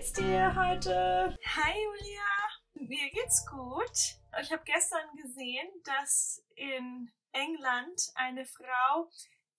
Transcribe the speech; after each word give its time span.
geht's 0.00 0.14
dir 0.14 0.54
heute? 0.56 1.38
Hi 1.44 1.74
Julia, 1.84 2.88
mir 2.88 3.10
geht's 3.10 3.44
gut. 3.44 4.16
Ich 4.40 4.50
habe 4.50 4.62
gestern 4.64 5.14
gesehen, 5.14 5.68
dass 5.84 6.42
in 6.54 7.12
England 7.32 8.10
eine 8.14 8.46
Frau 8.46 9.10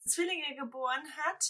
Zwillinge 0.04 0.56
geboren 0.56 1.04
hat, 1.16 1.46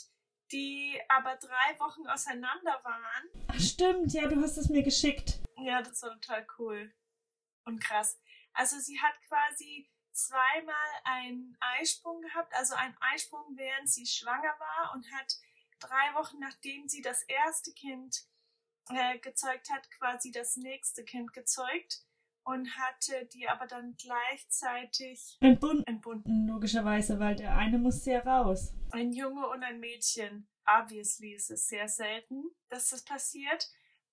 die 0.51 0.99
aber 1.07 1.37
drei 1.37 1.79
Wochen 1.79 2.05
auseinander 2.05 2.81
waren. 2.83 3.47
Ach 3.47 3.61
stimmt, 3.61 4.11
ja, 4.11 4.27
du 4.27 4.41
hast 4.41 4.57
es 4.57 4.67
mir 4.67 4.83
geschickt. 4.83 5.39
Ja, 5.55 5.81
das 5.81 6.01
war 6.01 6.19
total 6.19 6.45
cool 6.59 6.93
und 7.63 7.81
krass. 7.81 8.19
Also 8.51 8.77
sie 8.77 8.99
hat 8.99 9.13
quasi 9.29 9.89
zweimal 10.11 10.91
einen 11.05 11.55
Eisprung 11.79 12.19
gehabt, 12.19 12.53
also 12.55 12.75
einen 12.75 12.97
Eisprung, 12.99 13.55
während 13.55 13.89
sie 13.89 14.05
schwanger 14.05 14.53
war 14.59 14.91
und 14.93 15.09
hat 15.13 15.33
drei 15.79 16.13
Wochen 16.13 16.39
nachdem 16.39 16.89
sie 16.89 17.01
das 17.01 17.23
erste 17.23 17.71
Kind 17.71 18.25
äh, 18.89 19.19
gezeugt 19.19 19.69
hat, 19.69 19.89
quasi 19.91 20.31
das 20.31 20.57
nächste 20.57 21.03
Kind 21.03 21.33
gezeugt 21.33 22.03
und 22.43 22.67
hatte 22.77 23.25
die 23.33 23.47
aber 23.47 23.67
dann 23.67 23.95
gleichzeitig 23.97 25.37
Entbunden. 25.41 25.83
entbunden. 25.85 26.47
Logischerweise, 26.47 27.19
weil 27.19 27.35
der 27.35 27.55
eine 27.55 27.77
musste 27.77 28.11
ja 28.11 28.19
raus. 28.19 28.73
Ein 28.91 29.11
Junge 29.13 29.47
und 29.47 29.63
ein 29.63 29.79
Mädchen. 29.79 30.47
Obviously 30.65 31.33
ist 31.33 31.51
es 31.51 31.67
sehr 31.67 31.87
selten, 31.87 32.43
dass 32.69 32.89
das 32.89 33.03
passiert. 33.03 33.69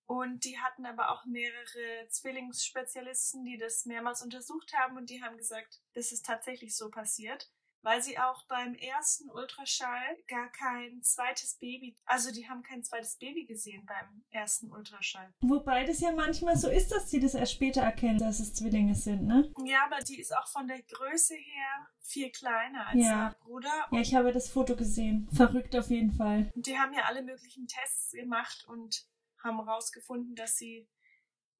Und 0.06 0.44
die 0.44 0.58
hatten 0.58 0.86
aber 0.86 1.10
auch 1.10 1.27
mehrere 1.27 2.08
Zwillingsspezialisten, 2.08 3.44
die 3.44 3.58
das 3.58 3.84
mehrmals 3.84 4.22
untersucht 4.22 4.72
haben 4.75 4.97
und 4.97 5.10
die 5.10 5.22
haben 5.22 5.36
gesagt, 5.36 5.82
das 5.92 6.12
ist 6.12 6.25
tatsächlich 6.25 6.75
so 6.75 6.91
passiert, 6.91 7.50
weil 7.83 8.03
sie 8.03 8.19
auch 8.19 8.45
beim 8.47 8.75
ersten 8.75 9.31
Ultraschall 9.31 10.17
gar 10.27 10.51
kein 10.51 11.03
zweites 11.03 11.55
Baby, 11.57 11.97
also 12.05 12.31
die 12.33 12.48
haben 12.48 12.62
kein 12.62 12.83
zweites 12.83 13.17
Baby 13.17 13.45
gesehen 13.47 13.87
beim 13.87 14.25
ersten 14.31 14.71
Ultraschall. 14.71 15.33
Wobei 15.41 15.84
das 15.84 16.01
ja 16.01 16.12
manchmal 16.12 16.56
so 16.56 16.69
ist, 16.69 16.91
dass 16.93 17.11
sie 17.11 17.21
das 17.21 17.34
erst 17.34 17.53
später 17.53 17.83
erkennen, 17.83 18.19
dass 18.19 18.41
es 18.41 18.55
Zwillinge 18.55 18.95
sind, 18.95 19.25
ne? 19.27 19.53
Ja, 19.65 19.84
aber 19.87 19.99
die 20.03 20.21
ist 20.21 20.37
auch 20.37 20.49
von 20.49 20.67
der 20.67 20.83
Größe 20.83 21.34
her 21.34 21.89
viel 22.01 22.31
kleiner 22.31 22.87
als 22.89 23.01
Ja. 23.01 23.29
ihr 23.29 23.37
Bruder. 23.45 23.89
Ja, 23.91 24.01
ich 24.01 24.15
habe 24.15 24.33
das 24.33 24.49
Foto 24.49 24.75
gesehen. 24.77 25.29
Verrückt 25.33 25.77
auf 25.77 25.91
jeden 25.91 26.12
Fall. 26.12 26.51
Und 26.55 26.67
die 26.67 26.79
haben 26.79 26.93
ja 26.93 27.03
alle 27.05 27.23
möglichen 27.23 27.67
Tests 27.67 28.12
gemacht 28.12 28.65
und 28.67 29.06
haben 29.43 29.65
herausgefunden, 29.65 30.34
dass 30.34 30.56
sie, 30.56 30.89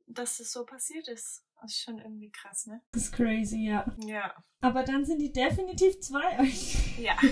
dass 0.07 0.41
es 0.41 0.53
so 0.53 0.65
passiert 0.65 1.07
ist. 1.09 1.45
Das 1.61 1.73
ist 1.73 1.83
schon 1.83 1.99
irgendwie 1.99 2.31
krass, 2.31 2.67
ne? 2.67 2.81
Das 2.93 3.05
ist 3.05 3.13
crazy, 3.13 3.67
ja. 3.67 3.85
Ja. 4.07 4.35
Aber 4.61 4.83
dann 4.83 5.05
sind 5.05 5.21
die 5.21 5.33
definitiv 5.33 6.01
zwei. 6.01 6.49
Ja. 6.99 7.17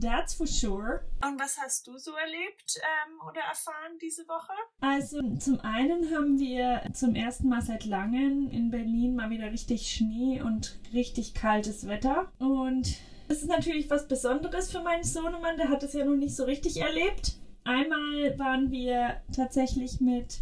That's 0.00 0.34
for 0.34 0.46
sure. 0.46 1.04
Und 1.24 1.40
was 1.40 1.56
hast 1.58 1.86
du 1.86 1.96
so 1.98 2.12
erlebt 2.12 2.78
ähm, 2.78 3.20
oder 3.28 3.40
erfahren 3.42 3.98
diese 4.02 4.26
Woche? 4.26 4.52
Also 4.80 5.20
zum 5.36 5.60
einen 5.60 6.12
haben 6.14 6.38
wir 6.38 6.82
zum 6.92 7.14
ersten 7.14 7.48
Mal 7.48 7.62
seit 7.62 7.84
langem 7.84 8.50
in 8.50 8.70
Berlin 8.70 9.14
mal 9.14 9.30
wieder 9.30 9.52
richtig 9.52 9.90
Schnee 9.90 10.42
und 10.42 10.78
richtig 10.92 11.34
kaltes 11.34 11.86
Wetter. 11.86 12.32
Und 12.38 12.96
das 13.28 13.38
ist 13.38 13.48
natürlich 13.48 13.88
was 13.88 14.08
Besonderes 14.08 14.70
für 14.70 14.82
meinen 14.82 15.04
Sohnemann, 15.04 15.56
der 15.56 15.68
hat 15.68 15.82
es 15.82 15.92
ja 15.92 16.04
noch 16.04 16.16
nicht 16.16 16.34
so 16.34 16.44
richtig 16.44 16.78
erlebt. 16.78 17.36
Einmal 17.64 18.38
waren 18.38 18.70
wir 18.70 19.16
tatsächlich 19.34 20.00
mit 20.00 20.40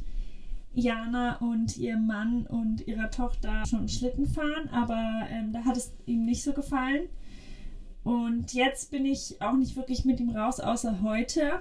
Jana 0.74 1.36
und 1.38 1.76
ihrem 1.76 2.06
Mann 2.06 2.46
und 2.46 2.86
ihrer 2.86 3.10
Tochter 3.10 3.64
schon 3.66 3.88
Schlitten 3.88 4.26
fahren, 4.26 4.68
aber 4.72 5.26
ähm, 5.30 5.52
da 5.52 5.64
hat 5.64 5.76
es 5.76 5.92
ihm 6.06 6.24
nicht 6.24 6.42
so 6.42 6.52
gefallen. 6.52 7.08
Und 8.04 8.52
jetzt 8.52 8.90
bin 8.90 9.06
ich 9.06 9.40
auch 9.40 9.54
nicht 9.54 9.76
wirklich 9.76 10.04
mit 10.04 10.18
ihm 10.18 10.30
raus, 10.30 10.58
außer 10.58 11.02
heute, 11.02 11.60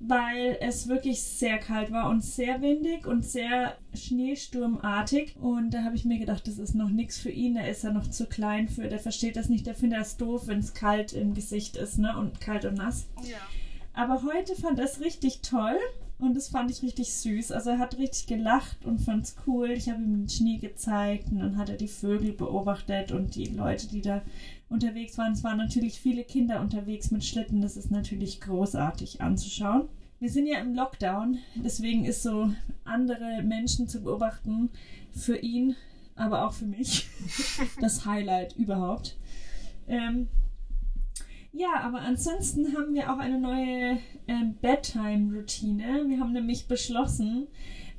weil 0.00 0.56
es 0.60 0.88
wirklich 0.88 1.22
sehr 1.22 1.58
kalt 1.58 1.92
war 1.92 2.10
und 2.10 2.24
sehr 2.24 2.60
windig 2.60 3.06
und 3.06 3.24
sehr 3.24 3.76
schneesturmartig. 3.94 5.36
Und 5.36 5.70
da 5.70 5.84
habe 5.84 5.94
ich 5.94 6.04
mir 6.04 6.18
gedacht, 6.18 6.48
das 6.48 6.58
ist 6.58 6.74
noch 6.74 6.90
nichts 6.90 7.18
für 7.18 7.30
ihn. 7.30 7.54
Da 7.54 7.60
ist 7.60 7.84
er 7.84 7.92
noch 7.92 8.08
zu 8.08 8.26
klein 8.26 8.68
für. 8.68 8.88
Der 8.88 8.98
versteht 8.98 9.36
das 9.36 9.48
nicht. 9.48 9.66
Der 9.66 9.76
findet 9.76 10.00
das 10.00 10.16
doof, 10.16 10.48
wenn 10.48 10.58
es 10.58 10.74
kalt 10.74 11.12
im 11.12 11.34
Gesicht 11.34 11.76
ist, 11.76 11.98
ne? 11.98 12.16
Und 12.18 12.40
kalt 12.40 12.64
und 12.64 12.74
nass. 12.74 13.06
Ja. 13.22 13.38
Aber 13.94 14.22
heute 14.22 14.54
fand 14.54 14.78
er 14.78 14.86
es 14.86 15.00
richtig 15.00 15.42
toll 15.42 15.76
und 16.18 16.34
das 16.34 16.48
fand 16.48 16.70
ich 16.70 16.82
richtig 16.82 17.12
süß. 17.14 17.52
Also 17.52 17.70
er 17.70 17.78
hat 17.78 17.98
richtig 17.98 18.26
gelacht 18.26 18.84
und 18.84 19.00
fand 19.00 19.24
es 19.24 19.36
cool. 19.46 19.70
Ich 19.70 19.88
habe 19.88 20.02
ihm 20.02 20.20
den 20.20 20.28
Schnee 20.28 20.58
gezeigt 20.58 21.30
und 21.30 21.40
dann 21.40 21.56
hat 21.56 21.68
er 21.68 21.76
die 21.76 21.88
Vögel 21.88 22.32
beobachtet 22.32 23.12
und 23.12 23.34
die 23.34 23.46
Leute, 23.46 23.88
die 23.88 24.00
da 24.00 24.22
unterwegs 24.68 25.18
waren. 25.18 25.32
Es 25.32 25.44
waren 25.44 25.58
natürlich 25.58 26.00
viele 26.00 26.24
Kinder 26.24 26.60
unterwegs 26.60 27.10
mit 27.10 27.24
Schlitten. 27.24 27.60
Das 27.60 27.76
ist 27.76 27.90
natürlich 27.90 28.40
großartig 28.40 29.20
anzuschauen. 29.20 29.88
Wir 30.20 30.30
sind 30.30 30.46
ja 30.46 30.60
im 30.60 30.74
Lockdown, 30.74 31.38
deswegen 31.56 32.04
ist 32.04 32.22
so 32.22 32.52
andere 32.84 33.42
Menschen 33.42 33.88
zu 33.88 34.04
beobachten 34.04 34.70
für 35.10 35.36
ihn, 35.36 35.74
aber 36.14 36.46
auch 36.46 36.52
für 36.52 36.66
mich 36.66 37.08
das 37.80 38.06
Highlight 38.06 38.54
überhaupt. 38.56 39.16
Ähm, 39.88 40.28
ja, 41.52 41.80
aber 41.80 42.00
ansonsten 42.00 42.76
haben 42.76 42.94
wir 42.94 43.12
auch 43.12 43.18
eine 43.18 43.38
neue 43.38 43.98
ähm, 44.26 44.56
Bedtime-Routine. 44.60 46.04
Wir 46.08 46.20
haben 46.20 46.32
nämlich 46.32 46.66
beschlossen, 46.66 47.46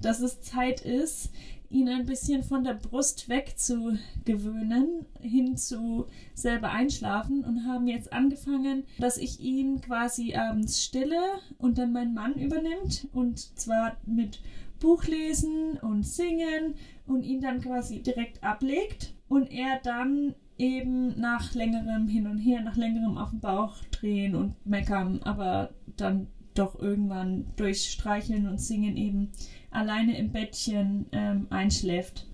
dass 0.02 0.20
es 0.20 0.42
Zeit 0.42 0.82
ist, 0.82 1.32
ihn 1.70 1.90
ein 1.90 2.06
bisschen 2.06 2.44
von 2.44 2.64
der 2.64 2.76
Brust 2.76 3.30
wegzugewöhnen, 3.30 5.06
hin 5.20 5.58
zu 5.58 6.06
selber 6.34 6.70
einschlafen 6.70 7.44
und 7.44 7.66
haben 7.66 7.88
jetzt 7.88 8.14
angefangen, 8.14 8.84
dass 9.00 9.18
ich 9.18 9.40
ihn 9.40 9.82
quasi 9.82 10.36
abends 10.36 10.84
stille 10.84 11.20
und 11.58 11.78
dann 11.78 11.92
mein 11.92 12.14
Mann 12.14 12.36
übernimmt 12.36 13.08
und 13.12 13.40
zwar 13.58 13.98
mit 14.06 14.40
Buchlesen 14.80 15.78
und 15.82 16.04
Singen 16.04 16.76
und 17.08 17.24
ihn 17.24 17.42
dann 17.42 17.62
quasi 17.62 18.02
direkt 18.02 18.44
ablegt 18.44 19.16
und 19.28 19.52
er 19.52 19.80
dann 19.82 20.36
eben 20.58 21.20
nach 21.20 21.54
längerem 21.54 22.08
Hin 22.08 22.28
und 22.28 22.38
Her, 22.38 22.62
nach 22.62 22.76
längerem 22.76 23.18
auf 23.18 23.32
den 23.32 23.40
Bauch 23.40 23.78
drehen 23.92 24.36
und 24.36 24.54
meckern, 24.66 25.22
aber 25.24 25.70
dann 25.98 26.28
doch 26.54 26.80
irgendwann 26.80 27.46
durch 27.56 27.90
Streicheln 27.90 28.48
und 28.48 28.60
Singen 28.60 28.96
eben 28.96 29.32
alleine 29.72 30.18
im 30.18 30.32
Bettchen 30.32 31.08
ähm, 31.12 31.48
einschläft. 31.50 32.28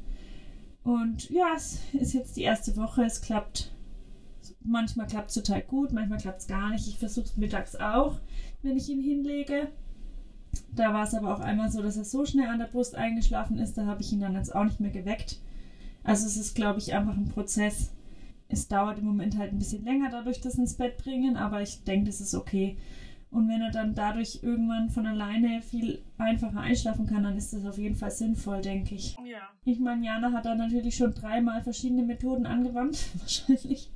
Und 0.84 1.30
ja, 1.30 1.54
es 1.56 1.80
ist 1.94 2.14
jetzt 2.14 2.36
die 2.36 2.42
erste 2.42 2.76
Woche, 2.76 3.04
es 3.04 3.22
klappt. 3.22 3.72
Manchmal 4.62 5.08
klappt 5.08 5.30
es 5.30 5.36
total 5.36 5.62
gut, 5.62 5.94
manchmal 5.94 6.20
klappt 6.20 6.42
es 6.42 6.48
gar 6.48 6.70
nicht. 6.70 6.88
Ich 6.88 6.98
versuche 6.98 7.26
es 7.26 7.38
mittags 7.38 7.76
auch, 7.76 8.20
wenn 8.62 8.78
ich 8.78 8.90
ihn 8.90 9.02
hinlege. 9.02 9.70
Da 10.76 10.94
war 10.94 11.04
es 11.04 11.14
aber 11.14 11.34
auch 11.34 11.40
einmal 11.40 11.72
so, 11.72 11.82
dass 11.82 11.98
er 11.98 12.04
so 12.04 12.26
schnell 12.26 12.48
an 12.48 12.60
der 12.60 12.66
Brust 12.66 12.96
eingeschlafen 12.96 13.58
ist, 13.58 13.78
da 13.78 13.86
habe 13.86 14.02
ich 14.02 14.12
ihn 14.12 14.20
dann 14.20 14.36
jetzt 14.36 14.54
auch 14.54 14.64
nicht 14.64 14.80
mehr 14.80 14.92
geweckt. 14.92 15.40
Also 16.04 16.26
es 16.26 16.38
ist, 16.38 16.56
glaube 16.56 16.80
ich, 16.80 16.94
einfach 16.94 17.16
ein 17.16 17.30
Prozess. 17.30 17.92
Es 18.50 18.68
dauert 18.68 18.98
im 18.98 19.06
Moment 19.06 19.38
halt 19.38 19.54
ein 19.54 19.60
bisschen 19.60 19.86
länger, 19.86 20.10
dadurch 20.10 20.42
das 20.42 20.56
ins 20.56 20.76
Bett 20.76 20.98
bringen, 20.98 21.38
aber 21.38 21.62
ich 21.62 21.84
denke, 21.84 22.08
das 22.08 22.20
ist 22.20 22.36
okay. 22.36 22.78
Und 23.32 23.48
wenn 23.48 23.62
er 23.62 23.70
dann 23.70 23.94
dadurch 23.94 24.40
irgendwann 24.42 24.90
von 24.90 25.06
alleine 25.06 25.62
viel 25.62 26.04
einfacher 26.18 26.62
einschlafen 26.62 27.06
kann, 27.06 27.24
dann 27.24 27.38
ist 27.38 27.54
das 27.54 27.64
auf 27.64 27.78
jeden 27.78 27.96
Fall 27.96 28.10
sinnvoll, 28.10 28.62
denke 28.62 28.96
ich. 28.96 29.16
Ja. 29.24 29.50
Ich 29.66 29.80
meine, 29.80 30.04
Jana 30.04 30.32
hat 30.32 30.46
da 30.46 30.56
natürlich 30.56 30.96
schon 30.96 31.14
dreimal 31.14 31.62
verschiedene 31.62 32.04
Methoden 32.04 32.48
angewandt, 32.48 33.08
wahrscheinlich. 33.20 33.92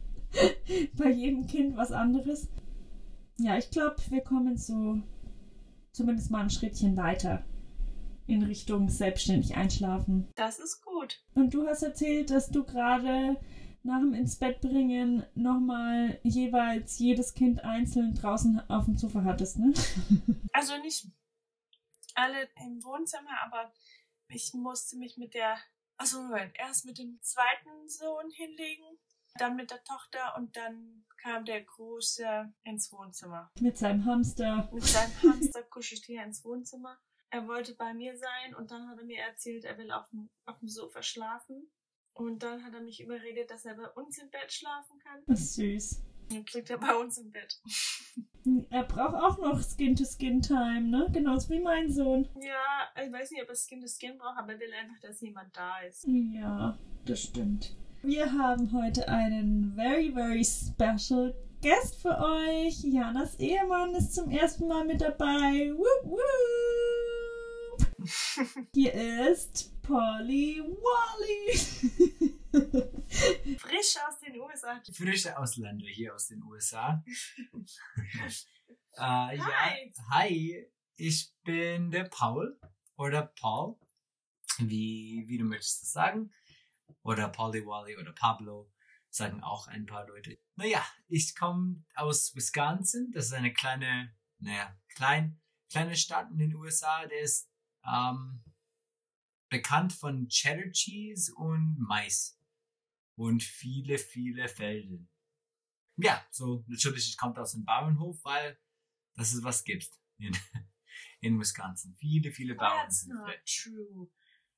Bei 0.95 1.11
jedem 1.11 1.47
Kind 1.47 1.75
was 1.75 1.91
anderes. 1.91 2.47
Ja, 3.39 3.57
ich 3.57 3.71
glaube, 3.71 3.95
wir 4.09 4.21
kommen 4.21 4.57
so 4.57 4.99
zumindest 5.91 6.29
mal 6.31 6.41
ein 6.41 6.49
Schrittchen 6.49 6.95
weiter 6.95 7.43
in 8.27 8.43
Richtung 8.43 8.89
selbstständig 8.89 9.55
einschlafen. 9.55 10.27
Das 10.35 10.59
ist 10.59 10.83
gut. 10.83 11.23
Und 11.33 11.53
du 11.53 11.67
hast 11.67 11.83
erzählt, 11.83 12.29
dass 12.29 12.49
du 12.49 12.63
gerade 12.63 13.37
nach 13.83 13.99
dem 13.99 14.13
ins 14.13 14.37
Bett 14.37 14.61
bringen 14.61 15.25
nochmal 15.35 16.19
jeweils 16.23 16.97
jedes 16.99 17.33
Kind 17.33 17.63
einzeln 17.63 18.15
draußen 18.15 18.61
auf 18.69 18.85
dem 18.85 18.97
Sofa 18.97 19.23
hattest, 19.23 19.59
ne? 19.59 19.73
Also 20.53 20.77
nicht 20.77 21.07
alle 22.15 22.47
im 22.63 22.83
Wohnzimmer, 22.83 23.41
aber 23.43 23.73
ich 24.29 24.53
musste 24.53 24.97
mich 24.97 25.17
mit 25.17 25.33
der, 25.33 25.57
also 25.97 26.21
Moment, 26.21 26.55
erst 26.57 26.85
mit 26.85 26.97
dem 26.97 27.19
zweiten 27.21 27.89
Sohn 27.89 28.29
hinlegen, 28.31 28.85
dann 29.35 29.55
mit 29.55 29.71
der 29.71 29.83
Tochter 29.83 30.35
und 30.37 30.55
dann 30.55 31.05
kam 31.17 31.43
der 31.45 31.63
Große 31.63 32.53
ins 32.63 32.91
Wohnzimmer. 32.91 33.51
Mit 33.59 33.77
seinem 33.77 34.05
Hamster. 34.05 34.69
Mit 34.71 34.83
seinem 34.83 35.23
Hamster 35.23 35.63
kuschelte 35.63 36.13
er 36.13 36.25
ins 36.25 36.43
Wohnzimmer. 36.45 36.99
Er 37.29 37.47
wollte 37.47 37.73
bei 37.73 37.93
mir 37.93 38.15
sein 38.15 38.55
und 38.55 38.69
dann 38.69 38.87
hat 38.89 38.99
er 38.99 39.05
mir 39.05 39.19
erzählt, 39.19 39.65
er 39.65 39.77
will 39.77 39.91
auf 39.91 40.07
dem, 40.09 40.29
auf 40.45 40.59
dem 40.59 40.67
Sofa 40.67 41.01
schlafen. 41.01 41.71
Und 42.13 42.43
dann 42.43 42.63
hat 42.63 42.73
er 42.73 42.81
mich 42.81 43.01
überredet, 43.01 43.49
dass 43.49 43.65
er 43.65 43.75
bei 43.75 43.89
uns 43.89 44.17
im 44.19 44.29
Bett 44.29 44.51
schlafen 44.51 44.99
kann. 44.99 45.21
Das 45.27 45.39
ist 45.39 45.55
süß. 45.55 46.01
Dann 46.29 46.45
liegt 46.53 46.69
er 46.69 46.77
bei 46.77 46.95
uns 46.95 47.17
im 47.17 47.31
Bett. 47.31 47.59
Er 48.69 48.83
braucht 48.83 49.15
auch 49.15 49.37
noch 49.39 49.61
Skin-to-Skin-Time, 49.61 50.81
ne? 50.81 51.09
Genauso 51.11 51.49
wie 51.49 51.59
mein 51.59 51.91
Sohn. 51.91 52.27
Ja, 52.35 53.03
ich 53.03 53.11
weiß 53.11 53.31
nicht, 53.31 53.41
ob 53.41 53.49
er 53.49 53.55
Skin 53.55 53.81
to 53.81 53.87
Skin 53.87 54.17
braucht, 54.17 54.37
aber 54.37 54.53
er 54.53 54.59
will 54.59 54.73
einfach, 54.73 54.99
dass 55.01 55.21
jemand 55.21 55.55
da 55.55 55.79
ist. 55.81 56.05
Ja, 56.07 56.77
das 57.05 57.21
stimmt. 57.21 57.75
Wir 58.01 58.31
haben 58.31 58.71
heute 58.73 59.07
einen 59.07 59.73
very, 59.75 60.11
very 60.11 60.43
special 60.43 61.33
Guest 61.61 62.01
für 62.01 62.17
euch. 62.19 62.83
Janas 62.83 63.39
Ehemann 63.39 63.95
ist 63.95 64.13
zum 64.13 64.29
ersten 64.29 64.67
Mal 64.67 64.85
mit 64.85 64.99
dabei. 65.01 65.73
Woop, 65.73 66.11
woop. 66.11 66.19
Hier 68.73 68.93
ist 69.31 69.72
Polly 69.83 70.61
Wally. 70.61 71.57
Frisch 73.57 73.97
aus 74.07 74.19
den 74.19 74.39
USA. 74.39 74.81
Frische 74.93 75.37
Ausländer 75.37 75.87
hier 75.87 76.15
aus 76.15 76.27
den 76.27 76.41
USA. 76.43 77.03
äh, 78.95 79.01
hi. 79.01 79.35
Ja, 79.35 79.75
hi, 80.09 80.65
ich 80.95 81.33
bin 81.43 81.91
der 81.91 82.05
Paul 82.05 82.57
oder 82.95 83.23
Paul, 83.23 83.75
wie, 84.59 85.25
wie 85.27 85.37
du 85.37 85.43
möchtest 85.43 85.81
das 85.81 85.91
sagen. 85.91 86.31
Oder 87.01 87.27
Polly 87.27 87.65
Wally 87.65 87.97
oder 87.97 88.13
Pablo 88.13 88.71
sagen 89.09 89.43
auch 89.43 89.67
ein 89.67 89.85
paar 89.85 90.07
Leute. 90.07 90.39
Naja, 90.55 90.81
ich 91.09 91.35
komme 91.35 91.83
aus 91.95 92.33
Wisconsin. 92.35 93.11
Das 93.13 93.25
ist 93.25 93.33
eine 93.33 93.51
kleine, 93.51 94.15
naja, 94.39 94.79
klein, 94.95 95.41
kleine 95.69 95.97
Stadt 95.97 96.31
in 96.31 96.37
den 96.37 96.55
USA. 96.55 97.05
Der 97.05 97.19
ist 97.19 97.49
ähm, 97.85 98.41
bekannt 99.53 99.93
von 99.93 100.27
Cheddar 100.29 100.71
Cheese 100.71 101.31
und 101.35 101.77
Mais. 101.79 102.39
Und 103.15 103.43
viele, 103.43 103.99
viele 103.99 104.47
Felden. 104.47 105.09
Ja, 105.97 106.25
so 106.31 106.65
natürlich, 106.67 107.07
ich 107.07 107.17
komme 107.17 107.39
aus 107.39 107.51
dem 107.51 107.63
Bauernhof, 107.63 108.17
weil 108.23 108.59
das 109.15 109.31
ist 109.31 109.43
was 109.43 109.63
gibt 109.63 109.91
in, 110.17 110.35
in 111.21 111.39
Wisconsin. 111.39 111.93
Viele, 111.93 112.31
viele 112.31 112.57
That's 112.57 113.07
Bauernhöfe. 113.07 113.27
not 113.27 113.45
true. 113.45 114.11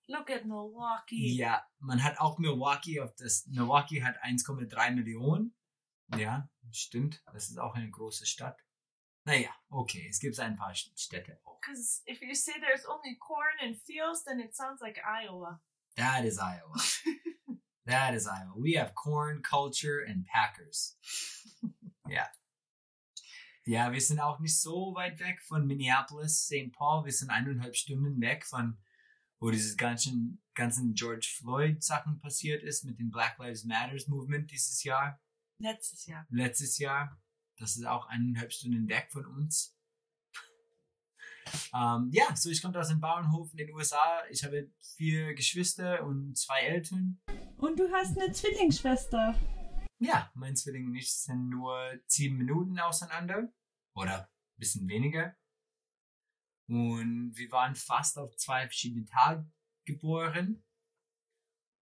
Look 0.08 0.30
at 0.30 0.46
Milwaukee. 0.46 1.34
Ja, 1.36 1.68
man 1.80 2.02
hat 2.02 2.18
auch 2.20 2.38
Milwaukee 2.38 3.02
auf 3.02 3.14
das. 3.16 3.46
Milwaukee 3.48 4.02
hat 4.02 4.24
1,3 4.24 4.92
Millionen. 4.92 5.54
Ja, 6.16 6.50
stimmt. 6.72 7.22
Das 7.34 7.50
ist 7.50 7.58
auch 7.58 7.74
eine 7.76 7.90
große 7.90 8.26
Stadt. 8.26 8.65
Naja, 9.26 9.50
okay, 9.70 10.08
es 10.10 10.20
gibt 10.20 10.40
ein 10.40 10.56
paar 10.56 10.74
Städte 10.76 11.40
auch. 11.44 11.60
Because 11.62 12.02
if 12.06 12.22
you 12.22 12.36
say 12.36 12.54
there's 12.60 12.86
only 12.86 13.18
corn 13.18 13.56
and 13.62 13.76
fields, 13.76 14.24
then 14.24 14.40
it 14.40 14.56
sounds 14.56 14.82
like 14.82 15.00
Iowa. 15.04 15.60
That 15.96 16.26
is 16.26 16.38
Iowa. 16.38 16.76
that 17.86 18.14
is 18.14 18.28
Iowa. 18.28 18.54
We 18.56 18.74
have 18.78 18.94
corn, 18.94 19.42
culture, 19.42 20.00
and 20.08 20.26
Packers. 20.28 20.98
Ja. 22.08 22.28
Ja, 23.66 23.92
wir 23.92 24.00
sind 24.00 24.20
auch 24.20 24.40
nicht 24.40 24.62
so 24.62 24.94
weit 24.94 25.20
weg 25.20 25.42
von 25.42 25.66
Minneapolis, 25.66 26.46
St. 26.46 26.72
Paul. 26.72 27.04
Wir 27.04 27.12
sind 27.12 27.32
eineinhalb 27.32 27.76
Stunden 27.76 28.22
weg 28.22 28.46
von, 28.46 28.78
wo 29.40 29.50
dieses 29.50 29.76
ganzen, 29.76 30.40
ganzen 30.54 30.94
George 30.94 31.28
Floyd 31.40 31.84
Sachen 31.84 32.20
passiert 32.20 32.62
ist 32.62 32.84
mit 32.84 33.00
dem 33.00 33.10
Black 33.10 33.40
Lives 33.40 33.64
Matters 33.64 34.08
Movement 34.08 34.52
dieses 34.52 34.84
Jahr, 34.84 35.20
Letztes 35.58 36.06
Jahr. 36.06 36.28
letztes 36.30 36.78
Jahr. 36.78 37.20
Das 37.58 37.78
ist 37.78 37.86
auch 37.86 38.08
eineinhalb 38.08 38.52
Stunden 38.52 38.88
weg 38.88 39.10
von 39.12 39.26
uns. 39.26 39.76
Ähm, 41.76 42.10
ja, 42.12 42.36
so 42.36 42.50
ich 42.50 42.60
komme 42.60 42.78
aus 42.80 42.88
dem 42.88 43.00
Bauernhof 43.00 43.52
in 43.52 43.58
den 43.58 43.72
USA. 43.76 44.24
Ich 44.32 44.44
habe 44.44 44.72
vier 44.98 45.36
Geschwister 45.36 46.04
und 46.04 46.36
zwei 46.36 46.62
Eltern. 46.62 47.22
Und 47.58 47.80
du 47.80 47.90
hast 47.92 48.18
eine 48.18 48.32
Zwillingsschwester. 48.32 49.36
Ja, 50.00 50.32
mein 50.34 50.56
Zwilling 50.56 50.88
und 50.88 50.96
ich 50.96 51.14
sind 51.14 51.50
nur 51.50 51.78
sieben 52.08 52.38
Minuten 52.38 52.80
auseinander. 52.80 53.54
Oder 53.94 54.24
ein 54.24 54.58
bisschen 54.58 54.88
weniger. 54.88 55.36
Und 56.68 57.34
wir 57.36 57.52
waren 57.52 57.76
fast 57.76 58.18
auf 58.18 58.36
zwei 58.38 58.64
verschiedene 58.64 59.06
Tage 59.06 59.48
geboren. 59.86 60.64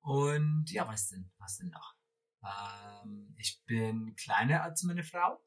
Und 0.02 0.70
ja, 0.70 0.88
was 0.88 1.08
denn? 1.08 1.32
Was 1.38 1.58
denn 1.58 1.70
noch? 1.70 1.96
Ähm, 2.44 3.34
ich 3.38 3.64
bin 3.66 4.16
kleiner 4.16 4.64
als 4.64 4.84
meine 4.84 5.04
Frau. 5.04 5.42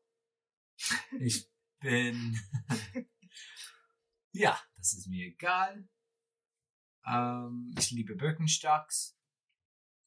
Ich 1.19 1.51
bin. 1.81 2.39
ja, 4.33 4.61
das 4.77 4.95
ist 4.95 5.07
mir 5.09 5.27
egal. 5.27 5.89
Ähm, 7.07 7.75
ich 7.79 7.91
liebe 7.91 8.15
Birkenstocks. 8.17 9.17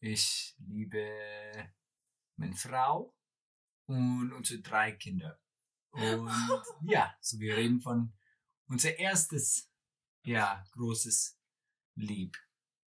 Ich 0.01 0.55
liebe 0.59 1.73
meine 2.35 2.55
Frau 2.55 3.15
und 3.85 4.31
unsere 4.31 4.61
drei 4.61 4.93
Kinder. 4.93 5.41
Und 5.91 6.29
ja, 6.83 7.15
so 7.19 7.39
wir 7.39 7.57
reden 7.57 7.81
von 7.81 8.13
unser 8.67 8.97
erstes, 8.97 9.69
ja, 10.23 10.63
großes 10.71 11.39
Lieb 11.95 12.37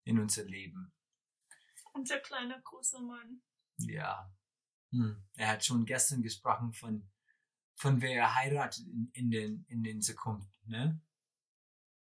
in 0.05 0.19
unser 0.19 0.45
Leben. 0.45 0.93
Unser 1.93 2.21
kleiner 2.21 2.61
großer 2.61 3.01
Mann. 3.01 3.43
Ja. 3.79 4.33
Hm. 4.91 5.23
Er 5.35 5.49
hat 5.49 5.65
schon 5.65 5.85
gestern 5.85 6.23
gesprochen 6.23 6.73
von, 6.73 7.11
von 7.83 8.01
wer 8.01 8.15
er 8.17 8.35
heiratet 8.37 8.87
in, 8.87 9.11
in, 9.13 9.31
den, 9.33 9.65
in 9.69 9.83
den 9.83 10.01
Zukunft, 10.01 10.49
ne? 10.67 11.01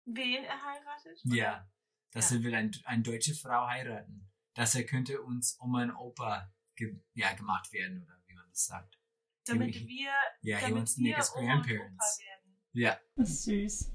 Wen 0.06 0.44
er 0.44 0.62
heiratet? 0.62 1.20
Ja. 1.24 1.70
Dass 2.12 2.31
Ja. 2.31 2.38
er 2.38 2.44
will 2.44 2.54
ein, 2.56 2.72
eine 2.84 3.02
deutsche 3.04 3.34
Frau 3.34 3.66
heiraten. 3.68 4.30
Dass 4.56 4.76
er 4.76 4.84
könnte 4.86 5.22
uns 5.22 5.58
Oma 5.62 5.84
und 5.84 5.92
Opa 5.96 6.52
ge, 6.76 7.00
ja, 7.14 7.34
gemacht 7.34 7.72
werden, 7.72 8.04
oder 8.04 8.22
wie 8.26 8.34
man 8.34 8.50
das 8.50 8.66
sagt. 8.66 9.00
Damit 9.46 9.74
He- 9.76 9.88
wir, 9.88 10.12
Ja, 10.42 10.58
he 10.58 10.62
damit 10.64 10.78
wants 10.80 10.96
to 10.96 11.02
make 11.02 11.16
us 11.16 11.34
Oma 11.34 11.54
und 11.54 11.60
Opa 11.60 11.68
grandparents. 11.68 12.20
werden. 12.20 12.60
Ja. 12.74 13.00
Das 13.16 13.30
ist 13.30 13.44
süß. 13.44 13.92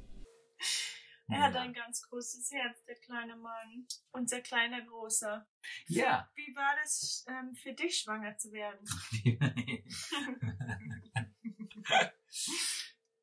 Er 1.28 1.40
hat 1.40 1.56
ein 1.56 1.72
ganz 1.72 2.02
großes 2.02 2.50
Herz, 2.52 2.82
der 2.84 2.96
kleine 2.96 3.36
Mann. 3.36 3.86
Unser 4.12 4.40
kleiner 4.42 4.82
Großer. 4.82 5.46
Ja. 5.86 6.30
Wie, 6.34 6.46
wie 6.48 6.54
war 6.56 6.76
das 6.82 7.24
ähm, 7.28 7.54
für 7.54 7.72
dich, 7.72 7.98
schwanger 7.98 8.36
zu 8.36 8.52
werden? 8.52 8.84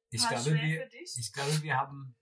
ich 0.09 0.27
glaube, 0.27 0.53
wir, 0.53 0.89
ich 0.93 1.33
glaube, 1.33 1.61
wir 1.61 1.77
haben 1.77 2.15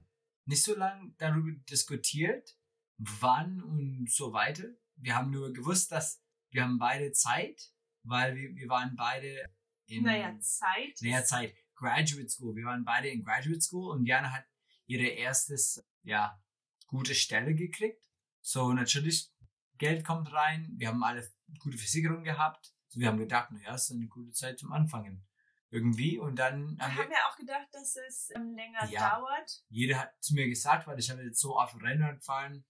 nicht 0.46 0.64
so 0.64 0.76
lange 0.76 1.14
darüber 1.18 1.52
diskutiert, 1.70 2.58
wann 2.98 3.62
und 3.62 4.12
so 4.12 4.34
weiter. 4.34 4.66
Wir 4.96 5.16
haben 5.16 5.32
nur 5.32 5.54
gewusst, 5.54 5.92
dass 5.92 6.22
wir 6.52 6.64
haben 6.64 6.80
beide 6.80 7.12
Zeit, 7.12 7.72
weil 8.04 8.36
wir, 8.36 8.56
wir 8.56 8.68
waren 8.68 8.96
beide 8.96 9.54
in 9.86 10.04
naja, 10.04 10.38
Zeit. 10.40 10.98
naja, 11.02 11.24
Zeit, 11.24 11.56
Graduate 11.76 12.30
School. 12.30 12.56
Wir 12.56 12.66
waren 12.66 12.84
beide 12.84 13.10
in 13.10 13.24
Graduate 13.24 13.62
School 13.62 13.92
und 13.92 14.06
Jana 14.06 14.32
hat 14.32 14.46
ihre 14.86 15.08
erstes, 15.08 15.84
ja, 16.04 16.42
gute 16.88 17.16
Stelle 17.16 17.56
gekriegt. 17.56 18.04
So, 18.42 18.74
natürlich, 18.74 19.32
Geld 19.78 20.04
kommt 20.06 20.32
rein. 20.34 20.74
Wir 20.78 20.90
haben 20.90 21.04
alle 21.04 21.28
gute 21.60 21.78
Versicherung 21.78 22.24
gehabt. 22.24 22.74
So, 22.88 23.00
wir 23.00 23.08
haben 23.08 23.18
gedacht, 23.18 23.52
naja, 23.52 23.76
es 23.76 23.86
ist 23.86 23.96
eine 23.96 24.08
gute 24.08 24.32
Zeit 24.32 24.60
zum 24.60 24.72
Anfangen. 24.72 25.26
Irgendwie. 25.72 26.18
Und 26.18 26.38
dann 26.38 26.78
Wir 26.78 26.86
haben 26.86 26.96
wir, 26.96 27.04
haben 27.04 27.12
ja 27.12 27.30
auch 27.32 27.38
gedacht, 27.38 27.68
dass 27.72 27.96
es 27.96 28.32
ähm, 28.36 28.54
länger 28.56 28.86
Ja. 28.90 29.12
dauert. 29.18 29.64
jeder 29.70 30.00
hat 30.00 30.12
zu 30.24 30.34
mir 30.34 30.48
gesagt, 30.48 30.88
weil 30.88 30.98
ich 31.00 31.10
habe 31.10 31.24
jetzt 31.24 31.40
so 31.40 31.58
auf 31.58 31.76
Rennrad 31.82 32.18
gefahren, 32.20 32.66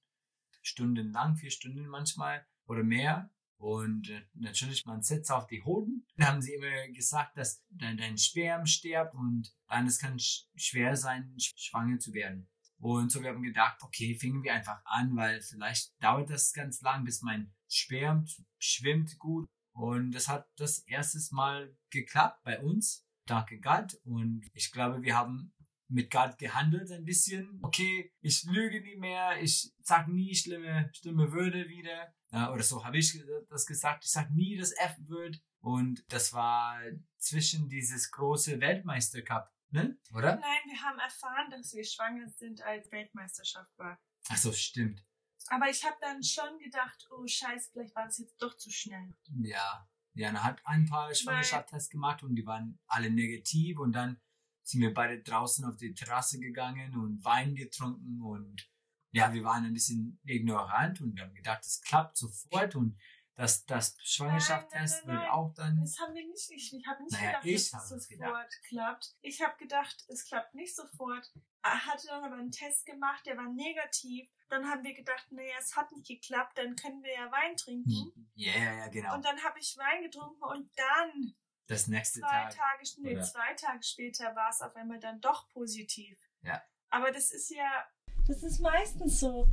stundenlang, 0.62 1.36
vier 1.38 1.51
Stunden 1.51 1.88
manchmal 1.88 2.46
oder 2.65 2.84
mehr. 2.84 3.32
Und 3.58 4.10
äh, 4.10 4.22
natürlich, 4.34 4.86
man 4.86 5.01
setzt 5.01 5.32
auf 5.32 5.48
die 5.48 5.63
Hoden. 5.63 6.06
Dann 6.15 6.27
haben 6.27 6.41
sie 6.41 6.53
immer 6.53 6.88
gesagt, 6.89 7.38
dass 7.38 7.63
dein, 7.70 7.98
dein 7.98 8.18
Sperm 8.18 8.65
stirbt 8.65 9.13
und 9.13 9.53
dann 9.68 9.86
es 9.88 10.00
kann 10.00 10.18
sch 10.18 10.46
schwer 10.56 10.96
sein, 10.96 11.36
sch 11.39 11.53
schwanger 11.58 12.00
zu 12.00 12.13
werden. 12.13 12.50
Und 12.77 13.12
so 13.12 13.22
wir 13.22 13.29
haben 13.32 13.44
gedacht, 13.44 13.82
okay, 13.82 14.15
fingen 14.18 14.44
wir 14.44 14.53
einfach 14.53 14.79
an, 14.86 15.13
weil 15.18 15.41
vielleicht 15.41 15.91
dauert 16.01 16.29
das 16.29 16.53
ganz 16.53 16.79
lang, 16.82 17.03
bis 17.03 17.22
mein 17.22 17.53
Sperm 17.68 18.25
schwimmt 18.58 19.18
gut. 19.20 19.50
Und 19.79 20.12
das 20.12 20.27
hat 20.27 20.45
das 20.57 20.79
erstes 20.79 21.31
Mal 21.31 21.74
geklappt 21.89 22.43
bei 22.43 22.59
uns, 22.59 23.07
danke 23.25 23.62
Gott. 23.62 23.93
Und 24.03 24.45
ich 24.53 24.74
glaube, 24.74 25.01
wir 25.03 25.15
haben 25.15 25.53
mit 25.88 26.12
Gott 26.12 26.38
gehandelt 26.38 26.91
ein 26.91 27.05
bisschen. 27.05 27.59
Okay, 27.62 28.12
ich 28.19 28.43
lüge 28.43 28.81
nie 28.81 28.98
mehr, 28.98 29.41
ich 29.41 29.74
sag 29.81 30.09
nie 30.09 30.36
schlimme, 30.36 30.91
schlimme 30.93 31.31
Wörter 31.31 31.69
wieder. 31.69 32.13
Ja, 32.29 32.51
oder 32.51 32.62
so 32.62 32.83
habe 32.83 32.98
ich 32.98 33.17
das 33.50 33.65
gesagt. 33.65 34.03
Ich 34.03 34.12
sag 34.12 34.29
nie 34.31 34.57
das 34.57 34.74
F-Wort. 34.74 35.41
Und 35.62 36.03
das 36.12 36.33
war 36.33 36.77
zwischen 37.17 37.69
dieses 37.69 38.12
große 38.12 38.59
Weltmeistercup, 38.59 39.50
ne? 39.69 39.98
Oder? 40.13 40.36
Nein, 40.36 40.59
wir 40.65 40.81
haben 40.81 41.00
erfahren, 41.00 41.51
dass 41.51 41.74
wir 41.74 41.86
schwanger 41.86 42.27
sind, 42.27 42.62
als 42.63 42.91
Weltmeisterschaft 42.91 43.71
war. 43.77 43.98
Ach 44.27 44.38
so, 44.38 44.51
stimmt. 44.51 45.05
Aber 45.50 45.70
ich 45.70 45.84
habe 45.84 45.98
dann 46.01 46.24
schon 46.24 46.60
gedacht, 46.60 47.08
oh 47.12 47.25
scheiße, 47.25 47.72
vielleicht 47.72 47.96
war 47.96 48.06
das 48.06 48.20
jetzt 48.20 48.41
doch 48.41 48.56
zu 48.56 48.70
schnell. 48.70 49.13
Ja. 49.41 49.88
Jana 50.13 50.44
hat 50.44 50.62
ein 50.65 50.86
paar 50.86 51.13
Schwangerschaftstests 51.13 51.89
gemacht 51.89 52.24
und 52.24 52.36
die 52.36 52.46
waren 52.46 52.79
alle 52.88 53.10
negativ 53.10 53.79
und 53.79 53.94
dann 53.94 54.20
sind 54.63 54.82
wir 54.82 54.94
beide 54.94 55.22
draußen 55.22 55.65
auf 55.65 55.77
die 55.77 55.94
Terrasse 55.94 56.39
gegangen 56.39 56.96
und 56.96 57.24
Wein 57.24 57.56
getrunken 57.56 58.22
und 58.22 58.70
ja, 59.12 59.34
wir 59.34 59.44
waren 59.44 59.65
ein 59.65 59.74
bisschen 59.74 60.20
ignorant 60.24 61.01
und 61.01 61.15
wir 61.15 61.24
haben 61.24 61.34
gedacht, 61.34 61.65
es 61.65 61.82
klappt 61.82 62.18
sofort 62.18 62.75
und 62.75 62.98
dass 63.39 63.65
das 63.65 63.96
Schwangerschaftstest 64.03 65.08
wird 65.08 65.29
auch 65.29 65.53
dann. 65.53 65.79
Das 65.79 65.98
haben 65.98 66.13
wir 66.13 66.27
nicht. 66.27 66.51
Ich, 66.51 66.74
ich 66.74 66.86
habe 66.86 67.01
nicht 67.03 67.13
Naja, 67.13 67.27
gedacht, 67.27 67.46
ich 67.46 67.72
dass 67.72 67.86
es 67.86 67.91
es 68.03 68.08
gedacht. 68.10 68.29
sofort 68.29 68.53
klappt. 68.67 69.15
Ich 69.22 69.41
habe 69.41 69.58
gedacht, 69.58 70.05
es 70.10 70.25
klappt 70.25 70.53
nicht 70.55 70.75
sofort. 70.75 71.31
Er 71.63 71.86
hatte 71.86 72.08
dann 72.08 72.24
aber 72.25 72.36
einen 72.36 72.51
Test 72.51 72.86
gemacht, 72.86 73.25
der 73.25 73.38
war 73.38 73.48
negativ. 73.48 74.29
Dann 74.50 74.69
haben 74.69 74.84
wir 74.84 74.93
gedacht, 74.93 75.31
naja, 75.31 75.55
es 75.58 75.74
hat 75.77 75.89
nicht 75.93 76.05
geklappt, 76.05 76.58
dann 76.58 76.75
können 76.75 77.01
wir 77.01 77.13
ja 77.13 77.31
Wein 77.31 77.55
trinken. 77.55 78.29
Ja, 78.36 78.51
ja, 78.51 78.74
ja, 78.74 78.88
genau. 78.89 79.15
Und 79.15 79.24
dann 79.24 79.41
habe 79.41 79.58
ich 79.60 79.77
Wein 79.77 80.03
getrunken 80.03 80.43
und 80.43 80.69
dann, 80.77 81.34
Das 81.67 81.88
nächste 81.88 82.19
zwei 82.19 82.27
Tag. 82.27 82.55
Tage, 82.58 82.84
nee, 82.98 83.13
oder? 83.15 83.24
zwei 83.24 83.53
Tage 83.53 83.84
später, 83.84 84.36
war 84.36 84.50
es 84.50 84.60
auf 84.62 84.75
einmal 84.75 85.00
dann 85.00 85.22
doch 85.22 85.48
positiv. 85.48 86.19
Ja. 86.41 86.62
Aber 86.89 87.12
das 87.12 87.31
ist 87.31 87.50
ja, 87.51 87.88
Das 88.27 88.43
ist 88.43 88.60
meistens 88.60 89.22
so. 89.22 89.48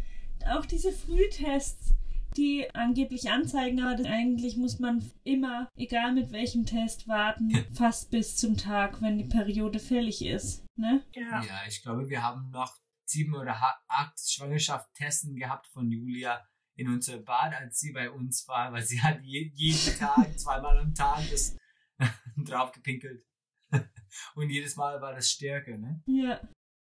Auch 0.49 0.66
diese 0.66 0.93
Frühtests, 0.93 1.90
die 2.37 2.69
angeblich 2.75 3.31
anzeigen, 3.31 3.81
aber 3.81 3.97
das, 3.97 4.07
eigentlich 4.07 4.57
muss 4.57 4.78
man 4.78 5.11
immer, 5.25 5.69
egal 5.76 6.12
mit 6.12 6.33
welchem 6.33 6.66
Test, 6.66 7.09
warten, 7.09 7.52
fast 7.75 8.11
bis 8.11 8.37
zum 8.37 8.57
Tag, 8.57 9.00
wenn 9.02 9.19
die 9.19 9.25
Periode 9.25 9.78
fällig 9.78 10.25
ist. 10.25 10.64
Ne? 10.76 11.02
ja. 11.14 11.43
Ja, 11.43 11.61
ich 11.66 11.83
glaube, 11.83 12.09
wir 12.09 12.23
haben 12.23 12.50
noch 12.50 12.76
sieben 13.07 13.35
oder 13.35 13.57
acht 13.88 14.19
Schwangerschaftstesten 14.19 15.37
gehabt 15.37 15.66
von 15.69 15.90
Julia 15.90 16.45
in 16.76 16.88
unser 16.88 17.19
Bad, 17.19 17.55
als 17.55 17.78
sie 17.78 17.93
bei 17.93 18.11
uns 18.11 18.47
war, 18.49 18.73
weil 18.73 18.83
sie 18.83 19.00
hat 19.00 19.23
je, 19.23 19.50
jeden 19.55 19.99
Tag, 19.99 20.38
zweimal 20.38 20.78
am 20.78 20.95
Tag 20.95 21.23
das 21.31 21.57
drauf 22.37 22.73
gepinkelt. 22.73 23.25
Und 24.35 24.50
jedes 24.50 24.76
Mal 24.76 25.00
war 25.00 25.14
das 25.14 25.31
stärker, 25.31 25.76
ne? 25.76 26.02
Ja. 26.07 26.40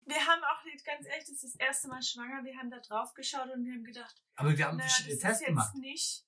Wir 0.09 0.25
haben 0.25 0.43
auch, 0.43 0.63
ganz 0.85 1.05
ehrlich, 1.05 1.25
das 1.25 1.43
ist 1.43 1.43
das 1.43 1.55
erste 1.55 1.87
Mal 1.87 2.01
schwanger. 2.01 2.43
Wir 2.43 2.57
haben 2.57 2.69
da 2.71 2.79
drauf 2.79 3.13
geschaut 3.13 3.49
und 3.51 3.63
wir 3.65 3.73
haben 3.73 3.83
gedacht, 3.83 4.15
Aber 4.35 4.57
wir 4.57 4.65
haben 4.65 4.77
naja, 4.77 4.89
das 5.07 5.07
ist 5.39 5.45
gemacht. 5.45 5.71
jetzt 5.73 5.81
nicht. 5.81 6.25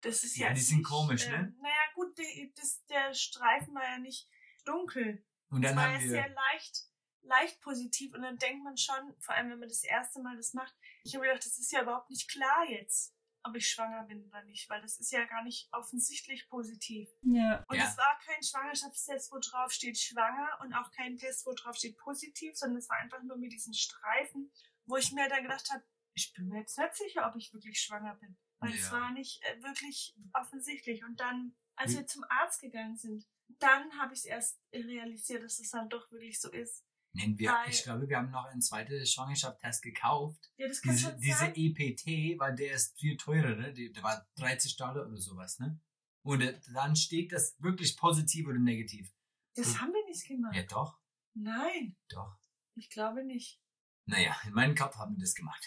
Das 0.00 0.24
ist 0.24 0.36
Ja, 0.36 0.48
jetzt 0.48 0.58
die 0.58 0.64
sind 0.64 0.78
nicht, 0.78 0.88
komisch, 0.88 1.28
ne? 1.28 1.34
ähm, 1.36 1.58
Naja, 1.62 1.74
gut, 1.94 2.18
die, 2.18 2.52
das, 2.56 2.84
der 2.86 3.14
Streifen 3.14 3.74
war 3.74 3.84
ja 3.84 3.98
nicht 3.98 4.28
dunkel. 4.64 5.24
Und 5.50 5.62
dann 5.62 5.76
war 5.76 5.88
ja 5.88 5.94
haben 5.94 6.08
sehr 6.08 6.24
wir, 6.24 6.34
leicht, 6.34 6.82
leicht 7.20 7.60
positiv. 7.60 8.12
Und 8.14 8.22
dann 8.22 8.38
denkt 8.38 8.64
man 8.64 8.76
schon, 8.76 9.14
vor 9.20 9.34
allem 9.36 9.50
wenn 9.50 9.60
man 9.60 9.68
das 9.68 9.84
erste 9.84 10.20
Mal 10.20 10.36
das 10.36 10.54
macht, 10.54 10.74
ich 11.04 11.14
habe 11.14 11.24
gedacht, 11.24 11.46
das 11.46 11.58
ist 11.58 11.70
ja 11.70 11.82
überhaupt 11.82 12.10
nicht 12.10 12.28
klar 12.28 12.64
jetzt, 12.68 13.14
ob 13.44 13.56
ich 13.56 13.68
schwanger 13.68 14.04
bin 14.04 14.24
oder 14.24 14.42
nicht, 14.44 14.68
weil 14.70 14.80
das 14.80 14.98
ist 14.98 15.10
ja 15.12 15.24
gar 15.24 15.42
nicht 15.42 15.68
offensichtlich 15.72 16.48
positiv. 16.48 17.08
Ja. 17.22 17.64
Und 17.68 17.76
Ja. 17.76 17.84
es 17.84 17.96
war 17.96 18.18
kein 18.24 18.42
Schwangerschaftstest, 18.42 19.32
wo 19.32 19.38
drauf 19.38 19.72
steht 19.72 19.98
schwanger 19.98 20.58
und 20.62 20.72
auch 20.74 20.90
kein 20.92 21.16
Test, 21.16 21.46
wo 21.46 21.52
drauf 21.52 21.76
steht 21.76 21.96
positiv, 21.98 22.56
sondern 22.56 22.78
es 22.78 22.88
war 22.88 22.98
einfach 22.98 23.22
nur 23.22 23.36
mit 23.36 23.52
diesen 23.52 23.74
Streifen, 23.74 24.52
wo 24.86 24.96
ich 24.96 25.12
mir 25.12 25.28
dann 25.28 25.42
gedacht 25.42 25.68
habe, 25.72 25.82
ich 26.14 26.32
bin 26.34 26.48
mir 26.48 26.60
jetzt 26.60 26.78
nicht 26.78 26.94
sicher, 26.94 27.26
ob 27.28 27.36
ich 27.36 27.52
wirklich 27.52 27.80
schwanger 27.80 28.14
bin. 28.16 28.36
Weil 28.58 28.74
es 28.74 28.90
Ja. 28.90 28.92
war 29.00 29.10
nicht 29.12 29.42
äh, 29.44 29.62
wirklich 29.62 30.14
offensichtlich. 30.34 31.04
Und 31.04 31.18
dann, 31.18 31.56
als 31.74 31.96
wir 31.96 32.06
zum 32.06 32.24
Arzt 32.28 32.60
gegangen 32.60 32.96
sind, 32.96 33.26
dann 33.58 33.98
habe 33.98 34.12
ich 34.14 34.20
es 34.20 34.24
erst 34.26 34.60
realisiert, 34.72 35.42
dass 35.42 35.58
es 35.58 35.70
dann 35.70 35.88
doch 35.88 36.10
wirklich 36.12 36.40
so 36.40 36.50
ist. 36.50 36.84
Nennen 37.12 37.38
wir, 37.38 37.50
weil- 37.50 37.70
ich 37.70 37.82
glaube, 37.82 38.08
wir 38.08 38.16
haben 38.18 38.30
noch 38.30 38.44
einen 38.46 38.60
zweiten 38.60 39.04
Schwangerschaftstest 39.06 39.82
gekauft. 39.82 40.50
Ja, 40.56 40.68
das 40.68 40.80
kann 40.82 40.92
Diese, 40.96 41.10
schon 41.10 41.20
diese 41.20 41.38
sein. 41.38 41.52
EPT, 41.54 42.38
weil 42.38 42.54
der 42.54 42.74
ist 42.74 42.98
viel 42.98 43.16
teurer, 43.16 43.54
ne? 43.56 43.72
Der 43.72 44.02
war 44.02 44.26
30 44.36 44.76
Dollar 44.76 45.06
oder 45.06 45.16
sowas, 45.18 45.58
ne? 45.58 45.80
Und 46.24 46.40
äh, 46.40 46.58
dann 46.72 46.94
steht 46.96 47.32
das 47.32 47.56
wirklich 47.60 47.96
positiv 47.96 48.46
oder 48.46 48.58
negativ. 48.58 49.12
Das 49.54 49.80
haben 49.80 49.92
wir 49.92 50.04
nicht 50.06 50.26
gemacht. 50.26 50.54
Ja, 50.56 50.62
doch, 50.62 50.98
Nein, 51.34 51.96
doch. 52.08 52.38
ich 52.74 52.88
glaube 52.90 53.24
nicht. 53.24 53.60
Naja, 54.06 54.36
in 54.44 54.52
meinem 54.52 54.74
Kopf 54.74 54.96
haben 54.96 55.16
wir 55.16 55.20
das 55.20 55.34
gemacht. 55.34 55.62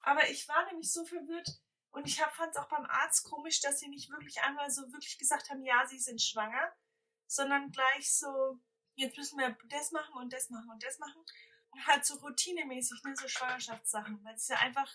Aber 0.00 0.28
ich 0.30 0.46
war 0.48 0.64
nämlich 0.66 0.90
so 0.92 1.04
verwirrt 1.04 1.60
und 1.90 2.06
ich 2.06 2.16
fand 2.16 2.50
es 2.52 2.56
auch 2.56 2.68
beim 2.68 2.84
Arzt 2.86 3.24
komisch, 3.24 3.60
dass 3.60 3.80
sie 3.80 3.88
nicht 3.88 4.10
wirklich 4.10 4.40
einmal 4.42 4.70
so 4.70 4.82
wirklich 4.92 5.18
gesagt 5.18 5.50
haben, 5.50 5.62
ja, 5.64 5.86
sie 5.86 5.98
sind 5.98 6.20
schwanger, 6.22 6.72
sondern 7.26 7.70
gleich 7.70 8.12
so, 8.16 8.60
jetzt 8.94 9.16
müssen 9.16 9.38
wir 9.38 9.56
das 9.68 9.92
machen 9.92 10.14
und 10.16 10.32
das 10.32 10.50
machen 10.50 10.70
und 10.70 10.82
das 10.82 10.98
machen. 10.98 11.22
Und 11.70 11.86
halt 11.86 12.04
so 12.04 12.16
routinemäßig, 12.16 13.02
ne, 13.04 13.14
so 13.16 13.28
Schwangerschaftssachen, 13.28 14.24
weil 14.24 14.34
es 14.34 14.48
ja 14.48 14.56
einfach, 14.58 14.92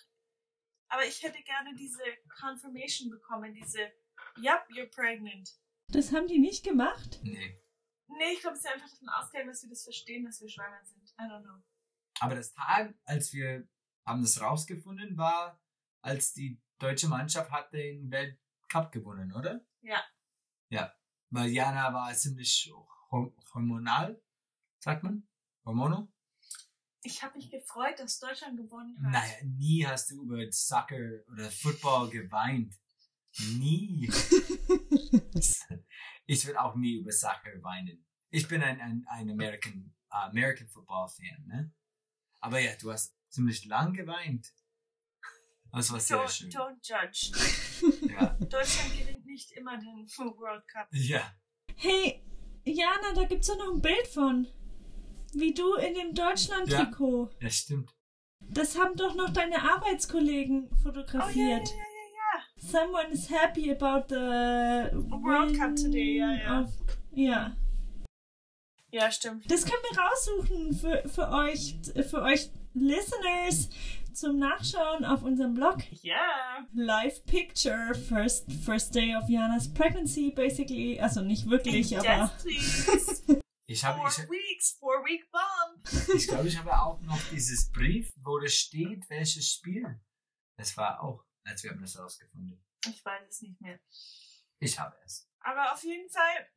aber 0.90 1.06
ich 1.06 1.24
hätte 1.24 1.42
gerne 1.42 1.74
diese 1.76 2.04
Confirmation 2.40 3.10
bekommen, 3.10 3.54
diese, 3.54 3.80
yep, 4.38 4.68
you're 4.70 4.90
pregnant. 4.90 5.58
Das 5.88 6.12
haben 6.12 6.28
die 6.28 6.40
nicht 6.40 6.64
gemacht? 6.64 7.20
Nee. 7.24 7.62
Nee, 8.08 8.34
ich 8.34 8.42
glaube, 8.42 8.56
es 8.56 8.64
ist 8.64 8.72
einfach 8.72 8.90
davon 8.90 9.10
ausgegangen, 9.10 9.50
dass 9.50 9.64
wir 9.64 9.70
das 9.70 9.84
verstehen, 9.84 10.26
dass 10.26 10.42
wir 10.42 10.50
schwanger 10.50 10.84
sind. 10.84 11.10
I 11.20 11.24
don't 11.24 11.44
know. 11.44 11.64
Aber 12.20 12.36
das 12.36 12.54
Tag, 12.54 12.94
als 13.06 13.34
wir 13.34 13.68
haben 14.06 14.22
das 14.22 14.40
rausgefunden, 14.40 15.18
war, 15.18 15.60
als 16.02 16.34
die 16.34 16.62
deutsche 16.78 17.08
Mannschaft 17.08 17.52
hat 17.52 17.74
den 17.74 18.12
Weltcup 18.12 18.92
gewonnen, 18.92 19.34
oder? 19.34 19.66
Ja. 19.82 20.04
Ja. 20.70 20.94
Weil 21.32 21.50
Jana 21.50 21.94
war 21.94 22.14
ziemlich 22.14 22.54
hormonal, 23.54 24.22
sagt 24.80 25.04
man? 25.04 25.28
Hormono? 25.66 26.12
Ich 27.02 27.22
habe 27.24 27.38
mich 27.38 27.52
gefreut, 27.52 28.00
dass 28.00 28.20
Deutschland 28.20 28.58
gewonnen 28.58 28.98
hat. 29.04 29.12
Naja, 29.12 29.36
nie 29.44 29.86
hast 29.86 30.10
du 30.12 30.24
über 30.24 30.52
Soccer 30.52 31.22
oder 31.32 31.52
Football 31.52 32.10
geweint. 32.10 32.74
Nie. 33.58 34.10
ich 36.26 36.48
will 36.48 36.58
auch 36.58 36.76
nie 36.76 36.96
über 36.96 37.12
Soccer 37.12 37.62
weinen. 37.62 38.06
Ich 38.32 38.48
bin 38.48 38.64
ein, 38.64 38.82
ein, 38.82 39.06
ein 39.08 39.30
American, 39.30 39.94
äh, 40.10 40.16
American 40.16 40.68
Football 40.68 41.08
Fan, 41.10 41.46
ne? 41.46 41.72
Aber 42.40 42.60
ja, 42.60 42.76
du 42.76 42.92
hast 42.92 43.16
ziemlich 43.30 43.66
lang 43.66 43.94
geweint. 43.94 44.52
Das 45.72 45.92
war 45.92 46.00
sehr 46.00 46.18
Don't, 46.18 46.30
schön. 46.30 46.50
don't 46.52 46.78
judge. 46.82 47.32
Ja. 48.10 48.28
Deutschland 48.40 48.98
gewinnt 48.98 49.26
nicht 49.26 49.52
immer 49.52 49.78
den 49.78 50.08
World 50.18 50.66
Cup. 50.68 50.88
ja. 50.92 51.36
Hey, 51.76 52.24
Jana, 52.66 53.14
da 53.14 53.24
gibt's 53.24 53.48
doch 53.48 53.58
noch 53.58 53.74
ein 53.74 53.82
Bild 53.82 54.08
von. 54.08 54.48
Wie 55.34 55.54
du 55.54 55.76
in 55.76 55.94
dem 55.94 56.14
Deutschland-Trikot. 56.14 57.30
Das 57.42 57.56
stimmt. 57.58 57.94
Das 58.40 58.78
haben 58.78 58.96
doch 58.96 59.16
noch 59.16 59.30
deine 59.32 59.62
Arbeitskollegen 59.62 60.70
Oh 60.70 60.70
ja, 60.70 60.78
ja, 60.78 60.84
fotografiert. 60.84 61.68
ja, 61.70 61.76
ja, 61.76 62.42
Someone 62.58 63.10
is 63.12 63.30
happy 63.30 63.72
about 63.72 64.06
the 64.10 64.16
World 64.16 65.58
Cup 65.58 65.76
today, 65.76 66.18
ja, 66.18 66.32
ja. 66.34 66.62
Of, 66.62 66.70
ja. 67.12 67.32
ja. 67.32 67.56
Ja, 68.92 69.12
stimmt. 69.12 69.50
Das 69.52 69.66
können 69.66 69.84
wir 69.90 70.00
raussuchen 70.00 70.74
für, 70.74 71.10
für 71.10 71.30
euch, 71.30 71.76
für 72.10 72.22
euch 72.22 72.50
Listeners 72.76 73.70
zum 74.14 74.38
Nachschauen 74.40 75.04
auf 75.06 75.24
unserem 75.24 75.54
Blog. 75.54 75.78
Ja. 76.04 76.66
Live 76.74 77.26
Picture, 77.26 77.94
first, 77.96 78.52
first 78.64 78.94
day 78.94 79.16
of 79.16 79.28
Janas 79.30 79.72
pregnancy, 79.74 80.32
basically. 80.32 81.00
Also 81.00 81.22
nicht 81.22 81.50
wirklich, 81.50 81.98
aber. 81.98 82.32
Yes, 82.46 83.24
please. 83.24 83.42
Ich 83.68 83.84
habe, 83.84 83.98
Four 83.98 84.10
ich, 84.10 84.30
weeks, 84.30 84.78
four 84.80 85.04
week 85.06 85.28
bump. 85.32 86.16
ich 86.16 86.28
glaube, 86.28 86.48
ich 86.48 86.56
habe 86.56 86.72
auch 86.80 87.02
noch 87.02 87.20
dieses 87.32 87.72
Brief, 87.72 88.14
wo 88.18 88.38
das 88.38 88.54
steht, 88.54 89.10
welches 89.10 89.54
Spiel. 89.54 90.00
Das 90.60 90.78
war 90.78 91.02
auch, 91.02 91.26
als 91.48 91.64
wir 91.64 91.72
haben 91.72 91.82
das 91.82 91.98
rausgefunden. 91.98 92.64
Ich 92.88 93.04
weiß 93.04 93.28
es 93.28 93.42
nicht 93.42 93.60
mehr. 93.60 93.80
Ich 94.60 94.78
habe 94.80 94.96
es. 95.04 95.28
Aber 95.40 95.74
auf 95.74 95.84
jeden 95.84 96.08
Fall 96.12 96.48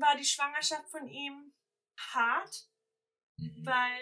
war 0.00 0.16
die 0.16 0.24
Schwangerschaft 0.24 0.88
von 0.88 1.06
ihm 1.06 1.52
hart, 1.98 2.70
Mhm. 3.38 3.66
weil 3.66 4.00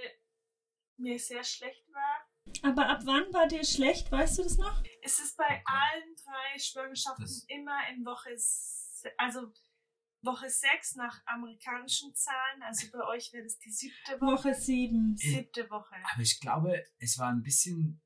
mir 1.00 1.18
sehr 1.18 1.42
schlecht 1.44 1.84
war. 1.92 2.26
Aber 2.62 2.88
ab 2.88 3.00
wann 3.04 3.32
war 3.32 3.46
dir 3.46 3.64
schlecht, 3.64 4.10
weißt 4.10 4.38
du 4.38 4.42
das 4.44 4.56
noch? 4.56 4.82
Es 5.02 5.18
ist 5.20 5.36
bei 5.36 5.44
Okay. 5.44 5.62
allen 5.66 6.16
drei 6.16 6.58
Schwangerschaften 6.58 7.24
Das- 7.24 7.44
immer 7.48 7.78
in 7.88 8.04
Woche, 8.04 8.34
also 9.18 9.52
Woche 10.22 10.50
6 10.50 10.96
nach 10.96 11.20
amerikanischen 11.26 12.14
Zahlen. 12.14 12.62
Also 12.62 12.88
bei 12.92 13.02
euch 13.06 13.32
wäre 13.32 13.44
das 13.44 13.58
die 13.58 13.70
siebte 13.70 14.20
Woche. 14.20 14.32
Woche 14.32 14.54
7. 14.54 15.16
Siebte 15.16 15.70
Woche. 15.70 15.94
Aber 16.12 16.22
ich 16.22 16.38
glaube, 16.40 16.84
es 16.98 17.18
war 17.18 17.30
ein 17.30 17.42
bisschen 17.42 18.02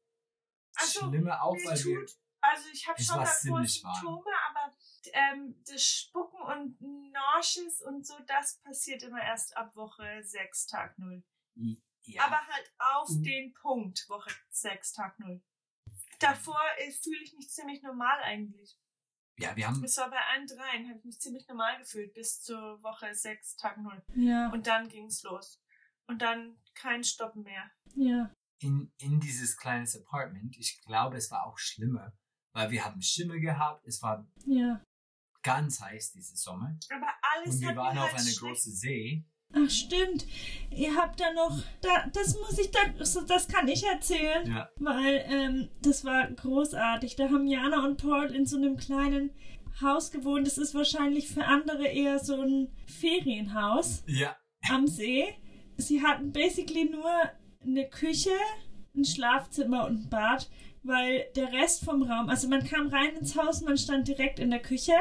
Also, 0.76 1.08
schlimmer 1.08 1.42
auch, 1.42 1.54
weil 1.64 1.84
wir, 1.84 2.06
tut- 2.06 2.16
Also 2.40 2.68
ich 2.72 2.86
habe 2.86 3.02
schon 3.02 3.16
davor 3.16 3.34
ziemlich 3.34 3.82
warm. 3.82 3.94
Symptome, 3.94 4.36
aber 4.50 4.76
ähm, 5.12 5.62
das 5.66 5.82
Spucken 5.82 6.40
und 6.40 7.10
Nauseous 7.12 7.80
und 7.82 8.06
so, 8.06 8.14
das 8.26 8.60
passiert 8.60 9.02
immer 9.02 9.22
erst 9.22 9.56
ab 9.56 9.74
Woche 9.74 10.20
6, 10.22 10.66
Tag 10.66 10.98
0. 10.98 11.24
ja, 12.06 12.24
Aber 12.26 12.46
halt 12.46 12.72
auf 12.78 13.08
Mhm. 13.10 13.22
den 13.22 13.52
Punkt, 13.54 14.04
Woche 14.08 14.30
6, 14.50 14.92
Tag 14.92 15.18
0. 15.18 15.42
Davor 16.20 16.60
äh, 16.78 16.90
fühle 16.90 17.22
ich 17.22 17.32
mich 17.34 17.50
ziemlich 17.50 17.82
normal 17.82 18.20
eigentlich. 18.22 18.78
ja, 19.36 19.54
wir 19.56 19.66
haben, 19.66 19.82
Es 19.82 19.96
war 19.96 20.10
bei 20.10 20.20
allen 20.32 20.46
dreien, 20.46 20.88
habe 20.88 20.98
ich 20.98 21.04
mich 21.04 21.20
ziemlich 21.20 21.46
normal 21.48 21.78
gefühlt 21.78 22.14
bis 22.14 22.40
zur 22.40 22.80
Woche 22.82 23.12
6, 23.14 23.56
Tag 23.56 23.78
0. 23.78 24.02
Ja, 24.14 24.50
Und 24.52 24.66
dann 24.66 24.88
ging's 24.88 25.22
los. 25.24 25.60
Und 26.06 26.22
dann 26.22 26.56
kein 26.74 27.02
Stoppen 27.02 27.42
mehr. 27.42 27.70
ja. 27.96 28.32
in, 28.60 28.92
in 28.98 29.20
dieses 29.20 29.56
kleines 29.56 29.96
Apartment, 29.96 30.56
ich 30.56 30.80
glaube, 30.82 31.16
es 31.18 31.30
war 31.30 31.44
auch 31.46 31.58
schlimmer, 31.58 32.16
weil 32.54 32.70
wir 32.70 32.84
haben 32.84 33.02
Schimmer 33.02 33.38
gehabt, 33.38 33.84
es 33.86 34.00
war 34.00 34.26
Ja. 34.46 34.82
ganz 35.42 35.80
heiß 35.80 36.12
diese 36.12 36.36
Sommer 36.36 36.78
Aber 36.90 37.12
alles 37.20 37.56
und 37.56 37.60
wir 37.62 37.76
waren 37.76 37.94
mir 37.96 38.02
auf 38.04 38.12
halt 38.12 38.20
einer 38.20 38.34
großen 38.38 38.72
See 38.72 39.26
Ach 39.56 39.70
stimmt. 39.70 40.26
Ihr 40.70 40.94
habt 40.96 41.20
da 41.20 41.32
noch, 41.32 41.62
da, 41.80 42.06
das 42.12 42.36
muss 42.40 42.58
ich 42.58 42.70
da, 42.70 42.80
so, 43.04 43.20
das 43.22 43.46
kann 43.48 43.68
ich 43.68 43.84
erzählen, 43.86 44.46
Ja. 44.46 44.68
weil 44.78 45.24
ähm, 45.28 45.68
das 45.82 46.04
war 46.04 46.28
großartig. 46.30 47.14
Da 47.16 47.24
haben 47.30 47.46
Jana 47.46 47.84
und 47.84 47.96
Paul 48.02 48.26
in 48.34 48.44
so 48.46 48.56
einem 48.56 48.76
kleinen 48.76 49.30
Haus 49.80 50.10
gewohnt. 50.10 50.46
Das 50.46 50.58
ist 50.58 50.74
wahrscheinlich 50.74 51.28
für 51.28 51.44
andere 51.44 51.86
eher 51.86 52.18
so 52.18 52.40
ein 52.40 52.68
Ferienhaus 52.86 54.02
Ja. 54.06 54.36
am 54.70 54.86
See. 54.86 55.26
Sie 55.76 56.02
hatten 56.02 56.32
basically 56.32 56.84
nur 56.90 57.10
eine 57.64 57.88
Küche, 57.88 58.30
ein 58.96 59.04
Schlafzimmer 59.04 59.86
und 59.86 60.04
ein 60.06 60.08
Bad, 60.10 60.48
weil 60.82 61.24
der 61.34 61.52
Rest 61.52 61.84
vom 61.84 62.02
Raum, 62.02 62.28
also 62.28 62.46
man 62.48 62.62
kam 62.64 62.88
rein 62.88 63.16
ins 63.16 63.36
Haus, 63.36 63.62
man 63.62 63.78
stand 63.78 64.06
direkt 64.06 64.38
in 64.38 64.50
der 64.50 64.60
Küche 64.60 64.92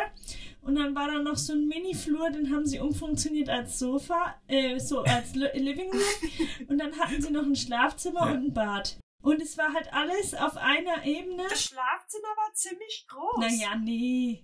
und 0.65 0.75
dann 0.75 0.95
war 0.95 1.07
da 1.07 1.19
noch 1.21 1.35
so 1.37 1.53
ein 1.53 1.67
Mini-Flur, 1.67 2.29
den 2.31 2.51
haben 2.53 2.65
sie 2.65 2.79
umfunktioniert 2.79 3.49
als 3.49 3.79
Sofa, 3.79 4.35
äh, 4.47 4.79
so 4.79 5.01
als 5.03 5.35
Li- 5.35 5.49
Living 5.57 5.91
Room 5.91 6.47
und 6.69 6.77
dann 6.79 6.97
hatten 6.99 7.21
sie 7.21 7.31
noch 7.31 7.43
ein 7.43 7.55
Schlafzimmer 7.55 8.25
Ja. 8.27 8.31
und 8.33 8.45
ein 8.47 8.53
Bad. 8.53 8.97
Und 9.21 9.41
es 9.41 9.57
war 9.57 9.73
halt 9.73 9.91
alles 9.93 10.33
auf 10.33 10.57
einer 10.57 11.05
Ebene. 11.05 11.43
Das 11.49 11.63
Schlafzimmer 11.63 12.27
war 12.35 12.53
ziemlich 12.53 13.05
groß. 13.07 13.39
Naja, 13.39 13.75
nee. 13.77 14.43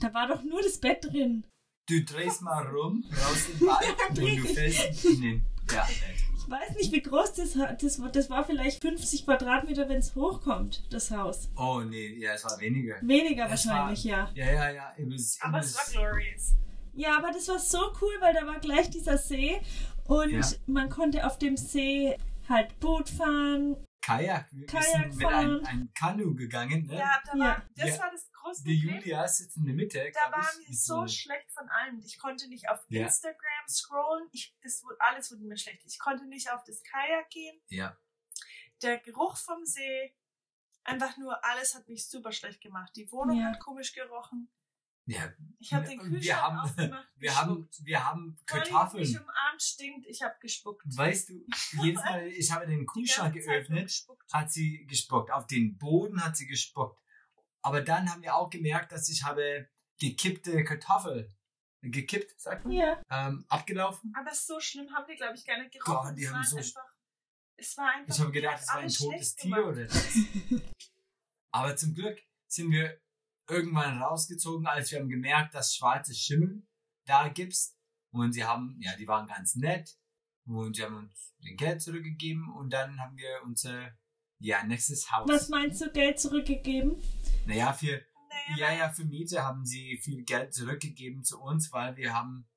Da 0.00 0.12
war 0.12 0.26
doch 0.28 0.42
nur 0.42 0.60
das 0.62 0.78
Bett 0.78 1.02
drin. 1.04 1.44
Du 1.88 2.04
drehst 2.04 2.42
mal 2.42 2.66
rum, 2.66 3.04
raus 3.10 3.46
im 3.58 3.66
Bad 3.66 3.84
und 4.10 4.18
du 4.18 4.44
fällst 4.54 5.04
in 5.06 5.20
den. 5.22 5.46
Ja, 5.72 5.86
Ich 5.90 6.27
weiß 6.50 6.76
nicht, 6.76 6.92
wie 6.92 7.02
groß 7.02 7.34
das 7.34 7.58
war. 7.58 7.72
Das, 7.74 8.00
war- 8.00 8.10
das 8.10 8.30
war 8.30 8.44
vielleicht 8.44 8.80
50 8.82 9.24
Quadratmeter, 9.24 9.88
wenn 9.88 9.98
es 9.98 10.14
hochkommt, 10.14 10.84
das 10.92 11.10
Haus. 11.10 11.50
Oh 11.56 11.80
nee, 11.80 12.14
ja, 12.18 12.32
es 12.34 12.44
war 12.44 12.58
weniger. 12.60 12.96
Weniger 13.02 13.44
Es 13.44 13.66
wahrscheinlich, 13.66 14.04
ja. 14.04 14.30
Ja, 14.34 14.46
ja, 14.52 14.70
ja. 14.70 14.92
It 14.96 15.06
was, 15.12 15.36
it 15.36 15.42
Aber 15.42 15.58
es 15.60 15.74
was, 15.76 15.94
war 15.94 16.02
glorious. 16.10 16.54
Ja, 16.94 17.16
aber 17.18 17.30
das 17.32 17.46
war 17.48 17.58
so 17.58 17.78
cool, 18.00 18.12
weil 18.20 18.34
da 18.34 18.46
war 18.46 18.58
gleich 18.58 18.90
dieser 18.90 19.18
See 19.18 19.60
und 20.04 20.30
Ja. 20.32 20.40
man 20.66 20.88
konnte 20.88 21.26
auf 21.26 21.38
dem 21.38 21.56
See 21.56 22.16
halt 22.48 22.78
Boot 22.80 23.08
fahren. 23.08 23.76
Kajak. 24.00 24.46
Wir 24.52 24.66
Kajak 24.66 24.84
sind 25.12 25.16
mit 25.16 25.26
einem 25.26 25.60
fahren. 25.62 25.66
ein 25.66 25.90
Kanu 25.98 26.34
gegangen. 26.34 26.86
Ne? 26.86 26.94
Ja, 26.98 27.20
da 27.30 27.38
Ja. 27.38 27.44
war, 27.44 27.62
das 27.76 27.88
Ja. 27.90 27.98
war 28.02 28.10
das 28.10 28.30
große 28.48 28.64
Die. 28.64 28.74
Julia 28.78 29.26
sitzt 29.28 29.56
in 29.56 29.64
der 29.64 29.74
Mitte. 29.74 30.10
Da 30.14 30.32
war 30.32 30.40
ich, 30.60 30.66
mir 30.68 30.72
ist 30.72 30.84
so 30.86 31.06
schlecht 31.06 31.50
von 31.52 31.68
allem. 31.68 32.00
Ich 32.04 32.18
konnte 32.18 32.48
nicht 32.48 32.68
auf 32.68 32.80
Ja. 32.88 33.04
Instagram 33.06 33.68
scrollen. 33.68 34.28
Ich, 34.32 34.54
das, 34.62 34.82
wurde- 34.82 35.00
alles 35.00 35.30
wurde 35.30 35.42
mir 35.44 35.56
schlecht. 35.56 35.82
Ich 35.86 35.98
konnte 35.98 36.26
nicht 36.26 36.50
auf 36.50 36.62
das 36.64 36.82
Kajak 36.82 37.30
gehen. 37.30 37.60
Ja. 37.68 37.96
Der 38.82 38.98
Geruch 38.98 39.36
vom 39.36 39.64
See, 39.64 40.14
einfach 40.84 41.16
nur 41.16 41.44
alles 41.44 41.74
hat 41.74 41.88
mich 41.88 42.06
super 42.08 42.32
schlecht 42.32 42.60
gemacht. 42.60 42.92
Die 42.96 43.10
Wohnung 43.10 43.40
Ja. 43.40 43.46
hat 43.46 43.60
komisch 43.60 43.92
gerochen. 43.92 44.50
Ja, 45.10 45.32
Ich 45.58 45.72
habe 45.72 45.88
den 45.88 45.98
Und 46.00 46.10
wir 46.10 46.18
Kühlschrank 46.20 46.42
haben- 46.42 46.58
aufgemacht. 46.58 47.08
wir 47.16 47.34
haben, 47.40 47.68
wir 47.82 48.04
haben 48.04 48.38
Kartoffeln. 48.44 49.02
mich 49.02 49.18
umarmt, 49.18 49.62
stinkt. 49.62 50.06
Ich 50.06 50.20
habe 50.22 50.34
gespuckt. 50.38 50.84
Weißt 50.86 51.30
du, 51.30 51.46
jedes 51.82 52.04
Mal, 52.04 52.26
ich 52.28 52.50
habe 52.52 52.66
den 52.66 52.84
Kühlschrank 52.86 53.32
geöffnet, 53.34 54.06
hat 54.32 54.52
sie 54.52 54.84
gespuckt. 54.84 55.30
Auf 55.30 55.46
den 55.46 55.78
Boden 55.78 56.22
hat 56.22 56.36
sie 56.36 56.46
gespuckt. 56.46 57.00
Aber 57.62 57.80
dann 57.82 58.10
haben 58.10 58.22
wir 58.22 58.34
auch 58.34 58.50
gemerkt, 58.50 58.92
dass 58.92 59.08
ich 59.08 59.24
habe 59.24 59.68
gekippte 60.00 60.62
Kartoffel, 60.64 61.30
gekippt, 61.82 62.40
sagt 62.40 62.64
man, 62.64 62.72
Ja. 62.74 63.02
ähm, 63.10 63.44
abgelaufen. 63.48 64.12
Aber 64.16 64.34
so 64.34 64.60
schlimm 64.60 64.92
haben 64.94 65.06
die, 65.10 65.16
glaube 65.16 65.34
ich, 65.36 65.44
gar 65.44 65.58
nicht 65.58 65.72
gerochen. 65.72 66.08
Gott, 66.10 66.18
die 66.18 66.24
es, 66.24 66.32
haben 66.32 66.44
so- 66.44 66.56
einfach, 66.58 66.84
es 67.56 67.76
war 67.76 67.90
einfach. 67.92 68.14
Ich 68.14 68.20
habe 68.20 68.32
gedacht, 68.32 68.60
es 68.60 68.68
war 68.68 68.76
ein 68.78 68.88
totes 68.88 69.34
Tier 69.36 69.50
gemacht. 69.56 69.70
oder 69.72 69.84
das. 69.84 70.14
Aber 71.50 71.76
zum 71.76 71.94
Glück 71.94 72.18
sind 72.46 72.70
wir 72.70 73.00
irgendwann 73.48 74.00
rausgezogen, 74.02 74.66
als 74.66 74.90
wir 74.92 75.00
haben 75.00 75.08
gemerkt, 75.08 75.54
dass 75.54 75.74
schwarze 75.74 76.14
Schimmel 76.14 76.62
da 77.06 77.28
gibt's. 77.28 77.74
Und 78.10 78.32
sie 78.32 78.44
haben, 78.44 78.76
ja, 78.80 78.96
die 78.96 79.08
waren 79.08 79.26
ganz 79.26 79.54
nett. 79.56 79.96
Und 80.46 80.76
sie 80.76 80.82
haben 80.84 80.96
uns 80.96 81.34
den 81.42 81.56
Geld 81.56 81.82
zurückgegeben 81.82 82.50
und 82.54 82.70
dann 82.72 82.98
haben 83.00 83.16
wir 83.16 83.42
unser, 83.44 83.92
ja, 84.38 84.64
nächstes 84.64 85.10
Haus. 85.10 85.28
Was 85.28 85.48
meinst 85.48 85.80
du, 85.80 85.90
Geld 85.90 86.18
zurückgegeben? 86.20 87.02
Naja, 87.46 87.72
für, 87.72 88.02
Nee, 88.48 88.60
ja, 88.60 88.72
ja, 88.72 88.90
für 88.90 89.04
Miete 89.04 89.42
haben 89.42 89.64
sie 89.64 89.98
viel 89.98 90.22
Geld 90.24 90.54
zurückgegeben 90.54 91.24
zu 91.24 91.40
uns, 91.40 91.72
weil 91.72 91.96
wir 91.96 92.14
haben 92.14 92.48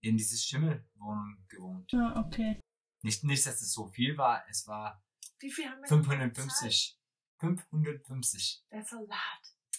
in 0.00 0.16
dieses 0.16 0.44
Schimmelwohnung 0.44 1.44
gewohnt. 1.48 1.92
Ah, 1.94 2.24
okay. 2.26 2.60
Nicht, 3.02 3.24
nicht, 3.24 3.46
dass 3.46 3.60
es 3.60 3.72
so 3.72 3.88
viel 3.88 4.16
war, 4.16 4.44
es 4.48 4.66
war 4.66 5.02
Wie 5.38 5.50
viel 5.50 5.66
haben 5.66 5.80
wir 5.82 5.88
denn 5.88 6.30
bezahlt? 6.30 6.34
550. 6.34 6.98
550. 7.38 8.64
That's 8.70 8.92
a 8.92 9.00
lot. 9.00 9.10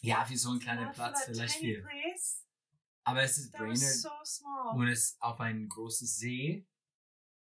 Ja, 0.01 0.25
für 0.25 0.37
so 0.37 0.51
einen 0.51 0.59
kleinen 0.59 0.91
Platz 0.91 1.23
vielleicht 1.25 1.57
viel. 1.57 1.81
place. 1.81 2.43
Aber 3.03 3.21
es 3.21 3.37
ist 3.37 3.51
Brainerd 3.51 3.77
so 3.77 4.09
small. 4.23 4.75
und 4.75 4.87
es 4.87 5.11
ist 5.11 5.21
auf 5.21 5.39
ein 5.39 5.69
großes 5.69 6.17
See. 6.17 6.67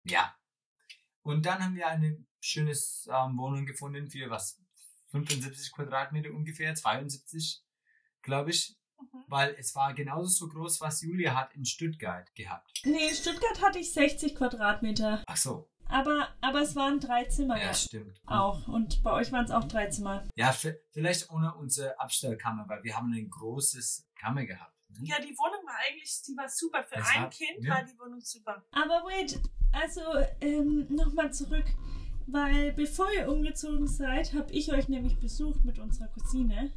Ja. 0.05 0.37
Und 1.23 1.47
dann 1.47 1.63
haben 1.63 1.75
wir 1.75 1.87
eine 1.87 2.25
schönes 2.45 3.09
ähm, 3.13 3.37
Wohnung 3.39 3.67
gefunden 3.67 4.09
für 4.09 4.29
was? 4.31 4.61
75 5.11 5.73
Quadratmeter 5.73 6.31
ungefähr, 6.31 6.75
72, 6.75 7.63
glaube 8.23 8.51
ich. 8.51 8.77
Mhm. 9.01 9.25
Weil 9.29 9.55
es 9.59 9.75
war 9.75 9.95
genauso 9.95 10.29
so 10.29 10.49
groß, 10.49 10.81
was 10.81 11.03
Julia 11.03 11.35
hat 11.35 11.55
in 11.55 11.65
Stuttgart 11.65 12.33
gehabt. 12.35 12.81
Nee, 12.85 13.09
in 13.09 13.15
Stuttgart 13.15 13.63
hatte 13.63 13.79
ich 13.79 13.93
60 13.93 14.35
Quadratmeter. 14.35 15.23
Ach 15.27 15.37
so. 15.37 15.71
Aber, 15.87 16.29
aber 16.41 16.63
es 16.63 16.75
waren 16.77 16.99
drei 16.99 17.25
Zimmer 17.25 17.61
Ja, 17.61 17.75
stimmt. 17.75 18.19
auch. 18.27 18.67
Und 18.69 19.03
bei 19.03 19.13
euch 19.13 19.31
waren 19.33 19.45
es 19.45 19.51
auch 19.51 19.65
drei 19.65 19.89
Zimmer. 19.89 20.25
Ja, 20.35 20.51
vielleicht 20.53 21.31
ohne 21.31 21.55
unsere 21.55 21.99
Abstellkammer, 22.01 22.65
weil 22.69 22.83
wir 22.83 22.97
haben 22.97 23.13
ein 23.13 23.29
großes 23.29 24.09
Kammer 24.19 24.47
gehabt. 24.47 24.75
ne? 24.89 25.07
Ja, 25.07 25.17
die 25.21 25.37
Wohnung 25.37 25.67
war 25.67 25.77
eigentlich, 25.87 26.23
die 26.27 26.35
war 26.37 26.49
super. 26.49 26.83
Für 26.85 26.97
Es 26.97 27.07
ein 27.15 27.23
war- 27.25 27.31
Kind 27.31 27.63
ja. 27.63 27.75
war 27.75 27.85
die 27.85 27.99
Wohnung 27.99 28.21
super. 28.21 28.65
Aber 28.73 29.05
wait, 29.07 29.39
also 29.73 30.01
ähm, 30.41 30.87
nochmal 30.89 31.33
zurück. 31.33 31.67
Weil 32.27 32.73
bevor 32.73 33.07
ihr 33.13 33.31
umgezogen 33.31 33.87
seid, 33.87 34.33
habe 34.35 34.51
ich 34.53 34.73
euch 34.73 34.89
nämlich 34.89 35.19
besucht 35.19 35.65
mit 35.65 35.79
unserer 35.79 36.09
Cousine 36.09 36.73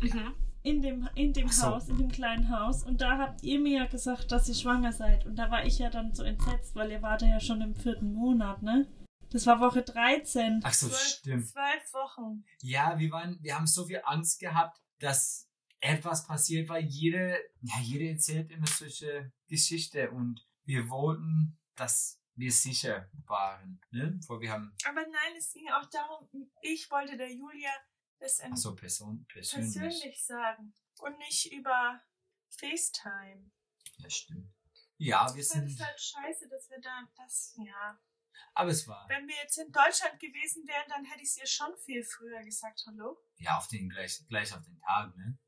Mhm. 0.00 0.34
in 0.62 0.82
dem, 0.82 1.08
in 1.14 1.32
dem 1.32 1.48
so. 1.48 1.66
Haus, 1.66 1.88
in 1.88 1.98
dem 1.98 2.10
kleinen 2.10 2.50
Haus. 2.50 2.82
Und 2.82 3.00
da 3.00 3.18
habt 3.18 3.42
ihr 3.42 3.58
mir 3.60 3.78
ja 3.78 3.86
gesagt, 3.86 4.30
dass 4.32 4.48
ihr 4.48 4.54
schwanger 4.54 4.92
seid. 4.92 5.24
Und 5.26 5.36
da 5.36 5.50
war 5.50 5.64
ich 5.64 5.78
ja 5.78 5.90
dann 5.90 6.14
so 6.14 6.22
entsetzt, 6.22 6.74
weil 6.74 6.90
ihr 6.90 7.02
wart 7.02 7.22
ja 7.22 7.40
schon 7.40 7.60
im 7.60 7.74
vierten 7.74 8.12
Monat, 8.12 8.62
ne? 8.62 8.86
Das 9.30 9.46
war 9.46 9.60
Woche 9.60 9.82
13. 9.82 10.60
Ach 10.62 10.72
so, 10.72 10.88
zwölf, 10.88 11.00
stimmt. 11.00 11.48
zwölf 11.48 11.92
Wochen. 11.92 12.44
Ja, 12.62 12.98
wir 12.98 13.10
waren, 13.10 13.38
wir 13.42 13.56
haben 13.56 13.66
so 13.66 13.84
viel 13.84 14.00
Angst 14.04 14.38
gehabt, 14.40 14.78
dass 15.00 15.48
etwas 15.80 16.26
passiert, 16.26 16.68
weil 16.68 16.84
jede, 16.84 17.36
ja, 17.60 17.74
jede 17.82 18.08
erzählt 18.08 18.50
immer 18.50 18.66
solche 18.66 19.32
Geschichte 19.48 20.10
und 20.10 20.46
wir 20.64 20.88
wollten, 20.88 21.58
dass 21.76 22.18
wir 22.36 22.52
sicher 22.52 23.08
waren, 23.26 23.80
ne? 23.90 24.18
Vor 24.26 24.40
wir 24.40 24.50
haben, 24.52 24.74
Aber 24.84 25.02
nein, 25.02 25.36
es 25.36 25.52
ging 25.52 25.68
auch 25.70 25.86
darum, 25.90 26.28
ich 26.62 26.90
wollte 26.90 27.16
der 27.16 27.32
Julia 27.32 27.70
das 28.18 28.38
in 28.40 28.54
so, 28.56 28.74
Person, 28.74 29.26
persönlich. 29.26 29.74
persönlich 29.74 30.24
sagen. 30.24 30.74
Und 31.00 31.18
nicht 31.18 31.52
über 31.52 32.00
FaceTime. 32.50 33.50
Ja, 33.98 34.10
stimmt. 34.10 34.52
Ja, 34.98 35.20
wir 35.34 35.42
Das 35.42 35.50
ist 35.54 35.76
sind, 35.76 35.80
halt 35.80 36.00
scheiße, 36.00 36.48
dass 36.48 36.70
wir 36.70 36.80
da, 36.80 37.06
das, 37.16 37.54
ja. 37.58 38.00
aber 38.54 38.70
es 38.70 38.86
war, 38.88 39.06
Wenn 39.10 39.28
wir 39.28 39.36
jetzt 39.36 39.58
in 39.58 39.70
Deutschland 39.70 40.18
gewesen 40.18 40.66
wären, 40.66 40.88
dann 40.88 41.04
hätte 41.04 41.22
ich 41.22 41.28
es 41.28 41.36
ihr 41.38 41.46
schon 41.46 41.76
viel 41.84 42.02
früher 42.02 42.42
gesagt, 42.42 42.82
hallo. 42.86 43.18
ja, 43.36 43.58
auf 43.58 43.68
den, 43.68 43.90
gleich, 43.90 44.22
gleich 44.28 44.54
auf 44.54 44.62
den 44.64 44.78
Tag, 44.80 45.14
ne? 45.16 45.38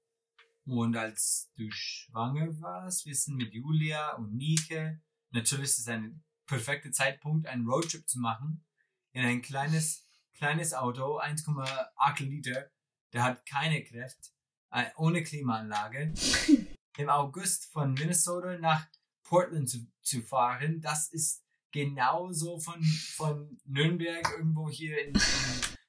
Und 0.66 0.94
als 0.98 1.51
du 1.57 1.70
schwanger 1.70 2.61
warst, 2.61 3.07
wir 3.07 3.14
sind 3.14 3.37
mit 3.37 3.55
Julia 3.55 4.16
und 4.16 4.35
Nike, 4.35 5.01
natürlich 5.31 5.64
ist 5.70 5.79
es 5.79 5.88
ein 5.88 6.22
perfekter 6.49 6.91
Zeitpunkt, 6.91 7.47
einen 7.47 7.69
Roadtrip 7.69 8.09
zu 8.09 8.19
machen, 8.19 8.65
in 9.13 9.25
ein 9.25 9.43
kleines, 9.43 10.09
kleines 10.35 10.75
Auto, 10.75 11.21
1,8 11.21 12.25
Liter, 12.25 12.71
der 13.13 13.23
hat 13.23 13.47
keine 13.47 13.85
Kraft, 13.85 14.33
äh, 14.73 14.87
ohne 14.97 15.23
Klimaanlage, 15.23 16.13
im 16.97 17.09
August 17.09 17.71
von 17.73 17.95
Minnesota 17.95 18.59
nach 18.59 18.89
Portland 19.23 19.69
zu, 19.69 19.87
zu 20.03 20.23
fahren, 20.23 20.81
das 20.81 21.11
ist 21.11 21.45
genauso 21.71 22.59
von, 22.59 22.83
von 22.83 23.59
Nürnberg 23.65 24.29
irgendwo 24.37 24.69
hier 24.69 25.07
in, 25.07 25.13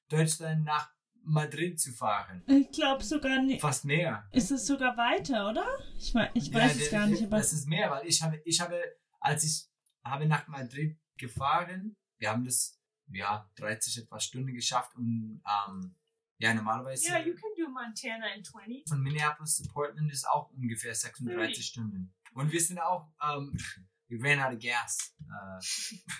Deutschland 0.09 0.65
nach 0.65 0.91
Madrid 1.23 1.79
zu 1.79 1.91
fahren. 1.93 2.43
Ich 2.47 2.71
glaube 2.71 3.03
sogar 3.03 3.41
nicht. 3.43 3.61
Fast 3.61 3.85
mehr. 3.85 4.27
Ist 4.31 4.51
es 4.51 4.65
sogar 4.65 4.97
weiter, 4.97 5.49
oder? 5.49 5.65
Ich, 5.95 6.13
ich 6.33 6.53
weiß 6.53 6.77
Ja, 6.77 6.83
es 6.85 6.91
gar 6.91 7.07
nicht. 7.07 7.23
Aber 7.23 7.37
Das 7.37 7.53
ist 7.53 7.67
mehr, 7.67 7.91
weil 7.91 8.07
ich 8.07 8.21
habe, 8.21 8.41
ich 8.43 8.59
habe, 8.59 8.81
als 9.19 9.43
ich 9.43 9.69
habe 10.09 10.25
nach 10.25 10.47
Madrid 10.47 10.97
gefahren, 11.17 11.95
wir 12.17 12.29
haben 12.29 12.45
das, 12.45 12.79
ja, 13.11 13.49
30 13.55 14.03
etwas 14.03 14.25
Stunden 14.25 14.53
geschafft 14.53 14.95
und, 14.95 15.41
ähm, 15.45 15.95
ja, 16.37 16.53
normalerweise 16.53 17.09
Yeah, 17.09 17.19
you 17.19 17.33
can 17.33 17.49
do 17.57 17.69
Montana 17.69 18.33
in 18.33 18.43
20. 18.43 18.87
von 18.87 19.01
Minneapolis 19.01 19.57
zu 19.57 19.63
Portland 19.63 20.11
ist 20.11 20.27
auch 20.27 20.49
ungefähr 20.51 20.95
36 20.95 21.57
Ui. 21.57 21.63
Stunden. 21.63 22.13
Und 22.33 22.51
wir 22.51 22.61
sind 22.61 22.79
auch, 22.79 23.11
ähm, 23.21 23.51
we 24.07 24.17
ran 24.21 24.39
out 24.39 24.53
of 24.53 24.59
gas. 24.59 25.15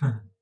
Äh, 0.02 0.08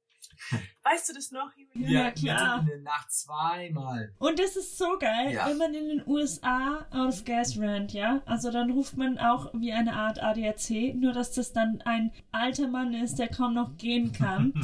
Weißt 0.84 1.10
du 1.10 1.14
das 1.14 1.32
noch, 1.32 1.52
Julia? 1.56 1.90
Ja, 2.06 2.12
klar. 2.12 2.66
Nacht 2.82 3.12
zweimal. 3.12 4.14
Und 4.20 4.40
das 4.40 4.56
ist 4.56 4.78
so 4.78 4.98
geil, 5.00 5.34
Ja. 5.34 5.48
wenn 5.50 5.58
man 5.58 5.74
in 5.74 5.88
den 5.90 6.08
USA 6.08 6.86
out 6.92 7.10
of 7.14 7.26
gas 7.26 7.58
rennt, 7.60 7.92
ja. 7.94 8.22
Also 8.26 8.52
dann 8.52 8.72
ruft 8.72 8.96
man 8.98 9.18
auch 9.18 9.52
wie 9.54 9.74
eine 9.74 9.94
Art 9.94 10.22
ADAC, 10.22 10.96
nur 10.96 11.12
dass 11.14 11.32
das 11.34 11.52
dann 11.54 11.82
ein 11.86 12.12
alter 12.32 12.68
Mann 12.68 12.94
ist, 12.94 13.16
der 13.20 13.28
kaum 13.28 13.54
noch 13.54 13.76
gehen 13.78 14.12
kann. 14.14 14.54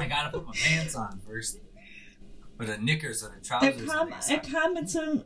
I 0.00 0.08
gotta 0.08 0.30
put 0.30 0.46
my 0.46 0.52
pants 0.52 0.94
on 0.94 1.20
first. 1.26 1.58
Oder 2.58 2.76
Knickers 2.76 3.24
oder 3.24 3.34
Er 3.34 3.42
Trousers. 3.42 3.86
kam, 3.86 4.06
oder 4.06 4.16
ich 4.20 4.30
er 4.30 4.38
kam 4.38 4.74
mit 4.74 4.88
so 4.88 5.00
einem, 5.00 5.24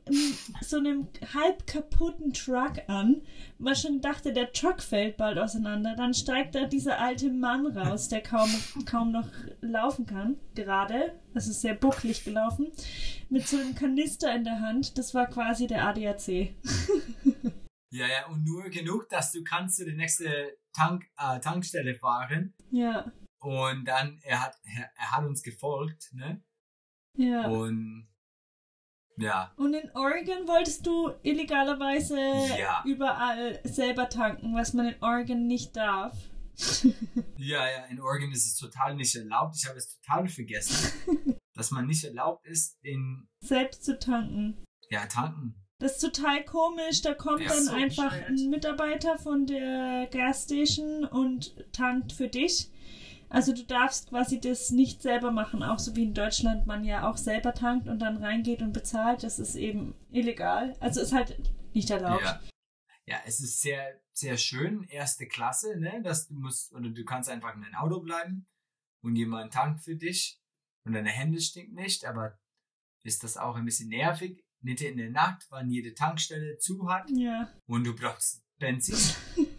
so 0.62 0.78
einem 0.78 1.08
halb 1.34 1.66
kaputten 1.66 2.32
Truck 2.32 2.78
an. 2.88 3.22
Man 3.58 3.76
schon 3.76 4.00
dachte, 4.00 4.32
der 4.32 4.52
Truck 4.52 4.80
fällt 4.82 5.16
bald 5.18 5.38
auseinander. 5.38 5.94
Dann 5.96 6.14
steigt 6.14 6.54
da 6.54 6.64
dieser 6.64 6.98
alte 6.98 7.30
Mann 7.30 7.66
raus, 7.66 8.08
der 8.08 8.22
kaum, 8.22 8.48
kaum 8.86 9.12
noch 9.12 9.28
laufen 9.60 10.06
kann. 10.06 10.36
Gerade. 10.54 11.20
Das 11.34 11.46
ist 11.46 11.60
sehr 11.60 11.74
bucklig 11.74 12.24
gelaufen. 12.24 12.72
Mit 13.28 13.46
so 13.46 13.58
einem 13.58 13.74
Kanister 13.74 14.34
in 14.34 14.44
der 14.44 14.60
Hand. 14.60 14.96
Das 14.96 15.12
war 15.14 15.26
quasi 15.26 15.66
der 15.66 15.86
ADAC. 15.86 16.54
Ja, 17.90 18.06
ja, 18.06 18.26
und 18.28 18.44
nur 18.44 18.68
genug, 18.70 19.08
dass 19.08 19.32
du 19.32 19.42
kannst 19.42 19.76
zu 19.76 19.84
der 19.84 19.94
nächsten 19.94 20.28
Tank, 20.74 21.04
äh, 21.16 21.40
Tankstelle 21.40 21.94
fahren. 21.94 22.54
Ja. 22.70 23.10
Und 23.40 23.86
dann, 23.86 24.18
er 24.24 24.42
hat, 24.44 24.56
er, 24.64 24.90
er 24.94 25.10
hat 25.12 25.24
uns 25.24 25.42
gefolgt, 25.42 26.10
ne? 26.12 26.42
Ja. 27.18 27.46
Und 27.48 28.06
ja, 29.20 29.52
Und 29.56 29.74
in 29.74 29.90
Oregon 29.96 30.46
wolltest 30.46 30.86
du 30.86 31.10
illegalerweise 31.24 32.16
Ja. 32.58 32.82
überall 32.86 33.58
selber 33.64 34.08
tanken, 34.08 34.54
was 34.54 34.72
man 34.74 34.86
in 34.88 35.02
Oregon 35.02 35.46
nicht 35.48 35.76
darf. 35.76 36.16
ja, 37.36 37.68
ja, 37.68 37.84
in 37.90 38.00
Oregon 38.00 38.30
ist 38.30 38.46
es 38.46 38.56
total 38.56 38.94
nicht 38.94 39.14
erlaubt. 39.16 39.56
Ich 39.60 39.66
habe 39.68 39.76
es 39.78 39.98
total 40.00 40.28
vergessen, 40.28 41.36
dass 41.54 41.70
man 41.72 41.86
nicht 41.86 42.04
erlaubt 42.04 42.46
ist, 42.46 42.76
in, 42.82 43.28
Selbst 43.44 43.84
zu 43.84 43.98
tanken. 43.98 44.64
ja, 44.90 45.06
tanken. 45.06 45.54
Das 45.80 45.92
ist 45.92 46.00
total 46.00 46.44
komisch. 46.44 47.02
Da 47.02 47.14
kommt 47.14 47.40
Ja, 47.42 47.48
dann 47.48 47.64
so 47.64 47.72
einfach 47.72 48.12
ein 48.12 48.50
Mitarbeiter 48.50 49.16
von 49.18 49.46
der 49.46 50.08
Gasstation 50.10 51.04
und 51.04 51.54
tankt 51.72 52.12
für 52.12 52.28
dich. 52.28 52.70
Also 53.30 53.52
du 53.52 53.64
darfst 53.64 54.08
quasi 54.08 54.40
das 54.40 54.70
nicht 54.70 55.02
selber 55.02 55.30
machen, 55.30 55.62
auch 55.62 55.78
so 55.78 55.94
wie 55.96 56.04
in 56.04 56.14
Deutschland 56.14 56.66
man 56.66 56.84
ja 56.84 57.08
auch 57.08 57.16
selber 57.16 57.52
tankt 57.54 57.86
und 57.88 57.98
dann 58.00 58.16
reingeht 58.16 58.62
und 58.62 58.72
bezahlt. 58.72 59.22
Das 59.22 59.38
ist 59.38 59.54
eben 59.54 59.94
illegal. 60.10 60.74
Also 60.80 61.00
ist 61.00 61.12
halt 61.12 61.38
nicht 61.74 61.90
erlaubt. 61.90 62.22
Ja. 62.22 62.40
ja, 63.06 63.16
es 63.26 63.40
ist 63.40 63.60
sehr, 63.60 64.00
sehr 64.12 64.36
schön, 64.38 64.84
erste 64.84 65.26
Klasse, 65.26 65.78
ne? 65.78 66.00
Dass 66.02 66.28
du 66.28 66.34
musst, 66.34 66.72
oder 66.72 66.88
du 66.88 67.04
kannst 67.04 67.28
einfach 67.28 67.54
in 67.54 67.62
dein 67.62 67.74
Auto 67.74 68.00
bleiben 68.00 68.46
und 69.02 69.16
jemand 69.16 69.52
tankt 69.52 69.82
für 69.82 69.96
dich 69.96 70.40
und 70.84 70.94
deine 70.94 71.10
Hände 71.10 71.40
stinken 71.40 71.74
nicht, 71.74 72.04
aber 72.06 72.38
ist 73.04 73.22
das 73.24 73.36
auch 73.36 73.56
ein 73.56 73.64
bisschen 73.64 73.90
nervig, 73.90 74.42
Mitte 74.60 74.86
in 74.86 74.96
der 74.96 75.10
Nacht, 75.10 75.46
wann 75.50 75.70
jede 75.70 75.94
Tankstelle 75.94 76.58
zu 76.58 76.88
hat 76.90 77.08
Ja. 77.10 77.52
und 77.66 77.84
du 77.84 77.94
brauchst 77.94 78.42
Benzin. 78.58 78.96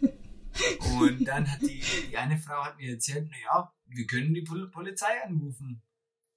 und 1.00 1.24
dann 1.24 1.50
hat 1.50 1.60
die, 1.62 1.82
die 2.08 2.16
eine 2.16 2.38
Frau 2.38 2.64
hat 2.64 2.76
mir 2.76 2.92
erzählt, 2.92 3.28
naja, 3.30 3.72
wir 3.86 4.06
können 4.06 4.34
die 4.34 4.42
Pol 4.42 4.70
Polizei 4.70 5.22
anrufen, 5.24 5.82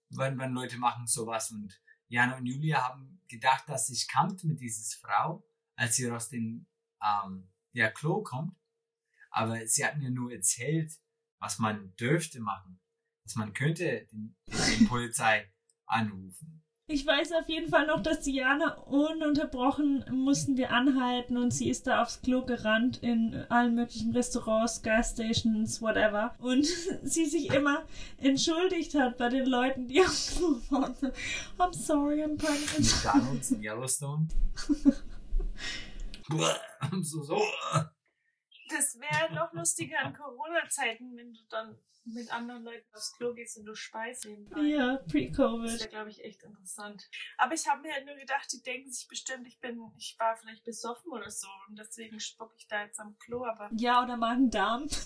wenn, 0.09 0.37
wenn 0.37 0.53
Leute 0.53 0.77
machen 0.77 1.07
sowas. 1.07 1.51
Und 1.51 1.79
Jana 2.07 2.37
und 2.37 2.45
Julia 2.45 2.83
haben 2.83 3.21
gedacht, 3.27 3.67
dass 3.67 3.87
sich 3.87 4.07
kammt 4.07 4.43
mit 4.43 4.59
dieses 4.59 4.93
Frau, 4.95 5.43
als 5.75 5.95
sie 5.95 6.09
aus 6.09 6.29
dem 6.29 6.67
ähm, 7.01 7.49
ja, 7.73 7.89
Klo 7.89 8.23
kommt. 8.23 8.55
Aber 9.31 9.65
sie 9.67 9.85
hat 9.85 9.97
mir 9.97 10.11
nur 10.11 10.31
erzählt, 10.31 10.93
was 11.39 11.59
man 11.59 11.95
dürfte 11.95 12.39
machen. 12.39 12.79
Dass 13.23 13.35
man 13.35 13.53
könnte 13.53 14.07
den 14.11 14.87
Polizei 14.87 15.51
anrufen. 15.85 16.62
Ich 16.87 17.07
weiß 17.07 17.31
auf 17.31 17.47
jeden 17.47 17.69
Fall 17.69 17.87
noch, 17.87 18.03
dass 18.03 18.19
Diana 18.19 18.73
ununterbrochen 18.79 20.03
mussten 20.11 20.57
wir 20.57 20.71
anhalten 20.71 21.37
und 21.37 21.51
sie 21.51 21.69
ist 21.69 21.87
da 21.87 22.01
aufs 22.01 22.21
Klo 22.21 22.45
gerannt 22.45 23.01
in 23.01 23.45
allen 23.47 23.73
möglichen 23.73 24.11
Restaurants, 24.11 24.81
Gasstations, 24.81 25.81
whatever. 25.81 26.35
Und 26.39 26.65
sie 27.03 27.25
sich 27.25 27.53
immer 27.53 27.83
entschuldigt 28.17 28.95
hat 28.95 29.17
bei 29.17 29.29
den 29.29 29.45
Leuten, 29.45 29.87
die 29.87 30.01
am 30.01 30.07
Klo 30.07 30.57
waren. 30.71 30.93
I'm 31.57 31.73
sorry, 31.73 32.21
I'm 32.21 32.37
pregnant. 32.37 32.79
McDonalds 32.79 33.51
in 33.51 33.63
Yellowstone. 33.63 34.27
so, 37.01 37.23
so. 37.23 37.41
Das 38.75 38.99
wäre 38.99 39.33
noch 39.33 39.53
lustiger 39.53 40.01
in 40.03 40.13
Corona-Zeiten, 40.13 41.15
wenn 41.15 41.33
du 41.33 41.39
dann 41.49 41.77
mit 42.05 42.31
anderen 42.33 42.63
Leuten 42.63 42.85
aufs 42.93 43.13
Klo 43.15 43.33
gehst 43.33 43.57
und 43.57 43.65
du 43.65 43.73
nebenbei. 44.25 44.59
Ja, 44.61 44.97
Das 44.97 45.07
pre-Covid. 45.11 45.79
wäre, 45.79 45.89
glaube 45.89 46.09
ich, 46.09 46.23
echt 46.23 46.43
interessant. 46.43 47.09
Aber 47.37 47.53
ich 47.53 47.67
habe 47.67 47.81
mir 47.81 47.93
halt 47.93 48.05
nur 48.05 48.15
gedacht, 48.15 48.51
die 48.51 48.61
denken 48.61 48.91
sich 48.91 49.07
bestimmt, 49.07 49.47
ich 49.47 49.59
bin, 49.59 49.79
ich 49.97 50.15
war 50.19 50.35
vielleicht 50.35 50.63
besoffen 50.65 51.11
oder 51.11 51.29
so 51.31 51.47
und 51.69 51.77
deswegen 51.79 52.19
spucke 52.19 52.55
ich 52.57 52.67
da 52.67 52.83
jetzt 52.83 52.99
am 52.99 53.17
Klo, 53.19 53.45
aber 53.45 53.69
Ja, 53.75 54.03
oder 54.03 54.17
Magen-Darm. 54.17 54.87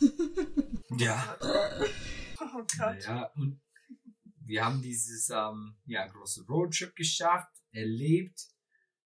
Ja. 1.00 1.38
oh 2.40 2.66
Gott. 2.80 3.04
Ja, 3.04 3.26
und 3.36 3.62
wir 4.46 4.64
haben 4.66 4.82
dieses 4.82 5.30
ähm, 5.30 5.76
ja, 5.86 6.08
große 6.08 6.46
Roadtrip 6.48 6.96
geschafft, 6.96 7.52
erlebt, 7.72 8.48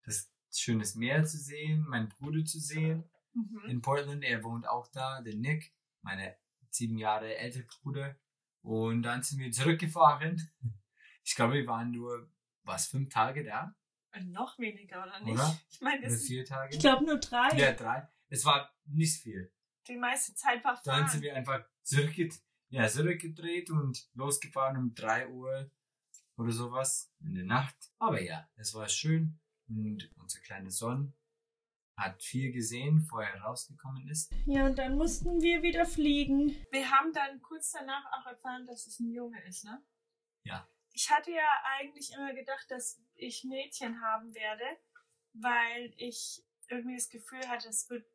das 0.04 0.28
schönes 0.52 0.96
Meer 0.96 1.24
zu 1.24 1.38
sehen, 1.38 1.86
meinen 1.88 2.08
Bruder 2.08 2.44
zu 2.44 2.58
sehen 2.58 3.08
Mhm. 3.38 3.70
in 3.70 3.81
Portland. 3.83 4.24
Er 4.24 4.42
wohnt 4.44 4.66
auch 4.66 4.88
da, 4.90 5.20
der 5.22 5.35
Nick, 5.37 5.72
meine 6.03 6.37
sieben 6.70 6.98
Jahre 6.98 7.37
ältere 7.37 7.64
Bruder. 7.83 8.16
Und 8.62 9.03
dann 9.03 9.22
sind 9.22 9.38
wir 9.40 9.51
zurückgefahren. 9.53 10.51
Ich 11.24 11.35
glaube, 11.35 11.55
wir 11.55 11.66
waren 11.66 11.90
nur, 11.90 12.31
was, 12.62 12.87
fünf 12.87 13.11
Tage 13.12 13.44
da? 13.44 13.77
Und 14.16 14.31
noch 14.31 14.59
weniger, 14.59 15.03
oder 15.03 15.20
nicht? 15.20 15.35
Oder? 15.35 15.61
Ich 15.68 15.81
meine, 15.83 16.01
das- 16.07 16.22
vier 16.24 16.42
Tage? 16.42 16.74
Ich 16.74 16.81
glaube 16.81 17.05
nur 17.05 17.18
drei. 17.20 17.48
Ja, 17.55 17.72
drei. 17.72 18.09
Es 18.29 18.46
war 18.46 18.74
nicht 18.87 19.20
viel. 19.22 19.53
die 19.87 19.96
meiste 19.96 20.35
Zeit 20.35 20.64
war 20.64 20.81
Dann 20.85 21.01
sind 21.07 21.09
fahren. 21.09 21.22
wir 21.22 21.37
einfach 21.37 21.66
zurückgedreht, 21.83 22.40
ja, 22.70 22.88
zurückgedreht 22.88 23.68
und 23.70 24.09
losgefahren 24.14 24.79
um 24.79 24.94
3 24.94 25.29
Uhr 25.29 25.70
oder 26.38 26.51
sowas 26.53 27.12
in 27.20 27.35
der 27.35 27.44
Nacht. 27.44 27.77
Aber 27.98 28.22
ja, 28.22 28.48
es 28.57 28.72
war 28.74 28.88
schön 28.88 29.38
und 29.68 30.11
unser 30.16 30.40
kleiner 30.40 30.70
Sohn 30.70 31.12
hat 31.98 32.22
viel 32.22 32.52
gesehen, 32.52 33.00
bevor 33.00 33.24
er 33.24 33.40
rausgekommen 33.42 34.08
ist. 34.08 34.32
Ja, 34.46 34.66
und 34.66 34.78
dann 34.78 34.96
mussten 34.96 35.42
wir 35.42 35.62
wieder 35.62 35.84
fliegen. 35.84 36.56
Wir 36.70 36.90
haben 36.90 37.12
dann 37.12 37.42
kurz 37.42 37.72
danach 37.72 38.04
auch 38.12 38.26
erfahren, 38.26 38.66
dass 38.66 38.87
es 38.87 39.00
ein 39.00 39.11
Junge 39.11 39.44
ist, 39.46 39.64
ne? 39.64 39.84
Ja. 40.44 40.66
Ich 40.92 41.11
hatte 41.11 41.32
ja 41.32 41.48
eigentlich 41.78 42.12
immer 42.12 42.32
gedacht, 42.32 42.70
dass 42.70 43.00
ich 43.14 43.44
Mädchen 43.44 44.00
haben 44.00 44.34
werde, 44.34 44.64
weil 45.32 45.92
ich 45.96 46.42
irgendwie 46.68 46.96
das 46.96 47.08
Gefühl 47.08 47.46
hatte, 47.48 47.68
es 47.68 47.88
wird, 47.90 48.06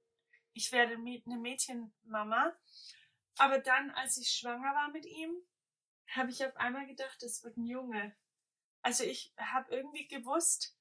ich 0.53 0.71
werde 0.71 0.93
eine 0.95 1.37
Mädchenmama. 1.37 2.53
Aber 3.37 3.59
dann, 3.59 3.91
als 3.91 4.17
ich 4.17 4.29
schwanger 4.29 4.73
war 4.73 4.91
mit 4.91 5.05
ihm, 5.05 5.31
habe 6.07 6.29
ich 6.29 6.45
auf 6.45 6.55
einmal 6.57 6.85
gedacht, 6.87 7.21
es 7.23 7.43
wird 7.43 7.57
ein 7.57 7.65
Junge. 7.65 8.15
Also 8.81 9.03
ich 9.03 9.33
habe 9.37 9.73
irgendwie 9.73 10.07
gewusst, 10.07 10.77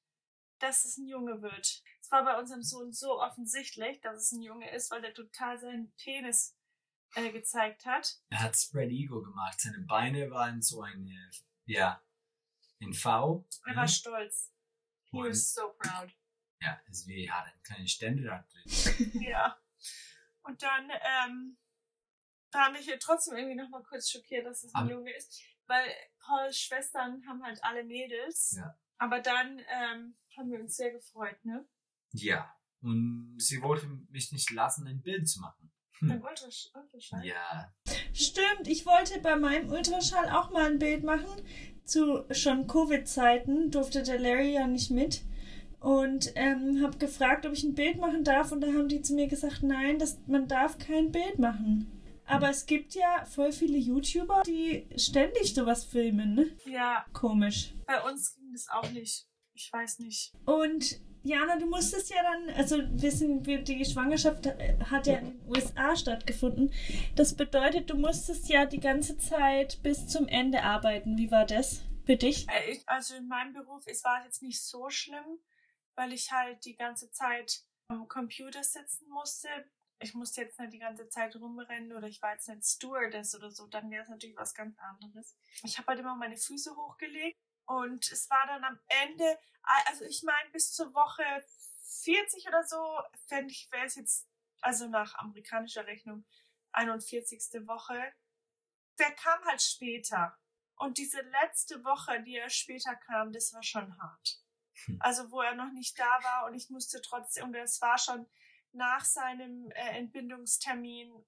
dass 0.59 0.85
es 0.85 0.99
ein 0.99 1.07
Junge 1.07 1.41
wird. 1.43 1.83
War 2.13 2.25
bei 2.25 2.39
unserem 2.39 2.63
Sohn 2.63 2.93
so 2.93 3.19
offensichtlich, 3.23 4.01
dass 4.03 4.17
es 4.21 4.33
ein 4.33 4.43
Junge 4.43 4.71
ist, 4.71 4.91
weil 4.91 5.01
der 5.01 5.15
total 5.15 5.59
seinen 5.59 5.95
Penis 5.95 6.55
äh, 7.15 7.33
gezeigt 7.33 7.87
hat. 7.87 8.19
Er 8.29 8.41
hat 8.41 8.55
Spread 8.55 8.91
Eagle 8.91 9.23
gemacht. 9.23 9.59
Seine 9.59 9.81
Beine 9.81 10.31
waren 10.31 10.61
so 10.61 10.83
eine, 10.83 11.31
ja, 11.65 12.03
in 12.81 12.93
V. 12.93 13.47
Er 13.65 13.71
ne? 13.71 13.77
war 13.79 13.89
stolz. 13.89 14.53
He 15.11 15.17
Und- 15.19 15.31
was 15.31 15.55
so 15.55 15.73
proud. 15.79 16.11
Ja, 16.61 16.81
also 16.87 17.09
wir 17.09 17.33
hatten 17.35 17.51
einen 17.51 17.63
kleinen 17.65 17.89
Ständerad 17.89 18.47
drin. 18.53 19.13
Ja. 19.23 19.59
Und 20.43 20.63
dann 20.63 20.91
ähm, 20.91 21.59
haben 22.55 22.73
mich 22.75 22.85
hier 22.85 23.01
trotzdem 23.01 23.37
irgendwie 23.37 23.57
noch 23.57 23.69
mal 23.71 23.83
kurz 23.83 24.09
schockiert, 24.11 24.47
dass 24.47 24.63
es 24.63 24.73
ein 24.75 24.83
Aber- 24.83 24.91
Junge 24.93 25.13
ist. 25.17 25.43
Weil 25.67 25.93
Pauls 26.21 26.59
Schwestern 26.59 27.27
haben 27.27 27.43
halt 27.43 27.59
alle 27.65 27.83
Mädels. 27.85 28.55
Ja. 28.57 28.79
Aber 28.99 29.19
dann 29.21 29.59
ähm, 29.71 30.17
haben 30.37 30.51
wir 30.53 30.61
uns 30.61 30.77
sehr 30.77 30.93
gefreut, 30.93 31.43
ne? 31.45 31.67
Ja. 32.13 32.55
Und 32.83 33.37
sie 33.39 33.63
wollte 33.63 33.87
mich 34.11 34.33
nicht 34.33 34.51
lassen, 34.51 34.87
ein 34.87 35.03
Bild 35.03 35.29
zu 35.29 35.41
machen. 35.41 35.71
Beim 36.01 36.21
Ultrasch 36.21 36.69
Ultraschall. 36.75 37.25
Ja, 37.25 37.73
Stimmt, 38.13 38.67
ich 38.67 38.85
wollte 38.87 39.21
bei 39.21 39.37
meinem 39.37 39.71
Ultraschall 39.71 40.31
auch 40.31 40.51
mal 40.51 40.67
ein 40.71 40.79
Bild 40.81 41.05
machen. 41.05 41.29
Zu 41.85 42.25
schon 42.33 42.67
Covid-Zeiten 42.67 43.71
durfte 43.71 44.03
der 44.03 44.19
Larry 44.19 44.55
ja 44.55 44.67
nicht 44.67 44.91
mit. 44.91 45.23
Und 45.79 46.33
ähm, 46.35 46.83
habe 46.83 46.99
gefragt, 46.99 47.47
ob 47.47 47.53
ich 47.53 47.65
ein 47.65 47.75
Bild 47.75 47.99
machen 47.99 48.25
darf. 48.25 48.53
Und 48.53 48.61
da 48.63 48.69
haben 48.69 48.89
die 48.89 49.03
zu 49.03 49.15
mir 49.15 49.29
gesagt, 49.29 49.63
nein, 49.63 49.99
das, 49.99 50.19
man 50.27 50.49
darf 50.49 50.79
kein 50.79 51.13
Bild 51.13 51.39
machen. 51.39 51.91
Aber 52.25 52.51
es 52.51 52.67
gibt 52.67 52.95
ja 52.95 53.25
voll 53.25 53.53
viele 53.53 53.79
YouTuber, 53.79 54.43
die 54.47 54.89
ständig 54.97 55.55
sowas 55.55 55.85
filmen. 55.85 56.35
Ne? 56.35 56.57
Ja, 56.67 57.05
Komisch. 57.13 57.75
bei 57.87 58.01
uns 58.09 58.35
ging 58.37 58.53
das 58.53 58.69
auch 58.69 58.91
nicht. 58.91 59.27
Ich 59.55 59.71
weiß 59.73 59.99
nicht. 59.99 60.33
Und 60.47 61.01
Jana, 61.25 61.57
du 61.57 61.67
musstest 61.67 62.11
ja 62.11 62.23
dann, 62.23 62.51
also 62.57 62.79
wissen 63.01 63.47
wir, 63.47 63.63
die 63.63 63.85
Schwangerschaft 63.85 64.47
hat 64.91 65.07
ja 65.07 65.19
in 65.19 65.39
den 65.39 65.49
USA 65.49 65.95
stattgefunden. 65.95 66.73
Das 67.15 67.37
bedeutet, 67.37 67.91
du 67.91 67.97
musstest 67.97 68.49
ja 68.49 68.67
die 68.67 68.81
ganze 68.81 69.17
Zeit 69.19 69.81
bis 69.83 70.09
zum 70.09 70.27
Ende 70.27 70.63
arbeiten. 70.65 71.17
Wie 71.17 71.31
war 71.31 71.47
das 71.47 71.83
für 72.05 72.17
dich? 72.17 72.49
Äh, 72.49 72.81
also 72.87 73.15
in 73.15 73.29
meinem 73.29 73.53
Beruf, 73.53 73.85
es 73.87 74.03
war 74.03 74.25
jetzt 74.25 74.43
nicht 74.43 74.61
so 74.61 74.91
schlimm, 74.91 75.39
weil 75.95 76.13
ich 76.13 76.33
halt 76.33 76.65
die 76.65 76.75
ganze 76.75 77.11
Zeit 77.13 77.63
am 77.87 78.09
Computer 78.09 78.65
sitzen 78.65 79.09
musste. 79.09 79.49
Ich 80.01 80.15
musste 80.15 80.41
jetzt 80.41 80.59
nicht 80.59 80.73
die 80.73 80.81
ganze 80.81 81.09
Zeit 81.09 81.37
rumrennen 81.37 81.93
oder 81.93 82.09
ich 82.09 82.21
war 82.21 82.33
jetzt 82.33 82.49
nicht 82.49 82.65
Stewardess 82.65 83.37
oder 83.37 83.53
so, 83.53 83.69
dann 83.69 83.89
wäre 83.93 84.03
es 84.03 84.09
natürlich 84.09 84.37
was 84.37 84.55
ganz 84.55 84.77
anderes. 84.81 85.37
Ich 85.63 85.79
habe 85.79 85.87
halt 85.87 86.01
immer 86.01 86.17
meine 86.17 86.37
Füße 86.37 86.75
hochgelegt 86.75 87.39
und 87.73 88.11
es 88.13 88.29
war 88.29 88.47
dann 88.47 88.65
am 88.65 88.79
Ende, 88.89 89.39
also 89.87 90.05
ich 90.05 90.23
meine, 90.23 90.51
bis 90.51 90.73
zur 90.73 90.93
Woche 90.95 91.25
40 92.03 92.47
oder 92.49 92.65
so, 92.65 92.99
fände 93.27 93.53
ich, 93.53 93.71
wäre 93.71 93.87
es 93.87 93.95
jetzt, 93.95 94.29
also 94.61 94.89
nach 94.89 95.15
amerikanischer 95.15 95.87
Rechnung, 95.87 96.25
41. 96.73 97.67
Woche. 97.67 98.13
Der 98.99 99.13
kam 99.13 99.43
halt 99.45 99.63
später. 99.63 100.37
Und 100.77 100.99
diese 100.99 101.21
letzte 101.21 101.85
Woche, 101.85 102.23
die 102.23 102.37
er 102.37 102.51
später 102.51 102.95
kam, 102.95 103.33
das 103.33 103.53
war 103.53 103.63
schon 103.63 103.97
hart. 103.99 104.43
Hm. 104.85 104.99
Also 105.01 105.31
wo 105.31 105.41
er 105.41 105.55
noch 105.55 105.73
nicht 105.73 105.99
da 105.99 106.23
war 106.23 106.47
und 106.47 106.55
ich 106.55 106.71
musste 106.71 107.01
trotzdem, 107.01 107.45
und 107.45 107.55
es 107.55 107.81
war 107.81 107.99
schon 107.99 108.27
nach 108.73 109.05
seinem 109.05 109.71
äh, 109.73 109.99
Entbindungstermin 109.99 111.25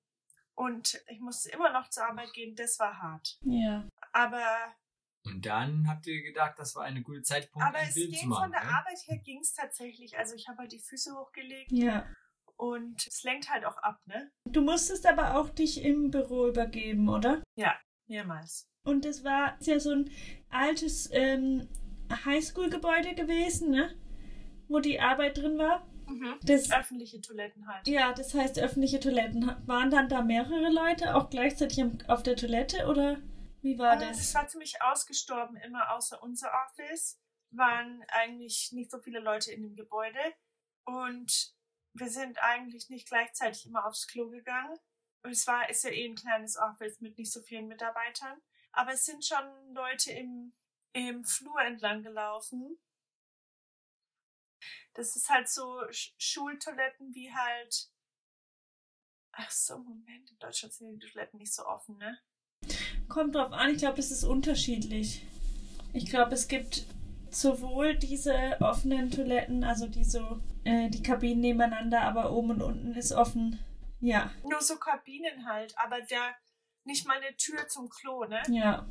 und 0.54 1.02
ich 1.08 1.20
musste 1.20 1.50
immer 1.50 1.70
noch 1.70 1.88
zur 1.88 2.06
Arbeit 2.06 2.32
gehen, 2.32 2.56
das 2.56 2.78
war 2.78 3.00
hart. 3.00 3.38
Ja. 3.42 3.86
Aber 4.12 4.74
und 5.26 5.46
dann 5.46 5.88
habt 5.88 6.06
ihr 6.06 6.22
gedacht, 6.22 6.58
das 6.58 6.74
war 6.74 6.84
eine 6.84 7.02
gute 7.02 7.22
Zeitpunkt, 7.22 7.66
aber 7.66 7.78
es 7.80 7.94
Film 7.94 8.10
ging 8.10 8.20
zu 8.20 8.26
machen. 8.28 8.42
Von 8.44 8.52
der 8.52 8.64
ne? 8.64 8.76
Arbeit 8.76 8.98
her 9.06 9.18
ging 9.18 9.40
es 9.40 9.54
tatsächlich. 9.54 10.16
Also 10.18 10.34
ich 10.34 10.48
habe 10.48 10.58
halt 10.58 10.72
die 10.72 10.80
Füße 10.80 11.14
hochgelegt. 11.14 11.72
Ja. 11.72 12.06
Und 12.56 13.06
es 13.06 13.22
lenkt 13.24 13.50
halt 13.50 13.64
auch 13.64 13.78
ab, 13.78 14.00
ne? 14.06 14.30
Du 14.44 14.60
musstest 14.60 15.06
aber 15.06 15.36
auch 15.36 15.48
dich 15.48 15.82
im 15.82 16.10
Büro 16.10 16.48
übergeben, 16.48 17.08
oder? 17.08 17.42
Ja, 17.56 17.74
mehrmals. 18.06 18.68
Und 18.84 19.06
es 19.06 19.24
war 19.24 19.56
ja 19.60 19.80
so 19.80 19.92
ein 19.92 20.10
altes 20.50 21.08
ähm, 21.12 21.68
Highschool-Gebäude 22.24 23.14
gewesen, 23.14 23.70
ne? 23.70 23.94
Wo 24.68 24.78
die 24.78 25.00
Arbeit 25.00 25.38
drin 25.38 25.58
war. 25.58 25.86
Mhm. 26.06 26.36
Das, 26.42 26.70
öffentliche 26.70 27.20
Toiletten 27.22 27.66
halt. 27.66 27.88
Ja, 27.88 28.12
das 28.12 28.34
heißt 28.34 28.58
öffentliche 28.58 29.00
Toiletten. 29.00 29.50
Waren 29.66 29.90
dann 29.90 30.08
da 30.10 30.22
mehrere 30.22 30.70
Leute 30.70 31.16
auch 31.16 31.30
gleichzeitig 31.30 31.82
auf 32.08 32.22
der 32.22 32.36
Toilette 32.36 32.86
oder? 32.86 33.18
Wie 33.64 33.78
war 33.78 33.96
das? 33.96 34.18
Es 34.18 34.34
war 34.34 34.46
ziemlich 34.46 34.82
ausgestorben, 34.82 35.56
immer 35.56 35.90
außer 35.92 36.22
unser 36.22 36.52
Office. 36.66 37.18
Waren 37.50 38.04
eigentlich 38.08 38.72
nicht 38.72 38.90
so 38.90 38.98
viele 38.98 39.20
Leute 39.20 39.52
in 39.52 39.62
dem 39.62 39.74
Gebäude. 39.74 40.20
Und 40.84 41.56
wir 41.94 42.10
sind 42.10 42.36
eigentlich 42.42 42.90
nicht 42.90 43.08
gleichzeitig 43.08 43.64
immer 43.64 43.86
aufs 43.86 44.06
Klo 44.06 44.28
gegangen. 44.28 44.78
Und 45.22 45.30
es 45.30 45.46
war, 45.46 45.66
ist 45.70 45.82
ja 45.82 45.88
eh 45.88 46.06
ein 46.06 46.14
kleines 46.14 46.58
Office 46.58 47.00
mit 47.00 47.16
nicht 47.16 47.32
so 47.32 47.40
vielen 47.40 47.66
Mitarbeitern. 47.66 48.38
Aber 48.72 48.92
es 48.92 49.06
sind 49.06 49.24
schon 49.24 49.72
Leute 49.72 50.12
im, 50.12 50.52
im 50.92 51.24
Flur 51.24 51.58
entlang 51.62 52.02
gelaufen. 52.02 52.78
Das 54.92 55.16
ist 55.16 55.30
halt 55.30 55.48
so 55.48 55.80
Schultoiletten 55.90 57.14
wie 57.14 57.32
halt. 57.32 57.88
Ach 59.32 59.50
so, 59.50 59.78
Moment, 59.78 60.30
in 60.30 60.38
Deutschland 60.38 60.74
sind 60.74 61.00
die 61.00 61.06
Toiletten 61.06 61.38
nicht 61.38 61.54
so 61.54 61.64
offen, 61.64 61.96
ne? 61.96 62.20
Kommt 63.08 63.34
drauf 63.34 63.52
an, 63.52 63.70
ich 63.70 63.78
glaube, 63.78 63.98
es 63.98 64.10
ist 64.10 64.24
unterschiedlich. 64.24 65.26
Ich 65.92 66.06
glaube, 66.06 66.34
es 66.34 66.48
gibt 66.48 66.86
sowohl 67.30 67.96
diese 67.96 68.56
offenen 68.60 69.10
Toiletten, 69.10 69.64
also 69.64 69.86
die 69.86 70.04
so, 70.04 70.40
äh, 70.64 70.88
die 70.90 71.02
Kabinen 71.02 71.40
nebeneinander, 71.40 72.02
aber 72.02 72.32
oben 72.32 72.50
und 72.50 72.62
unten 72.62 72.94
ist 72.94 73.12
offen. 73.12 73.58
Ja. 74.00 74.32
Nur 74.42 74.60
so 74.60 74.76
Kabinen 74.76 75.46
halt, 75.46 75.76
aber 75.78 76.00
der 76.00 76.34
nicht 76.84 77.06
mal 77.06 77.16
eine 77.16 77.36
Tür 77.36 77.66
zum 77.68 77.88
Klo, 77.88 78.24
ne? 78.24 78.42
Ja. 78.48 78.86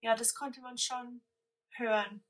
Ja, 0.00 0.14
das 0.14 0.34
konnte 0.34 0.60
man 0.60 0.78
schon 0.78 1.22
hören, 1.70 2.24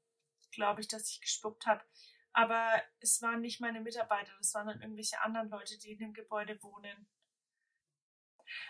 glaube 0.52 0.80
ich, 0.80 0.88
dass 0.88 1.10
ich 1.10 1.20
gespuckt 1.20 1.66
habe. 1.66 1.84
Aber 2.32 2.82
es 3.00 3.20
waren 3.20 3.40
nicht 3.40 3.60
meine 3.60 3.80
Mitarbeiter, 3.80 4.32
das 4.38 4.54
waren 4.54 4.68
dann 4.68 4.80
irgendwelche 4.80 5.20
anderen 5.22 5.50
Leute, 5.50 5.76
die 5.78 5.92
in 5.92 5.98
dem 5.98 6.12
Gebäude 6.12 6.62
wohnen. 6.62 7.08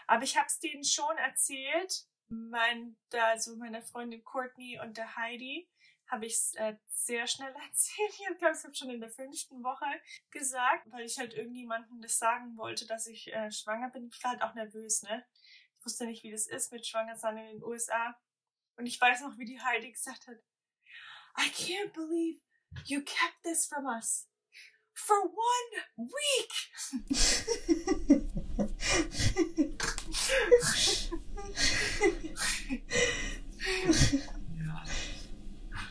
Aber 0.06 0.22
ich 0.24 0.36
habe 0.36 0.46
es 0.46 0.58
denen 0.58 0.84
schon 0.84 1.16
erzählt. 1.18 2.06
Mein, 2.28 2.96
da, 3.10 3.28
also 3.28 3.56
meiner 3.56 3.82
Freundin 3.82 4.22
Courtney 4.24 4.78
und 4.80 4.96
der 4.96 5.16
Heidi 5.16 5.68
habe 6.08 6.26
ich 6.26 6.34
es 6.34 6.54
äh, 6.54 6.76
sehr 6.88 7.26
schnell 7.26 7.54
erzählt. 7.66 8.10
Ich 8.10 8.18
glaube, 8.38 8.56
ich 8.56 8.64
habe 8.64 8.74
schon 8.74 8.90
in 8.90 9.00
der 9.00 9.10
fünften 9.10 9.62
Woche 9.62 9.86
gesagt, 10.30 10.90
weil 10.90 11.04
ich 11.04 11.18
halt 11.18 11.34
irgendjemandem 11.34 12.00
das 12.00 12.18
sagen 12.18 12.56
wollte, 12.56 12.86
dass 12.86 13.06
ich 13.06 13.32
äh, 13.32 13.50
schwanger 13.50 13.90
bin. 13.90 14.08
Ich 14.12 14.22
war 14.22 14.32
halt 14.32 14.42
auch 14.42 14.54
nervös, 14.54 15.02
ne? 15.02 15.24
Ich 15.78 15.84
wusste 15.84 16.06
nicht, 16.06 16.22
wie 16.22 16.32
das 16.32 16.46
ist 16.46 16.72
mit 16.72 16.86
Schwangersein 16.86 17.36
in 17.38 17.46
den 17.46 17.64
USA. 17.64 18.18
Und 18.76 18.86
ich 18.86 19.00
weiß 19.00 19.22
noch, 19.22 19.38
wie 19.38 19.44
die 19.44 19.60
Heidi 19.60 19.90
gesagt 19.92 20.26
hat, 20.26 20.38
I 21.38 21.48
can't 21.50 21.92
believe 21.92 22.40
you 22.84 23.00
kept 23.00 23.42
this 23.42 23.66
from 23.66 23.86
us 23.86 24.28
for 24.94 25.16
one 25.24 25.84
week. 25.96 26.52
ja. 34.56 34.84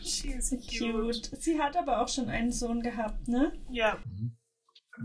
She 0.02 0.32
is 0.32 0.50
cute. 0.50 1.30
Sie 1.40 1.60
hat 1.60 1.76
aber 1.76 2.00
auch 2.00 2.08
schon 2.08 2.28
einen 2.28 2.52
Sohn 2.52 2.80
gehabt, 2.82 3.28
ne? 3.28 3.52
Ja. 3.70 3.98
Mhm. 4.04 4.36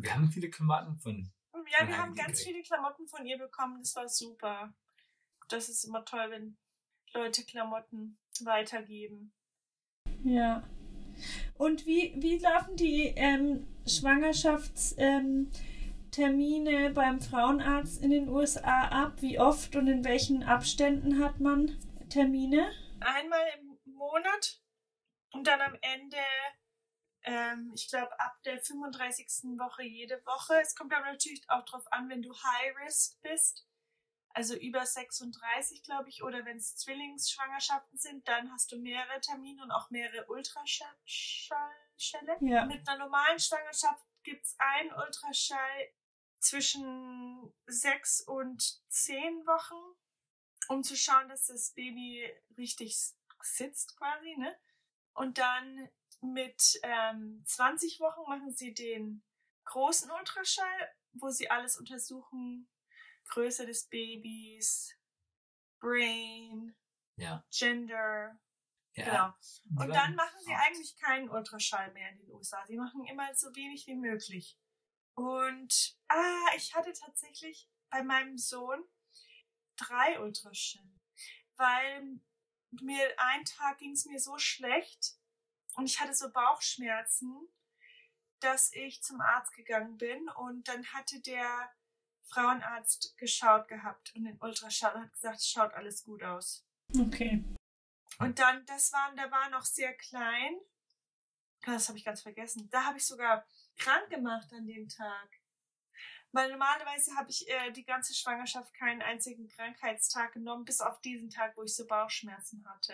Wir 0.02 0.16
haben 0.16 0.32
viele 0.32 0.50
Klamotten 0.50 0.98
von. 0.98 1.32
Ja, 1.80 1.88
wir 1.88 1.98
haben 1.98 2.14
ganz 2.14 2.44
viele 2.44 2.62
Klamotten 2.62 3.08
von 3.08 3.26
ihr 3.26 3.38
bekommen. 3.38 3.80
Das 3.80 3.96
war 3.96 4.08
super. 4.08 4.74
Das 5.50 5.70
ist 5.70 5.84
immer 5.86 6.06
toll, 6.06 6.28
wenn 6.30 6.58
Leute 7.14 7.44
Klamotten 7.44 8.18
weitergeben. 8.42 9.34
Ja. 10.24 10.64
Und 11.56 11.86
wie, 11.86 12.16
wie 12.18 12.38
laufen 12.40 12.76
die 12.76 13.14
ähm, 13.16 13.68
Schwangerschafts... 13.86 14.96
Ähm, 14.98 15.52
Termine 16.14 16.92
beim 16.92 17.20
Frauenarzt 17.20 18.04
in 18.04 18.12
den 18.12 18.30
USA 18.30 18.88
ab? 18.90 19.14
Wie 19.22 19.40
oft 19.40 19.76
und 19.76 19.88
in 19.88 20.06
welchen 20.06 20.44
Abständen 20.44 21.24
hat 21.24 21.40
man 21.40 21.80
Termine? 22.10 22.72
Einmal 23.00 23.42
im 23.58 23.80
Monat 23.86 24.62
und 25.32 25.48
dann 25.48 25.60
am 25.60 25.76
Ende, 25.82 26.18
ähm, 27.24 27.72
ich 27.74 27.90
glaube, 27.90 28.12
ab 28.20 28.38
der 28.46 28.60
35. 28.60 29.58
Woche 29.58 29.82
jede 29.82 30.24
Woche. 30.28 30.54
Es 30.62 30.76
kommt 30.76 30.94
aber 30.94 31.12
natürlich 31.12 31.44
auch 31.50 31.66
darauf 31.66 31.92
an, 31.92 32.08
wenn 32.10 32.22
du 32.22 32.32
High 32.32 32.76
Risk 32.86 33.20
bist, 33.24 33.66
also 34.36 34.56
über 34.56 34.86
36, 34.86 35.82
glaube 35.82 36.10
ich, 36.10 36.22
oder 36.22 36.46
wenn 36.46 36.58
es 36.58 36.76
Zwillingsschwangerschaften 36.76 37.98
sind, 37.98 38.28
dann 38.28 38.52
hast 38.52 38.72
du 38.72 38.78
mehrere 38.78 39.20
Termine 39.20 39.64
und 39.64 39.72
auch 39.72 39.90
mehrere 39.90 40.28
Ultraschälle. 40.28 40.94
Ja. 42.42 42.66
Mit 42.66 42.88
einer 42.88 43.00
normalen 43.00 43.40
Schwangerschaft 43.40 44.06
gibt 44.22 44.46
es 44.46 44.56
einen 44.60 44.94
Ultraschall 44.94 45.90
zwischen 46.44 47.54
sechs 47.66 48.22
und 48.22 48.82
zehn 48.90 49.46
Wochen, 49.46 49.98
um 50.68 50.84
zu 50.84 50.96
schauen, 50.96 51.30
dass 51.30 51.48
das 51.48 51.72
Baby 51.72 52.32
richtig 52.58 52.98
sitzt 53.42 53.98
quasi, 53.98 54.36
ne? 54.38 54.56
Und 55.14 55.38
dann 55.38 55.90
mit 56.22 56.80
ähm, 56.84 57.44
20 57.46 58.00
Wochen 58.00 58.30
machen 58.30 58.52
sie 58.52 58.74
den 58.74 59.24
großen 59.66 60.10
Ultraschall, 60.12 60.96
wo 61.14 61.30
sie 61.30 61.50
alles 61.50 61.78
untersuchen. 61.78 62.70
Größe 63.30 63.66
des 63.66 63.88
Babys, 63.88 64.98
Brain, 65.80 66.76
ja. 67.16 67.46
Gender. 67.52 68.40
Ja. 68.96 69.38
Genau. 69.66 69.84
Und 69.84 69.90
dann 69.90 70.16
machen 70.16 70.38
sie 70.46 70.54
eigentlich 70.54 70.98
keinen 70.98 71.30
Ultraschall 71.30 71.92
mehr 71.94 72.10
in 72.12 72.20
den 72.20 72.32
USA. 72.32 72.66
Sie 72.68 72.78
machen 72.78 73.06
immer 73.06 73.34
so 73.34 73.56
wenig 73.56 73.88
wie 73.88 73.96
möglich. 73.96 74.58
Und 75.16 75.98
ah, 76.08 76.48
ich 76.56 76.74
hatte 76.76 76.94
tatsächlich 76.94 77.70
bei 77.90 78.04
meinem 78.04 78.38
Sohn 78.38 78.84
drei 79.76 80.20
Ultraschall, 80.20 80.90
weil 81.56 82.20
mir 82.82 83.14
ein 83.18 83.46
Tag 83.46 83.78
ging 83.78 83.92
es 83.92 84.06
mir 84.06 84.20
so 84.20 84.38
schlecht 84.38 85.16
und 85.76 85.86
ich 85.86 86.00
hatte 86.00 86.14
so 86.14 86.32
Bauchschmerzen, 86.32 87.48
dass 88.40 88.74
ich 88.74 89.04
zum 89.04 89.22
Arzt 89.22 89.54
gegangen 89.54 89.98
bin 89.98 90.28
und 90.30 90.68
dann 90.68 90.86
hatte 90.88 91.20
der 91.22 91.72
Frauenarzt 92.26 93.18
geschaut 93.18 93.68
gehabt 93.68 94.14
und 94.16 94.24
den 94.26 94.40
Ultraschall 94.42 95.00
hat 95.00 95.14
gesagt, 95.14 95.38
es 95.38 95.48
schaut 95.48 95.74
alles 95.74 96.04
gut 96.04 96.24
aus. 96.24 96.66
Okay. 96.98 97.44
Und 98.20 98.40
dann, 98.40 98.66
das 98.66 98.92
waren, 98.92 99.16
da 99.16 99.30
war 99.32 99.50
noch 99.50 99.66
sehr 99.66 99.94
klein. 99.96 100.56
Das 101.66 101.88
habe 101.88 101.98
ich 101.98 102.06
ganz 102.06 102.22
vergessen. 102.22 102.70
Da 102.70 102.86
habe 102.86 102.98
ich 102.98 103.06
sogar 103.06 103.46
krank 103.78 104.10
gemacht 104.10 104.52
an 104.54 104.68
dem 104.68 104.88
Tag. 104.88 105.30
Weil 106.32 106.50
normalerweise 106.50 107.16
habe 107.16 107.30
ich 107.30 107.48
äh, 107.48 107.72
die 107.72 107.86
ganze 107.86 108.14
Schwangerschaft 108.16 108.74
keinen 108.74 109.04
einzigen 109.04 109.48
Krankheitstag 109.50 110.34
genommen, 110.34 110.66
bis 110.66 110.82
auf 110.82 111.00
diesen 111.02 111.30
Tag, 111.30 111.56
wo 111.56 111.64
ich 111.64 111.76
so 111.76 111.86
Bauchschmerzen 111.86 112.66
hatte. 112.68 112.94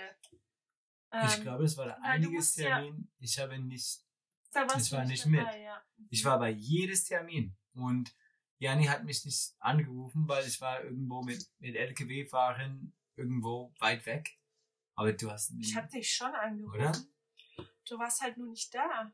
Ähm, 1.12 1.28
ich 1.28 1.42
glaube, 1.42 1.64
es 1.64 1.78
war 1.78 1.86
der 1.86 2.04
einzige 2.04 2.42
Termin. 2.42 2.98
Ja, 2.98 3.26
ich 3.26 3.40
habe 3.40 3.60
nicht 3.60 4.04
Da 4.52 4.68
Ich 4.78 4.92
war 4.92 5.06
nicht 5.06 5.26
dabei, 5.26 5.38
mit. 5.38 5.64
Ja. 5.64 5.84
Ich 6.10 6.26
war 6.26 6.38
bei 6.38 6.50
jedes 6.50 7.06
Termin 7.06 7.56
und 7.74 8.14
Jani 8.58 8.86
hat 8.86 9.06
mich 9.06 9.24
nicht 9.24 9.56
angerufen, 9.60 10.28
weil 10.28 10.46
ich 10.46 10.60
war 10.60 10.84
irgendwo 10.84 11.24
mit, 11.24 11.50
mit 11.60 11.76
LKW 11.76 12.26
fahren, 12.26 12.94
irgendwo 13.16 13.74
weit 13.80 14.06
weg. 14.06 14.38
Aber 14.96 15.14
du 15.14 15.32
hast 15.32 15.54
Ich 15.58 15.76
hab 15.78 15.90
dich 15.90 16.14
schon 16.14 16.36
angerufen. 16.36 16.76
Oder? 16.76 16.92
Du 17.88 17.98
warst 17.98 18.22
halt 18.22 18.38
nur 18.38 18.50
nicht 18.50 18.74
da. 18.76 19.14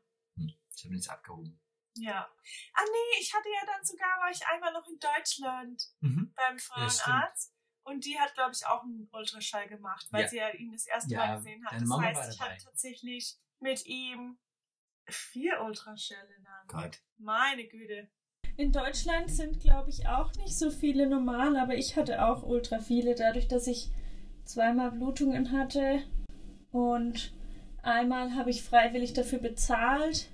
Ich 0.76 0.84
habe 0.84 0.94
nichts 0.94 1.08
abgehoben. 1.08 1.58
Ja. 1.98 2.28
Ah 2.74 2.82
nee, 2.84 3.20
ich 3.20 3.32
hatte 3.34 3.48
ja 3.48 3.64
dann 3.66 3.82
sogar, 3.84 4.20
war 4.20 4.30
ich 4.30 4.46
einmal 4.46 4.72
noch 4.72 4.86
in 4.86 4.98
Deutschland 4.98 5.82
Mhm. 6.00 6.32
beim. 6.36 6.58
Frauenarzt. 6.58 7.52
und 7.84 8.04
die 8.04 8.18
hat, 8.18 8.34
glaube 8.34 8.50
ich, 8.52 8.66
auch 8.66 8.82
einen 8.82 9.08
Ultraschall 9.12 9.68
gemacht, 9.68 10.08
weil 10.10 10.22
Ja. 10.22 10.28
sie 10.28 10.36
ja 10.38 10.48
ihn 10.50 10.72
das 10.72 10.86
erste 10.88 11.14
Ja, 11.14 11.18
Mal 11.26 11.36
gesehen 11.36 11.64
hat. 11.64 11.74
Das 11.80 11.84
Mama 11.88 12.02
heißt, 12.02 12.32
ich 12.34 12.40
hatte 12.40 12.64
tatsächlich 12.64 13.36
mit 13.60 13.86
ihm 13.86 14.38
vier 15.06 15.60
Ultraschälle 15.62 16.34
dann. 16.42 16.66
Gott. 16.66 16.98
Meine 17.16 17.64
Güte. 17.68 18.10
In 18.56 18.72
Deutschland 18.72 19.30
sind, 19.30 19.60
glaube 19.60 19.90
ich, 19.90 20.08
auch 20.08 20.34
nicht 20.34 20.58
so 20.58 20.70
viele 20.72 21.06
normal, 21.06 21.56
aber 21.56 21.76
ich 21.76 21.94
hatte 21.94 22.24
auch 22.24 22.42
ultra 22.42 22.80
viele, 22.80 23.14
dadurch, 23.14 23.46
dass 23.46 23.68
ich 23.68 23.92
zweimal 24.44 24.90
Blutungen 24.90 25.52
hatte 25.52 26.02
und 26.72 27.32
einmal 27.82 28.34
habe 28.34 28.50
ich 28.50 28.64
freiwillig 28.64 29.12
dafür 29.12 29.38
bezahlt 29.38 30.28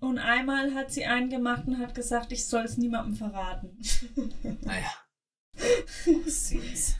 und 0.00 0.18
einmal 0.18 0.74
hat 0.74 0.90
sie 0.90 1.04
einen 1.04 1.30
gemacht 1.30 1.66
und 1.66 1.78
hat 1.78 1.94
gesagt, 1.94 2.32
ich 2.32 2.46
soll 2.46 2.64
es 2.64 2.76
niemandem 2.76 3.16
verraten. 3.16 3.78
Naja. 4.62 4.92
Süß. 5.54 6.96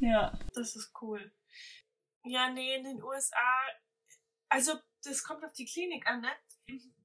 ja. 0.00 0.38
Das 0.54 0.76
ist 0.76 0.92
cool. 1.00 1.32
Ja, 2.24 2.50
nee, 2.50 2.76
in 2.76 2.84
den 2.84 3.02
USA, 3.02 3.36
also 4.48 4.74
das 5.04 5.24
kommt 5.24 5.44
auf 5.44 5.52
die 5.52 5.64
Klinik 5.64 6.06
an, 6.06 6.20
ne? 6.20 6.30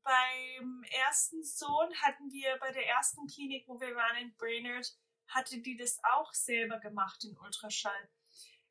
Beim 0.04 0.84
ersten 1.06 1.44
Sohn 1.44 1.94
hatten 2.02 2.32
wir 2.32 2.58
bei 2.60 2.72
der 2.72 2.88
ersten 2.88 3.28
Klinik, 3.28 3.68
wo 3.68 3.80
wir 3.80 3.96
waren 3.96 4.18
in 4.18 4.36
Brainerd, 4.36 4.96
hatte 5.28 5.60
die 5.60 5.76
das 5.76 6.00
auch 6.04 6.34
selber 6.34 6.80
gemacht, 6.80 7.24
den 7.24 7.38
Ultraschall. 7.38 8.10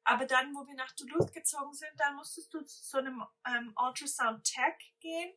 Aber 0.05 0.25
dann, 0.25 0.55
wo 0.55 0.67
wir 0.67 0.75
nach 0.75 0.93
Duluth 0.93 1.33
gezogen 1.33 1.75
sind, 1.75 1.93
dann 1.97 2.15
musstest 2.15 2.55
du 2.55 2.63
zu 2.63 2.85
so 2.85 2.99
einem 2.99 3.23
ähm, 3.45 3.75
Ultrasound 3.77 4.45
Tech 4.45 4.77
gehen, 5.01 5.35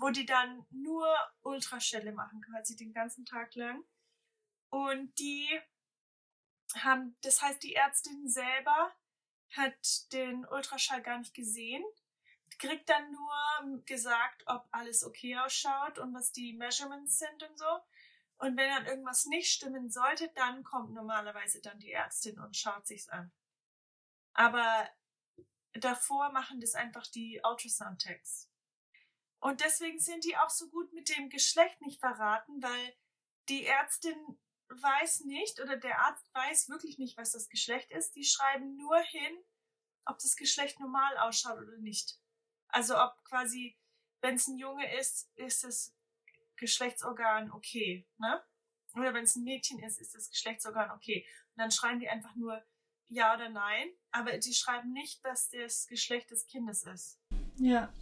wo 0.00 0.10
die 0.10 0.24
dann 0.24 0.66
nur 0.70 1.06
Ultraschälle 1.42 2.12
machen, 2.12 2.40
quasi 2.42 2.74
den 2.74 2.92
ganzen 2.92 3.26
Tag 3.26 3.54
lang. 3.54 3.84
Und 4.70 5.18
die 5.18 5.60
haben, 6.74 7.16
das 7.22 7.42
heißt, 7.42 7.62
die 7.62 7.74
Ärztin 7.74 8.28
selber 8.28 8.94
hat 9.56 10.12
den 10.12 10.46
Ultraschall 10.46 11.02
gar 11.02 11.18
nicht 11.18 11.34
gesehen, 11.34 11.84
kriegt 12.58 12.88
dann 12.88 13.10
nur 13.10 13.82
gesagt, 13.84 14.42
ob 14.46 14.66
alles 14.70 15.04
okay 15.04 15.36
ausschaut 15.38 15.98
und 15.98 16.14
was 16.14 16.32
die 16.32 16.52
Measurements 16.52 17.18
sind 17.18 17.42
und 17.42 17.58
so. 17.58 17.80
Und 18.38 18.56
wenn 18.56 18.70
dann 18.70 18.86
irgendwas 18.86 19.26
nicht 19.26 19.50
stimmen 19.50 19.90
sollte, 19.90 20.30
dann 20.34 20.62
kommt 20.64 20.92
normalerweise 20.92 21.60
dann 21.60 21.78
die 21.78 21.92
Ärztin 21.92 22.38
und 22.38 22.56
schaut 22.56 22.86
sich's 22.86 23.08
an. 23.08 23.32
Aber 24.32 24.88
davor 25.72 26.32
machen 26.32 26.60
das 26.60 26.74
einfach 26.74 27.06
die 27.06 27.40
Ultrasound-Techs. 27.44 28.49
Und 29.40 29.60
deswegen 29.60 29.98
sind 29.98 30.24
die 30.24 30.36
auch 30.36 30.50
so 30.50 30.68
gut 30.68 30.92
mit 30.92 31.08
dem 31.08 31.30
Geschlecht 31.30 31.80
nicht 31.80 32.00
verraten, 32.00 32.62
weil 32.62 32.94
die 33.48 33.64
Ärztin 33.64 34.38
weiß 34.68 35.24
nicht 35.24 35.60
oder 35.60 35.76
der 35.76 36.00
Arzt 36.00 36.32
weiß 36.34 36.68
wirklich 36.68 36.98
nicht, 36.98 37.16
was 37.16 37.32
das 37.32 37.48
Geschlecht 37.48 37.90
ist. 37.90 38.14
Die 38.14 38.24
schreiben 38.24 38.76
nur 38.76 38.98
hin, 38.98 39.44
ob 40.04 40.18
das 40.18 40.36
Geschlecht 40.36 40.78
normal 40.78 41.16
ausschaut 41.18 41.58
oder 41.58 41.78
nicht. 41.78 42.18
Also 42.68 42.96
ob 42.96 43.24
quasi, 43.24 43.76
wenn 44.20 44.36
es 44.36 44.46
ein 44.46 44.58
Junge 44.58 44.96
ist, 44.98 45.30
ist 45.34 45.64
das 45.64 45.96
Geschlechtsorgan 46.56 47.50
okay, 47.50 48.06
ne? 48.18 48.44
Oder 48.94 49.14
wenn 49.14 49.24
es 49.24 49.36
ein 49.36 49.44
Mädchen 49.44 49.82
ist, 49.82 50.00
ist 50.00 50.14
das 50.14 50.30
Geschlechtsorgan 50.30 50.90
okay. 50.90 51.26
Und 51.54 51.62
dann 51.62 51.70
schreiben 51.70 52.00
die 52.00 52.08
einfach 52.08 52.34
nur 52.34 52.62
ja 53.08 53.34
oder 53.34 53.48
nein, 53.48 53.88
aber 54.10 54.38
die 54.38 54.54
schreiben 54.54 54.92
nicht, 54.92 55.24
dass 55.24 55.48
das 55.50 55.86
Geschlecht 55.86 56.30
des 56.30 56.46
Kindes 56.46 56.84
ist. 56.84 57.20
Ja. 57.56 57.92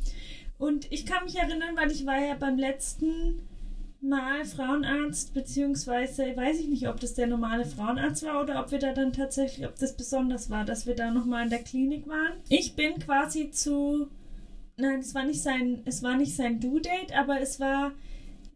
Und 0.58 0.90
ich 0.90 1.06
kann 1.06 1.24
mich 1.24 1.36
erinnern, 1.36 1.76
weil 1.76 1.90
ich 1.90 2.04
war 2.04 2.18
ja 2.18 2.34
beim 2.34 2.58
letzten 2.58 3.48
Mal 4.00 4.44
Frauenarzt, 4.44 5.34
beziehungsweise 5.34 6.36
weiß 6.36 6.60
ich 6.60 6.68
nicht, 6.68 6.88
ob 6.88 7.00
das 7.00 7.14
der 7.14 7.26
normale 7.26 7.64
Frauenarzt 7.64 8.24
war 8.24 8.42
oder 8.42 8.60
ob 8.60 8.70
wir 8.70 8.78
da 8.78 8.92
dann 8.92 9.12
tatsächlich, 9.12 9.66
ob 9.66 9.76
das 9.76 9.96
besonders 9.96 10.50
war, 10.50 10.64
dass 10.64 10.86
wir 10.86 10.94
da 10.94 11.10
nochmal 11.10 11.44
in 11.44 11.50
der 11.50 11.64
Klinik 11.64 12.06
waren. 12.06 12.34
Ich 12.48 12.76
bin 12.76 12.98
quasi 13.00 13.50
zu. 13.50 14.08
Nein, 14.76 15.00
es 15.00 15.14
war 15.14 15.24
nicht 15.24 15.42
sein, 15.42 15.82
es 15.84 16.02
war 16.04 16.16
nicht 16.16 16.36
sein 16.36 16.60
Due-Date, 16.60 17.16
aber 17.16 17.40
es 17.40 17.58
war. 17.58 17.92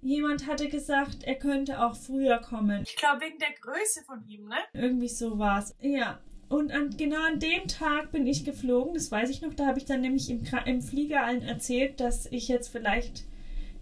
Jemand 0.01 0.49
hatte 0.49 0.69
gesagt, 0.69 1.23
er 1.23 1.37
könnte 1.37 1.81
auch 1.81 1.95
früher 1.95 2.39
kommen. 2.39 2.83
Ich 2.85 2.97
glaube 2.97 3.21
wegen 3.21 3.39
der 3.39 3.53
Größe 3.61 4.03
von 4.05 4.25
ihm, 4.27 4.49
ne? 4.49 4.57
Irgendwie 4.73 5.09
so 5.09 5.39
war's. 5.39 5.77
Ja. 5.81 6.19
Und 6.53 6.71
an, 6.71 6.95
genau 6.99 7.25
an 7.27 7.39
dem 7.39 7.67
Tag 7.67 8.13
bin 8.13 8.27
ich 8.27 8.45
geflogen, 8.45 8.93
das 8.93 9.11
weiß 9.11 9.31
ich 9.31 9.41
noch. 9.41 9.55
Da 9.55 9.65
habe 9.65 9.79
ich 9.79 9.87
dann 9.87 10.03
nämlich 10.03 10.29
im, 10.29 10.43
im 10.67 10.83
Flieger 10.83 11.25
allen 11.25 11.41
erzählt, 11.41 11.99
dass 11.99 12.27
ich 12.27 12.47
jetzt 12.47 12.69
vielleicht 12.69 13.25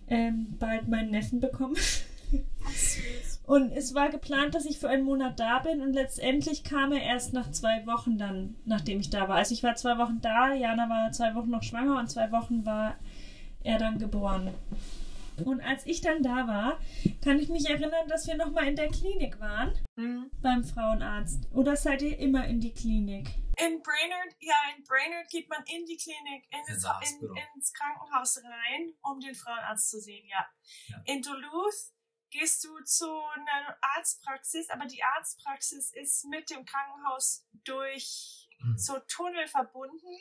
ähm, 0.06 0.54
bald 0.60 0.86
meinen 0.86 1.10
Neffen 1.10 1.40
bekomme. 1.40 1.74
Und 3.44 3.72
es 3.72 3.92
war 3.96 4.08
geplant, 4.10 4.54
dass 4.54 4.66
ich 4.66 4.78
für 4.78 4.88
einen 4.88 5.02
Monat 5.02 5.40
da 5.40 5.58
bin 5.58 5.80
und 5.80 5.94
letztendlich 5.94 6.62
kam 6.62 6.92
er 6.92 7.02
erst 7.02 7.32
nach 7.32 7.50
zwei 7.50 7.84
Wochen 7.86 8.18
dann, 8.18 8.54
nachdem 8.64 9.00
ich 9.00 9.10
da 9.10 9.28
war. 9.28 9.38
Also 9.38 9.52
ich 9.52 9.64
war 9.64 9.74
zwei 9.74 9.98
Wochen 9.98 10.20
da, 10.22 10.54
Jana 10.54 10.88
war 10.88 11.10
zwei 11.10 11.34
Wochen 11.34 11.50
noch 11.50 11.64
schwanger 11.64 11.98
und 11.98 12.08
zwei 12.08 12.30
Wochen 12.30 12.64
war 12.64 12.94
er 13.64 13.78
dann 13.78 13.98
geboren. 13.98 14.50
Und 15.46 15.60
als 15.60 15.86
ich 15.86 16.00
dann 16.00 16.22
da 16.22 16.46
war, 16.46 16.80
kann 17.24 17.38
ich 17.38 17.48
mich 17.48 17.68
erinnern, 17.68 18.08
dass 18.08 18.26
wir 18.26 18.36
nochmal 18.36 18.68
in 18.68 18.76
der 18.76 18.88
Klinik 18.90 19.38
waren 19.40 19.72
Mhm. 19.96 20.30
beim 20.42 20.64
Frauenarzt. 20.64 21.48
Oder 21.52 21.76
seid 21.76 22.02
ihr 22.02 22.18
immer 22.18 22.46
in 22.46 22.60
die 22.60 22.72
Klinik? 22.72 23.28
In 23.58 23.82
Brainerd, 23.82 24.36
ja, 24.40 24.54
in 24.76 24.84
Brainerd 24.84 25.28
geht 25.28 25.48
man 25.50 25.62
in 25.64 25.84
die 25.84 25.96
Klinik, 25.96 26.46
in 26.50 26.74
Ins 26.74 26.84
in, 27.20 27.36
ins 27.54 27.72
Krankenhaus 27.74 28.38
rein, 28.42 28.94
um 29.02 29.20
den 29.20 29.34
Frauenarzt 29.34 29.90
zu 29.90 30.00
sehen, 30.00 30.26
ja. 30.26 30.46
Ja. 30.88 31.02
In 31.06 31.20
Duluth 31.20 31.92
gehst 32.30 32.64
du 32.64 32.78
zu 32.84 33.06
einer 33.34 33.76
Arztpraxis, 33.96 34.70
aber 34.70 34.86
die 34.86 35.02
Arztpraxis 35.02 35.92
ist 35.92 36.24
mit 36.26 36.48
dem 36.50 36.64
Krankenhaus 36.64 37.46
durch 37.64 38.48
Hm. 38.62 38.76
so 38.78 38.98
Tunnel 39.08 39.46
verbunden. 39.48 40.16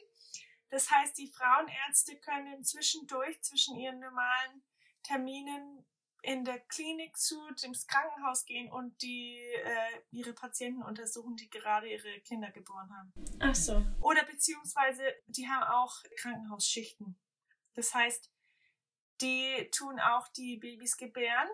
Das 0.69 0.89
heißt, 0.89 1.17
die 1.17 1.27
Frauenärzte 1.31 2.15
können 2.19 2.63
zwischendurch 2.63 3.41
zwischen 3.41 3.77
ihren 3.77 3.99
normalen 3.99 4.63
Terminen 5.03 5.85
in 6.21 6.43
der 6.43 6.59
Klinik 6.59 7.17
zu 7.17 7.39
dem 7.63 7.73
Krankenhaus 7.87 8.45
gehen 8.45 8.69
und 8.71 9.01
die 9.01 9.37
äh, 9.37 10.01
ihre 10.11 10.33
Patienten 10.33 10.83
untersuchen, 10.83 11.35
die 11.35 11.49
gerade 11.49 11.89
ihre 11.89 12.19
Kinder 12.21 12.51
geboren 12.51 12.89
haben. 12.93 13.13
Ach 13.39 13.55
so. 13.55 13.81
Oder 14.01 14.25
beziehungsweise 14.25 15.03
die 15.27 15.47
haben 15.47 15.63
auch 15.63 15.95
Krankenhausschichten. 16.17 17.17
Das 17.73 17.93
heißt, 17.93 18.29
die 19.21 19.69
tun 19.71 19.99
auch 19.99 20.27
die 20.29 20.57
Babys 20.57 20.97
gebären, 20.97 21.49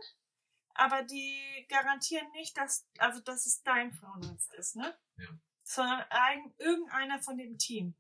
aber 0.74 1.04
die 1.04 1.66
garantieren 1.70 2.30
nicht, 2.32 2.58
dass, 2.58 2.88
also 2.98 3.22
dass 3.22 3.46
es 3.46 3.62
dein 3.64 3.94
Frauenarzt 3.94 4.54
ist, 4.56 4.76
ne? 4.76 4.98
Ja. 5.18 5.30
Sondern 5.64 6.06
ein, 6.10 6.54
irgendeiner 6.58 7.20
von 7.22 7.38
dem 7.38 7.58
Team. 7.58 7.96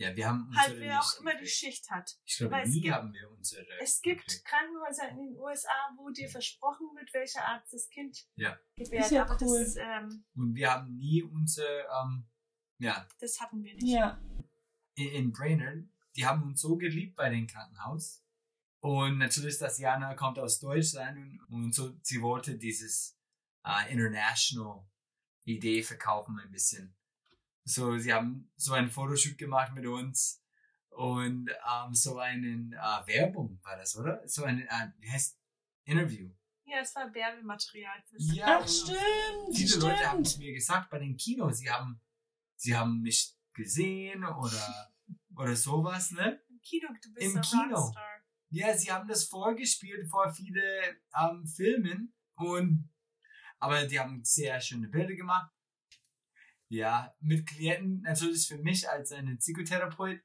Ja, 0.00 0.14
wir 0.14 0.28
haben 0.28 0.48
Halt 0.56 0.70
unsere 0.70 0.88
wer 0.88 1.00
auch 1.00 1.20
immer 1.20 1.34
die. 1.36 1.46
Schicht 1.46 1.90
hat. 1.90 2.16
Ich 2.24 2.36
glaube, 2.36 2.52
weil 2.52 2.68
nie 2.68 2.80
gibt- 2.82 2.94
haben 2.94 3.12
wir 3.12 3.28
unsere. 3.30 3.66
Es 3.80 4.00
gibt 4.00 4.20
gekriegt. 4.26 4.44
Krankenhäuser 4.44 5.08
in 5.10 5.16
den 5.16 5.36
USA, 5.36 5.72
wo 5.96 6.08
dir 6.10 6.28
versprochen 6.28 6.86
wird, 6.96 7.12
welcher 7.14 7.44
Arzt 7.44 7.72
das 7.72 7.88
Kind 7.88 8.16
Ja. 8.36 8.56
gebärt. 8.76 9.04
Ist 9.06 9.10
ja 9.10 9.22
aber 9.24 9.36
cool. 9.42 9.58
das, 9.58 9.74
ähm, 9.76 10.24
Und 10.36 10.54
wir 10.54 10.70
haben 10.72 10.96
nie 10.96 11.22
unsere, 11.24 11.86
ähm, 12.00 12.28
ja, 12.78 13.08
das 13.18 13.40
hatten 13.40 13.62
wir 13.64 13.74
nicht. 13.74 13.86
Ja. 13.88 14.20
in, 14.94 15.08
in 15.12 15.32
Brainerd, 15.32 15.84
die 16.16 16.26
haben 16.26 16.42
uns 16.44 16.60
so 16.60 16.76
geliebt 16.76 17.16
bei 17.16 17.28
dem 17.30 17.46
Krankenhaus. 17.48 18.24
Und 18.80 19.18
natürlich, 19.18 19.58
dass 19.58 19.78
Jana 19.78 20.14
kommt 20.14 20.38
aus 20.38 20.60
Deutschland 20.60 21.18
und, 21.18 21.40
und 21.64 21.74
so, 21.74 21.96
sie 22.02 22.22
wollte 22.22 22.56
dieses 22.56 23.18
äh, 23.64 23.92
International 23.92 24.86
Idee 25.44 25.82
verkaufen 25.82 26.38
ein 26.38 26.50
bisschen. 26.52 26.94
So, 27.68 27.98
sie 27.98 28.12
haben 28.12 28.50
so 28.56 28.72
einen 28.72 28.88
Fotoshoot 28.88 29.36
gemacht 29.36 29.74
mit 29.74 29.86
uns 29.86 30.42
und 30.88 31.50
ähm, 31.50 31.94
so 31.94 32.18
einen 32.18 32.72
äh, 32.72 33.06
Werbung 33.06 33.60
war 33.62 33.76
das, 33.76 33.94
oder? 33.96 34.26
So 34.26 34.44
ein, 34.44 34.60
äh, 34.66 34.90
wie 34.98 35.10
heißt 35.10 35.38
Interview. 35.84 36.30
Ja, 36.64 36.80
es 36.80 36.94
war 36.96 37.12
Werbematerial 37.14 38.02
Ja, 38.16 38.60
Ach, 38.62 38.68
stimmt. 38.68 39.54
Viele 39.54 39.76
Leute 39.76 40.10
haben 40.10 40.22
es 40.22 40.32
Stimmt. 40.32 40.44
mir 40.46 40.52
gesagt 40.54 40.90
bei 40.90 40.98
den 40.98 41.16
Kinos, 41.16 41.58
sie 41.58 41.70
haben, 41.70 42.00
sie 42.56 42.76
haben 42.76 43.00
mich 43.00 43.34
gesehen 43.52 44.24
oder, 44.24 44.92
oder 45.36 45.54
sowas, 45.54 46.10
ne? 46.10 46.40
Im 46.48 46.60
Kino. 46.60 46.88
Du 47.02 47.12
bist 47.12 47.26
Im 47.26 47.36
ein 47.36 47.42
Kino. 47.42 47.76
Rockstar. 47.76 48.22
Ja, 48.50 48.76
sie 48.76 48.90
haben 48.90 49.08
das 49.08 49.24
vorgespielt 49.24 50.08
vor 50.08 50.32
viele 50.32 50.62
ähm, 51.14 51.46
Filmen 51.46 52.14
und 52.34 52.90
aber 53.58 53.86
die 53.86 53.98
haben 53.98 54.24
sehr 54.24 54.58
schöne 54.60 54.88
Bilder 54.88 55.14
gemacht. 55.14 55.50
Ja, 56.70 57.14
mit 57.20 57.46
Klienten 57.46 58.02
natürlich 58.02 58.46
für 58.46 58.58
mich 58.58 58.88
als 58.88 59.12
eine 59.12 59.36
Psychotherapeut. 59.36 60.20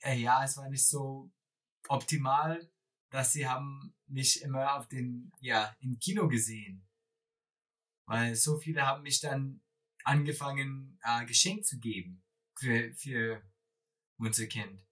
Äh, 0.00 0.18
ja, 0.18 0.44
es 0.44 0.56
war 0.56 0.68
nicht 0.68 0.86
so 0.86 1.32
optimal, 1.88 2.70
dass 3.10 3.32
sie 3.32 3.48
haben 3.48 3.94
mich 4.06 4.42
immer 4.42 4.76
auf 4.76 4.88
den, 4.88 5.32
ja, 5.40 5.76
im 5.80 5.98
Kino 5.98 6.28
gesehen. 6.28 6.86
Weil 8.06 8.34
so 8.34 8.56
viele 8.58 8.86
haben 8.86 9.02
mich 9.02 9.20
dann 9.20 9.60
angefangen, 10.04 10.98
äh, 11.02 11.26
Geschenk 11.26 11.64
zu 11.64 11.78
geben 11.78 12.22
für, 12.56 12.92
für 12.94 13.42
unser 14.18 14.46
Kind. 14.46 14.86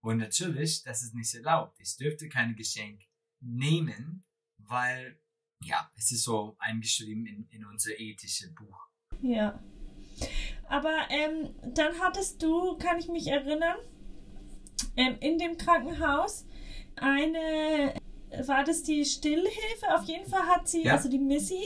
Und 0.00 0.18
natürlich, 0.18 0.82
das 0.82 1.02
ist 1.02 1.14
nicht 1.14 1.34
erlaubt. 1.34 1.78
Ich 1.80 1.96
dürfte 1.96 2.28
kein 2.28 2.54
Geschenk 2.54 3.02
nehmen, 3.40 4.24
weil, 4.58 5.20
ja, 5.62 5.90
es 5.96 6.12
ist 6.12 6.24
so 6.24 6.56
eingeschrieben 6.58 7.26
in, 7.26 7.48
in 7.48 7.64
unser 7.64 7.98
ethisches 7.98 8.54
Buch. 8.54 8.87
Ja. 9.22 9.58
Aber 10.68 10.94
ähm, 11.10 11.54
dann 11.74 11.98
hattest 12.00 12.42
du, 12.42 12.76
kann 12.78 12.98
ich 12.98 13.08
mich 13.08 13.26
erinnern, 13.28 13.76
ähm, 14.96 15.16
in 15.20 15.38
dem 15.38 15.56
Krankenhaus 15.56 16.46
eine, 16.96 17.94
war 18.46 18.64
das 18.64 18.82
die 18.82 19.04
Stillhilfe? 19.04 19.94
Auf 19.94 20.04
jeden 20.04 20.28
Fall 20.28 20.46
hat 20.46 20.68
sie, 20.68 20.84
Ja. 20.84 20.92
also 20.94 21.08
die 21.08 21.18
Missy, 21.18 21.62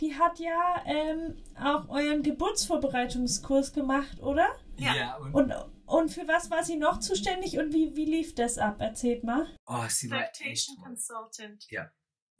die 0.00 0.14
hat 0.18 0.38
ja 0.40 0.82
ähm, 0.86 1.36
auch 1.56 1.88
euren 1.88 2.22
Geburtsvorbereitungskurs 2.22 3.72
gemacht, 3.72 4.20
oder? 4.20 4.48
Ja. 4.76 5.16
und, 5.18 5.34
Und, 5.34 5.54
und 5.86 6.08
für 6.10 6.26
was 6.26 6.50
war 6.50 6.64
sie 6.64 6.76
noch 6.76 6.98
zuständig 6.98 7.58
und 7.58 7.72
wie, 7.72 7.94
wie 7.94 8.06
lief 8.06 8.34
das 8.34 8.58
ab? 8.58 8.80
Erzählt 8.80 9.22
mal. 9.22 9.46
oh, 9.66 9.84
sie 9.88 10.10
war 10.10 10.22
echt 10.22 10.40
Lactation. 10.40 10.76
Consultant. 10.82 11.66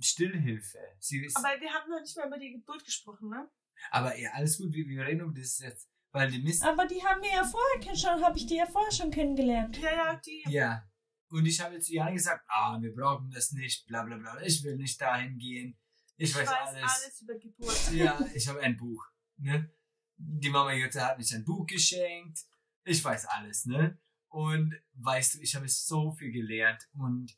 Stillhilfe. 0.00 0.78
Sie 0.98 1.24
ist, 1.24 1.36
aber, 1.36 1.50
Aber 1.52 1.60
wir 1.60 1.70
haben 1.72 1.88
noch 1.90 2.00
nicht 2.00 2.16
mal 2.16 2.26
über 2.26 2.38
die 2.38 2.50
Geburt 2.52 2.84
gesprochen, 2.84 3.28
ne? 3.28 3.48
Ja, 3.90 4.30
alles 4.32 4.58
gut, 4.58 4.72
wir, 4.72 4.86
wir 4.86 5.04
reden 5.06 5.22
um 5.22 5.34
das 5.34 5.58
jetzt, 5.58 5.88
weil 6.12 6.30
die 6.30 6.42
Mist, 6.42 6.62
Aber 6.62 6.86
die 6.86 7.02
haben 7.02 7.22
wir 7.22 7.30
ja 7.30 7.44
vorher 7.44 7.96
schon, 7.96 8.24
habe 8.24 8.36
ich 8.38 8.46
die 8.46 8.56
ja 8.56 8.66
vorher 8.66 8.92
schon 8.92 9.10
kennengelernt. 9.10 9.78
Ja, 9.78 9.90
ja, 9.90 10.20
die. 10.24 10.44
Ja. 10.48 10.84
Und 11.30 11.46
ich 11.46 11.60
habe 11.60 11.78
zu 11.80 11.94
Jana 11.94 12.10
gesagt, 12.10 12.44
ah, 12.48 12.78
wir 12.80 12.94
brauchen 12.94 13.30
das 13.30 13.52
nicht, 13.52 13.86
bla 13.86 14.02
bla 14.02 14.18
bla. 14.18 14.40
Ich 14.42 14.62
will 14.64 14.76
nicht 14.76 15.00
dahin 15.00 15.38
gehen. 15.38 15.78
Ich, 16.16 16.30
Ich 16.30 16.36
weiß, 16.36 16.46
weiß 16.46 16.68
alles. 16.68 16.82
alles 16.82 17.20
über 17.22 17.38
Geburt. 17.38 17.92
Ja, 17.92 18.20
ich 18.34 18.46
habe 18.48 18.60
ein 18.60 18.76
Buch. 18.76 19.02
Ne? 19.38 19.72
Die 20.16 20.50
Mama 20.50 20.72
Jutta 20.74 21.08
hat 21.08 21.18
mich 21.18 21.34
ein 21.34 21.44
Buch 21.44 21.66
geschenkt. 21.66 22.38
Ich 22.84 23.02
weiß 23.02 23.26
alles, 23.26 23.64
ne? 23.64 23.98
Und 24.28 24.74
weißt 24.94 25.34
du, 25.34 25.40
ich 25.40 25.54
habe 25.54 25.68
so 25.68 26.12
viel 26.12 26.30
gelernt 26.32 26.86
und 26.94 27.34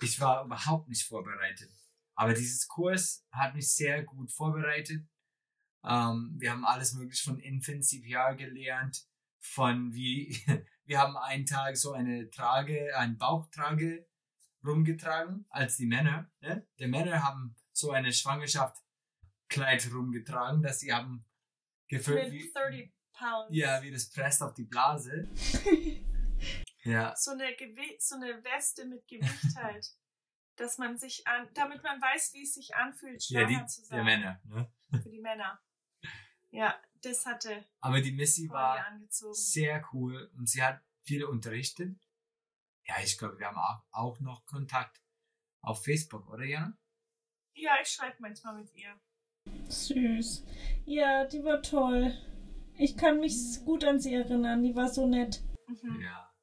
ich 0.00 0.20
war 0.20 0.44
überhaupt 0.44 0.88
nicht 0.88 1.06
vorbereitet. 1.06 1.70
Aber 2.14 2.34
dieses 2.34 2.68
Kurs 2.68 3.26
hat 3.32 3.54
mich 3.54 3.72
sehr 3.72 4.04
gut 4.04 4.30
vorbereitet. 4.32 5.06
Ähm, 5.84 6.34
wir 6.38 6.50
haben 6.50 6.64
alles 6.64 6.94
mögliche 6.94 7.24
von 7.24 7.38
Infant 7.38 7.84
CPR 7.84 8.34
gelernt, 8.34 9.06
von 9.38 9.94
wie, 9.94 10.38
wir 10.84 10.98
haben 10.98 11.16
einen 11.16 11.46
Tag 11.46 11.76
so 11.76 11.92
eine 11.92 12.30
Trage, 12.30 12.96
eine 12.96 13.14
Bauchtrage 13.14 14.06
rumgetragen 14.64 15.46
als 15.48 15.76
die 15.76 15.86
Männer. 15.86 16.30
Ne? 16.40 16.66
Die 16.78 16.86
Männer 16.86 17.22
haben 17.22 17.56
so 17.72 17.92
eine 17.92 18.12
Schwangerschaftskleid 18.12 19.90
rumgetragen, 19.92 20.62
dass 20.62 20.80
sie 20.80 20.92
haben 20.92 21.24
gefüllt 21.88 22.30
wie, 22.30 22.52
30 22.52 22.92
Pounds. 23.12 23.48
ja, 23.50 23.82
wie 23.82 23.90
das 23.90 24.10
presst 24.10 24.42
auf 24.42 24.54
die 24.54 24.64
Blase. 24.64 25.28
ja, 26.84 27.14
So 27.16 27.32
eine, 27.32 27.54
Gewi 27.56 27.96
so 27.98 28.16
eine 28.16 28.44
Weste 28.44 28.86
mit 28.86 29.06
Gewicht 29.08 29.56
halt. 29.56 29.86
dass 30.56 30.76
man 30.76 30.98
sich 30.98 31.26
an, 31.26 31.48
damit 31.54 31.82
man 31.82 32.00
weiß, 32.00 32.34
wie 32.34 32.42
es 32.42 32.54
sich 32.54 32.74
anfühlt, 32.74 33.24
ja, 33.30 33.40
schwanger 33.40 33.60
die, 33.60 33.66
zu 33.66 33.80
der 33.80 33.88
sein. 33.88 34.04
Männer. 34.04 34.40
Ne? 34.44 34.72
Für 35.02 35.08
die 35.08 35.20
Männer. 35.20 35.58
Ja, 36.50 36.80
das 37.02 37.26
hatte 37.26 37.64
Aber 37.80 38.00
die 38.00 38.12
Missy 38.12 38.48
war 38.50 38.86
angezogen. 38.86 39.34
sehr 39.34 39.88
cool 39.92 40.30
und 40.36 40.48
sie 40.48 40.62
hat 40.62 40.82
viele 41.02 41.28
unterrichtet. 41.28 41.98
Ja, 42.86 42.96
ich 43.02 43.18
glaube, 43.18 43.38
wir 43.38 43.46
haben 43.46 43.58
auch, 43.58 43.82
auch 43.90 44.20
noch 44.20 44.44
Kontakt 44.46 45.00
auf 45.62 45.84
Facebook, 45.84 46.28
oder 46.28 46.44
Jana? 46.44 46.76
Ja, 47.54 47.76
ich 47.80 47.88
schreibe 47.88 48.16
manchmal 48.20 48.56
mit 48.56 48.74
ihr. 48.74 48.98
Süß. 49.68 50.44
Ja, 50.86 51.24
die 51.26 51.44
war 51.44 51.62
toll. 51.62 52.16
Ich 52.76 52.96
kann 52.96 53.20
mich 53.20 53.34
gut 53.64 53.84
an 53.84 54.00
sie 54.00 54.14
erinnern. 54.14 54.62
Die 54.62 54.74
war 54.74 54.88
so 54.88 55.06
nett. 55.06 55.42
Mhm. 55.66 56.00
Ja. 56.00 56.34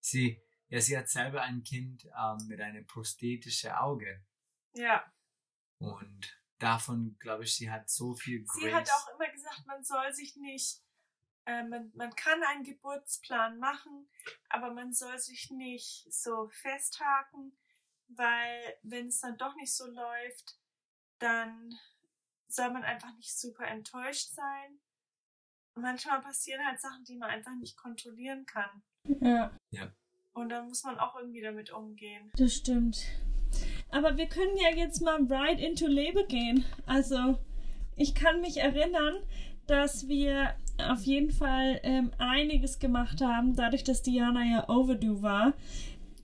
Sie, 0.00 0.40
ja, 0.68 0.80
sie 0.80 0.96
hat 0.96 1.08
selber 1.08 1.42
ein 1.42 1.62
Kind 1.62 2.04
ähm, 2.16 2.46
mit 2.46 2.60
einem 2.60 2.86
prosthetischen 2.86 3.72
Auge. 3.72 4.24
Ja. 4.74 5.04
Und 5.78 6.40
davon, 6.58 7.16
glaube 7.18 7.44
ich, 7.44 7.54
sie 7.54 7.70
hat 7.70 7.90
so 7.90 8.14
viel 8.14 8.44
Grace. 8.44 8.62
Sie 8.62 8.74
hat 8.74 8.90
auch 8.90 9.14
immer 9.14 9.30
gesagt, 9.54 9.66
man 9.66 9.84
soll 9.84 10.12
sich 10.12 10.36
nicht, 10.36 10.80
äh, 11.46 11.62
man, 11.64 11.92
man 11.94 12.14
kann 12.14 12.42
einen 12.42 12.64
Geburtsplan 12.64 13.58
machen, 13.58 14.08
aber 14.48 14.72
man 14.72 14.92
soll 14.92 15.18
sich 15.18 15.50
nicht 15.50 16.06
so 16.12 16.48
festhaken, 16.48 17.56
weil 18.08 18.76
wenn 18.82 19.08
es 19.08 19.20
dann 19.20 19.36
doch 19.36 19.54
nicht 19.56 19.74
so 19.74 19.86
läuft, 19.86 20.58
dann 21.18 21.74
soll 22.48 22.70
man 22.70 22.84
einfach 22.84 23.14
nicht 23.16 23.38
super 23.38 23.66
enttäuscht 23.66 24.30
sein. 24.30 24.80
Manchmal 25.76 26.20
passieren 26.20 26.64
halt 26.64 26.80
Sachen, 26.80 27.04
die 27.04 27.16
man 27.16 27.30
einfach 27.30 27.54
nicht 27.56 27.76
kontrollieren 27.76 28.46
kann. 28.46 28.82
Ja, 29.20 29.56
Und 30.32 30.48
dann 30.50 30.68
muss 30.68 30.84
man 30.84 30.98
auch 30.98 31.16
irgendwie 31.16 31.40
damit 31.42 31.70
umgehen. 31.70 32.30
das 32.36 32.54
stimmt. 32.54 33.04
Aber 33.90 34.16
wir 34.16 34.28
können 34.28 34.56
ja 34.56 34.70
jetzt 34.70 35.00
mal 35.02 35.22
right 35.24 35.60
into 35.60 35.86
Labor 35.86 36.26
gehen. 36.26 36.64
Also, 36.86 37.38
ich 37.96 38.14
kann 38.14 38.40
mich 38.40 38.58
erinnern, 38.58 39.14
dass 39.66 40.08
wir 40.08 40.54
auf 40.78 41.04
jeden 41.04 41.30
Fall 41.30 41.80
ähm, 41.82 42.10
einiges 42.18 42.78
gemacht 42.78 43.20
haben. 43.20 43.54
Dadurch, 43.54 43.84
dass 43.84 44.02
Diana 44.02 44.44
ja 44.44 44.68
overdue 44.68 45.22
war, 45.22 45.54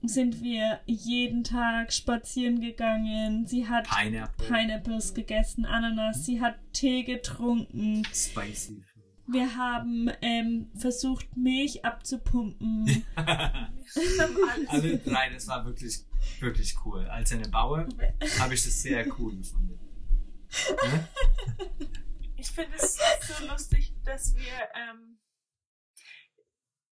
sind 0.03 0.41
wir 0.41 0.79
jeden 0.85 1.43
Tag 1.43 1.93
spazieren 1.93 2.59
gegangen. 2.59 3.45
Sie 3.45 3.67
hat 3.67 3.87
Pineapple. 3.87 4.47
Pineapples 4.47 5.13
gegessen, 5.13 5.65
Ananas. 5.65 6.25
Sie 6.25 6.41
hat 6.41 6.55
Tee 6.73 7.03
getrunken. 7.03 8.03
Spicy. 8.13 8.83
Wir 9.27 9.55
haben 9.55 10.09
ähm, 10.21 10.69
versucht, 10.75 11.37
Milch 11.37 11.85
abzupumpen. 11.85 13.05
Alle 13.15 14.97
drei, 14.97 15.29
das 15.29 15.47
war 15.47 15.65
wirklich, 15.65 15.99
wirklich 16.39 16.75
cool. 16.83 17.05
Als 17.05 17.31
eine 17.31 17.47
Bauer 17.47 17.87
habe 18.39 18.53
ich 18.53 18.63
das 18.63 18.81
sehr 18.81 19.05
cool 19.19 19.37
gefunden. 19.37 19.79
Ne? 20.51 21.07
Ich 22.35 22.51
finde 22.51 22.75
es 22.75 22.97
so 23.21 23.45
lustig, 23.45 23.93
dass 24.03 24.35
wir 24.35 24.69
ähm, 24.73 25.19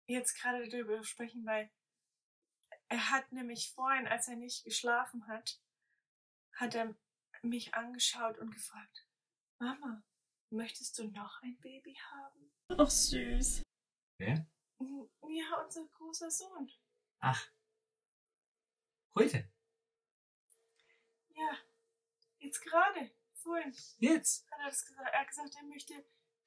jetzt 0.06 0.40
gerade 0.40 0.68
darüber 0.68 1.02
sprechen, 1.02 1.44
weil 1.44 1.70
er 2.88 3.10
hat 3.10 3.32
nämlich 3.32 3.72
vorhin, 3.74 4.06
als 4.06 4.28
er 4.28 4.36
nicht 4.36 4.64
geschlafen 4.64 5.26
hat, 5.26 5.60
hat 6.52 6.74
er 6.74 6.94
mich 7.42 7.74
angeschaut 7.74 8.38
und 8.38 8.50
gefragt, 8.50 9.06
Mama, 9.58 10.02
möchtest 10.50 10.98
du 10.98 11.08
noch 11.08 11.40
ein 11.42 11.58
Baby 11.60 11.94
haben? 11.94 12.52
Ach, 12.68 12.90
süß. 12.90 13.62
Wer? 14.18 14.46
Ja, 14.78 15.62
unser 15.64 15.86
großer 15.88 16.30
Sohn. 16.30 16.70
Ach. 17.20 17.50
Heute. 19.14 19.50
Ja, 21.34 21.58
jetzt 22.38 22.60
gerade, 22.60 23.10
vorhin 23.42 23.74
Jetzt. 23.98 24.46
hat 24.50 24.58
er 24.60 24.70
das 24.70 24.84
gesagt. 24.84 25.08
Er 25.12 25.20
hat 25.20 25.28
gesagt, 25.28 25.54
er 25.60 25.66
möchte, 25.68 25.94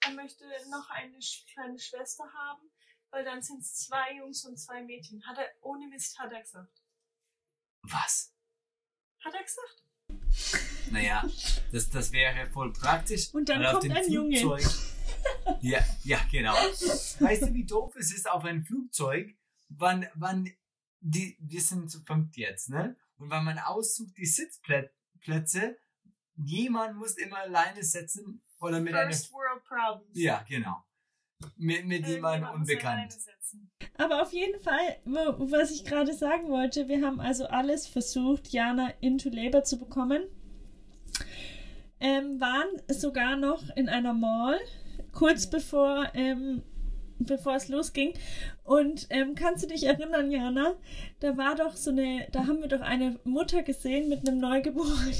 er 0.01 0.11
möchte 0.11 0.45
noch 0.69 0.89
eine 0.89 1.17
kleine 1.53 1.79
Schwester 1.79 2.23
haben, 2.33 2.69
weil 3.11 3.23
dann 3.23 3.41
sind 3.41 3.61
es 3.61 3.75
zwei 3.75 4.15
Jungs 4.17 4.45
und 4.45 4.57
zwei 4.57 4.81
Mädchen. 4.83 5.25
Hat 5.27 5.37
er, 5.37 5.49
ohne 5.61 5.87
Mist 5.87 6.17
hat 6.19 6.31
er 6.31 6.41
gesagt. 6.41 6.81
Was? 7.83 8.33
Hat 9.23 9.33
er 9.33 9.43
gesagt? 9.43 9.83
Naja, 10.91 11.23
das, 11.71 11.89
das 11.89 12.11
wäre 12.11 12.47
voll 12.51 12.71
praktisch. 12.73 13.33
Und 13.33 13.49
dann 13.49 13.63
kommt 13.63 13.83
dem 13.83 13.91
ein 13.91 14.11
Junge. 14.11 14.37
Flugzeug- 14.39 14.93
Ja, 15.61 15.83
ja, 16.03 16.19
genau. 16.31 16.53
Weißt 16.53 17.43
du, 17.43 17.53
wie 17.53 17.65
doof 17.65 17.95
es 17.95 18.13
ist 18.13 18.29
auf 18.29 18.43
ein 18.45 18.63
Flugzeug, 18.63 19.35
wann, 19.69 20.07
wann 20.15 20.51
die, 20.99 21.37
wir 21.39 21.61
sind 21.61 21.89
zu 21.89 22.01
fünft 22.03 22.37
jetzt, 22.37 22.69
ne? 22.69 22.95
Und 23.17 23.29
wenn 23.29 23.43
man 23.43 23.57
aussucht 23.59 24.15
die 24.17 24.25
Sitzplätze, 24.25 25.77
jemand 26.37 26.97
muss 26.97 27.17
immer 27.17 27.39
alleine 27.39 27.83
sitzen 27.83 28.41
oder 28.59 28.79
mit 28.79 28.93
einer, 28.93 29.07
First 29.07 29.31
World 29.31 29.63
Problems. 29.63 30.09
ja, 30.13 30.43
genau. 30.47 30.83
Mit, 31.57 31.85
mit 31.85 32.07
jemandem 32.07 32.49
unbekannt. 32.49 33.11
sitzen. 33.11 33.69
Aber 33.97 34.21
auf 34.21 34.31
jeden 34.31 34.59
Fall, 34.59 34.97
was 35.03 35.71
ich 35.71 35.83
gerade 35.83 36.13
sagen 36.13 36.49
wollte, 36.49 36.87
wir 36.87 37.05
haben 37.05 37.19
also 37.19 37.45
alles 37.45 37.87
versucht, 37.87 38.47
Jana 38.49 38.91
into 39.01 39.29
Labor 39.29 39.63
zu 39.63 39.77
bekommen. 39.77 40.23
Ähm, 41.99 42.39
waren 42.39 42.67
sogar 42.87 43.35
noch 43.35 43.63
in 43.75 43.89
einer 43.89 44.13
Mall, 44.13 44.59
kurz 45.13 45.49
bevor, 45.49 46.09
ähm, 46.13 46.63
bevor 47.19 47.55
es 47.55 47.67
losging. 47.67 48.13
Und 48.63 49.07
ähm, 49.09 49.35
kannst 49.35 49.63
du 49.63 49.67
dich 49.67 49.85
erinnern, 49.85 50.31
Jana? 50.31 50.75
Da 51.19 51.37
war 51.37 51.55
doch 51.55 51.75
so 51.75 51.91
eine, 51.91 52.27
da 52.31 52.47
haben 52.47 52.61
wir 52.61 52.67
doch 52.67 52.81
eine 52.81 53.19
Mutter 53.23 53.63
gesehen 53.63 54.09
mit 54.09 54.27
einem 54.27 54.39
Neugeborenen. 54.39 55.13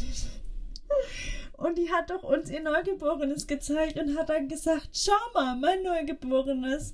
Und 1.54 1.78
die 1.78 1.92
hat 1.92 2.10
doch 2.10 2.24
uns 2.24 2.50
ihr 2.50 2.62
Neugeborenes 2.62 3.48
gezeigt 3.48 3.98
und 3.98 4.18
hat 4.18 4.30
dann 4.30 4.48
gesagt, 4.50 4.90
schau 4.94 5.14
mal, 5.34 5.56
mein 5.56 5.84
Neugeborenes 5.84 6.94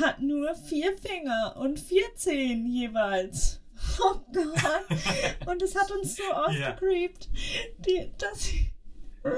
hat 0.00 0.20
nur 0.20 0.54
vier 0.56 0.96
Finger 0.98 1.56
und 1.58 1.78
vier 1.78 2.14
Zehen 2.16 2.66
jeweils. 2.66 3.60
Oh 4.00 4.20
Gott. 4.32 5.46
Und 5.46 5.62
es 5.62 5.74
hat 5.76 5.90
uns 5.90 6.16
so 6.16 6.22
ausgecreept. 6.32 7.28
Die, 7.86 8.12
das, 8.18 8.48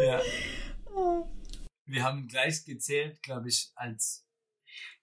Ja. 0.00 0.20
oh. 0.94 1.26
Wir 1.86 2.02
haben 2.02 2.26
gleich 2.28 2.64
gezählt, 2.64 3.22
glaube 3.22 3.48
ich, 3.48 3.70
als 3.74 4.26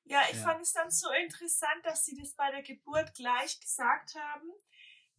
Ja, 0.05 0.21
ich 0.31 0.37
Ja. 0.37 0.43
fand 0.43 0.61
es 0.61 0.73
dann 0.73 0.89
so 0.89 1.07
interessant, 1.11 1.83
dass 1.83 2.05
sie 2.05 2.17
das 2.19 2.33
bei 2.33 2.49
der 2.51 2.63
Geburt 2.63 3.13
gleich 3.13 3.59
gesagt 3.59 4.15
haben. 4.15 4.47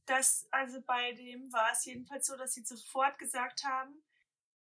Dass, 0.07 0.48
also 0.50 0.80
bei 0.82 1.12
dem 1.12 1.53
war 1.53 1.70
es 1.72 1.84
jedenfalls 1.84 2.26
so, 2.26 2.36
dass 2.36 2.55
sie 2.55 2.64
sofort 2.64 3.18
gesagt 3.18 3.64
haben, 3.64 4.03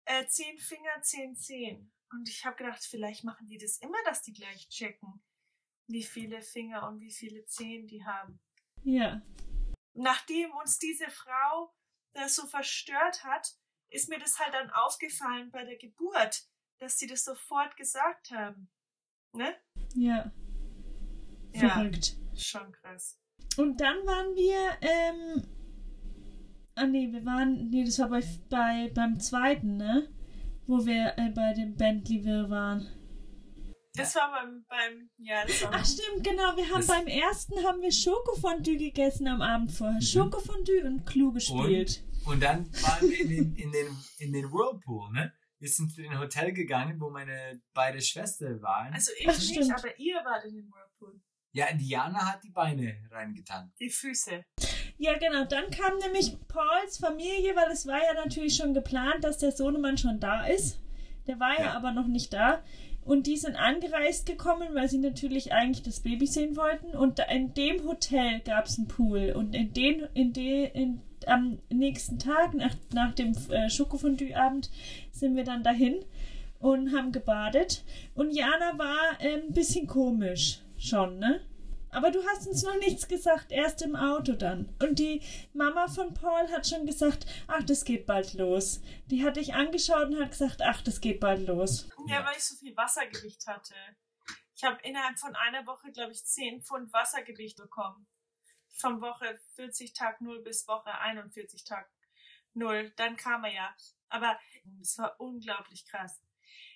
äh, 0.06 0.26
zehn 0.28 0.58
Finger, 0.58 1.02
zehn 1.02 1.36
Zehen. 1.36 1.92
Und 2.12 2.28
ich 2.28 2.46
habe 2.46 2.58
gedacht, 2.58 2.84
vielleicht 2.84 3.24
machen 3.24 3.48
die 3.48 3.58
das 3.58 3.78
immer, 3.78 3.98
dass 4.06 4.22
die 4.22 4.34
gleich 4.34 4.68
checken, 4.70 5.24
wie 5.88 6.04
viele 6.04 6.42
Finger 6.42 6.88
und 6.88 7.00
wie 7.00 7.12
viele 7.12 7.46
Zehen 7.46 7.88
die 7.88 8.04
haben. 8.04 8.40
Ja. 8.84 9.22
Nachdem 9.94 10.52
uns 10.52 10.80
diese 10.80 11.10
Frau 11.10 11.74
das 12.14 12.36
so 12.36 12.48
verstört 12.48 13.24
hat, 13.24 13.56
ist 13.90 14.10
mir 14.10 14.20
das 14.20 14.40
halt 14.40 14.54
dann 14.54 14.70
aufgefallen 14.72 15.52
bei 15.52 15.64
der 15.64 15.78
Geburt, 15.78 16.48
dass 16.80 16.98
sie 16.98 17.08
das 17.08 17.24
sofort 17.24 17.76
gesagt 17.78 18.32
haben. 18.32 18.70
Ne? 19.34 19.56
Ja. 19.96 20.32
Ja, 21.54 21.70
Verrückt. 21.70 22.16
schon 22.36 22.72
krass. 22.72 23.19
Und 23.58 23.80
dann 23.82 23.98
waren 24.06 24.36
wir, 24.36 24.78
ähm, 24.82 25.44
ah 26.76 26.86
nee, 26.88 27.12
wir 27.12 27.26
waren, 27.26 27.70
nee, 27.70 27.84
das 27.84 28.00
war 28.00 28.10
bei, 28.10 28.24
bei 28.50 28.92
beim 28.94 29.20
zweiten, 29.20 29.78
ne? 29.78 30.08
Wo 30.66 30.86
wir 30.86 31.14
äh, 31.18 31.30
bei 31.36 31.54
dem 31.54 31.76
Bentley 31.76 32.24
wir 32.24 32.50
waren. 32.50 32.88
Das 33.96 34.16
war 34.16 34.32
beim, 34.32 34.64
beim 34.70 35.10
ja, 35.18 35.44
das 35.46 35.62
war 35.64 35.72
Ach 35.74 35.86
stimmt, 35.86 36.24
genau, 36.24 36.56
wir 36.56 36.66
haben 36.70 36.78
Das- 36.78 36.88
beim 36.88 37.08
ersten 37.08 37.56
haben 37.66 37.82
wir 37.82 37.92
Schokofondue 37.92 38.78
gegessen 38.78 39.28
am 39.28 39.42
Abend 39.42 39.72
vorher. 39.72 40.00
Schokofondue 40.02 40.86
und 40.86 41.06
Clou 41.06 41.32
gespielt. 41.34 42.04
Und 42.26 42.42
dann 42.44 42.72
waren 42.84 43.10
wir 43.10 43.20
in 43.20 43.30
den, 43.30 43.56
in 43.56 43.72
den, 43.72 43.88
in 44.20 44.32
den 44.34 44.46
Whirlpool, 44.52 45.12
ne? 45.12 45.34
Wir 45.58 45.68
sind 45.68 45.92
zu 45.92 46.02
dem 46.02 46.18
Hotel 46.18 46.54
gegangen, 46.54 47.02
wo 47.02 47.10
meine 47.10 47.60
beide 47.74 48.00
Schwestern 48.02 48.62
waren. 48.62 48.94
Also 48.94 49.12
ich 49.20 49.28
Ach, 49.28 49.38
nicht, 49.38 49.52
stimmt. 49.52 49.74
aber 49.78 50.00
ihr 50.00 50.16
wart 50.24 50.46
in 50.46 50.56
dem 50.56 50.66
Whirlpool. 50.72 50.89
Ja, 51.52 51.66
Diana 51.74 52.34
hat 52.34 52.44
die 52.44 52.50
Beine 52.52 52.96
reingetan. 53.12 53.72
Die 53.80 53.90
Füße. 53.90 54.44
Ja, 54.98 55.18
genau. 55.18 55.46
Dann 55.46 55.70
kam 55.72 55.98
nämlich 55.98 56.36
Pauls 56.48 56.98
Familie, 56.98 57.56
weil 57.56 57.72
es 57.72 57.88
war 57.88 57.98
ja 58.04 58.14
natürlich 58.14 58.56
schon 58.56 58.74
geplant, 58.74 59.24
dass 59.24 59.38
der 59.40 59.52
Sohnemann 59.52 59.98
schon 59.98 60.20
da 60.20 60.46
ist. 60.46 60.80
Der 61.28 61.40
war 61.40 61.58
ja, 61.58 61.66
Ja. 61.66 61.74
aber 61.74 61.92
noch 61.92 62.08
nicht 62.08 62.34
da. 62.34 62.62
Und 63.02 63.26
die 63.26 63.38
sind 63.38 63.56
angereist 63.56 64.26
gekommen, 64.28 64.76
weil 64.76 64.88
sie 64.90 65.00
natürlich 65.00 65.52
eigentlich 65.54 65.82
das 65.84 66.02
Baby 66.02 66.28
sehen 66.28 66.56
wollten. 66.56 66.96
Und 66.96 67.20
in 67.32 67.54
dem 67.54 67.84
Hotel 67.88 68.42
gab 68.42 68.66
es 68.66 68.78
einen 68.78 68.88
Pool. 68.88 69.32
Und 69.36 69.56
in 69.56 69.74
den, 69.74 70.08
in 70.14 70.34
den, 70.34 70.66
in, 70.74 71.02
am 71.26 71.60
nächsten 71.70 72.20
Tag, 72.20 72.54
nach, 72.54 72.76
nach 72.94 73.16
dem 73.16 73.34
äh, 73.50 73.70
Schokofondue-Abend, 73.70 74.70
sind 75.12 75.36
wir 75.36 75.44
dann 75.44 75.64
dahin 75.64 76.04
und 76.60 76.96
haben 76.96 77.12
gebadet. 77.12 77.84
Und 78.14 78.32
Jana 78.36 78.78
war 78.78 79.20
äh, 79.20 79.42
ein 79.42 79.54
bisschen 79.54 79.88
komisch 79.88 80.60
schon, 80.80 81.20
ne? 81.20 81.46
Aber 81.92 82.12
du 82.12 82.24
hast 82.28 82.48
uns 82.48 82.64
noch 82.64 82.78
nichts 82.78 83.08
gesagt, 83.08 83.52
erst 83.52 83.82
im 83.82 83.96
Auto 83.96 84.34
dann. 84.34 84.76
Und 84.82 85.00
die 85.00 85.24
Mama 85.54 85.88
von 85.88 86.14
Paul 86.14 86.48
hat 86.52 86.68
schon 86.68 86.86
gesagt, 86.86 87.26
ach, 87.48 87.64
das 87.64 87.84
geht 87.84 88.06
bald 88.06 88.34
los. 88.36 88.82
Die 89.08 89.24
hat 89.24 89.38
dich 89.38 89.56
angeschaut 89.56 90.10
und 90.10 90.22
hat 90.22 90.32
gesagt, 90.32 90.62
ach, 90.62 90.82
das 90.84 91.02
geht 91.02 91.20
bald 91.20 91.48
los. 91.48 91.90
Ja, 92.08 92.24
weil 92.26 92.38
ich 92.38 92.44
so 92.44 92.56
viel 92.56 92.78
Wassergewicht 92.78 93.48
hatte. 93.48 93.74
Ich 94.56 94.64
habe 94.64 94.80
innerhalb 94.84 95.18
von 95.18 95.36
einer 95.36 95.66
Woche, 95.66 95.92
glaube 95.92 96.12
ich, 96.12 96.24
10 96.24 96.62
Pfund 96.62 96.94
Wassergewicht 96.94 97.58
bekommen. 97.58 98.08
Von 98.74 99.02
Woche 99.02 99.40
40 99.56 99.94
Tag 99.94 100.22
0 100.22 100.44
bis 100.44 100.68
Woche 100.68 100.94
41 100.94 101.64
Tag 101.64 101.90
0. 102.54 102.92
Dann 102.98 103.16
kam 103.16 103.44
er 103.46 103.54
ja. 103.54 103.76
Aber 104.10 104.40
es 104.82 104.98
war 104.98 105.16
unglaublich 105.20 105.86
krass. 105.86 106.22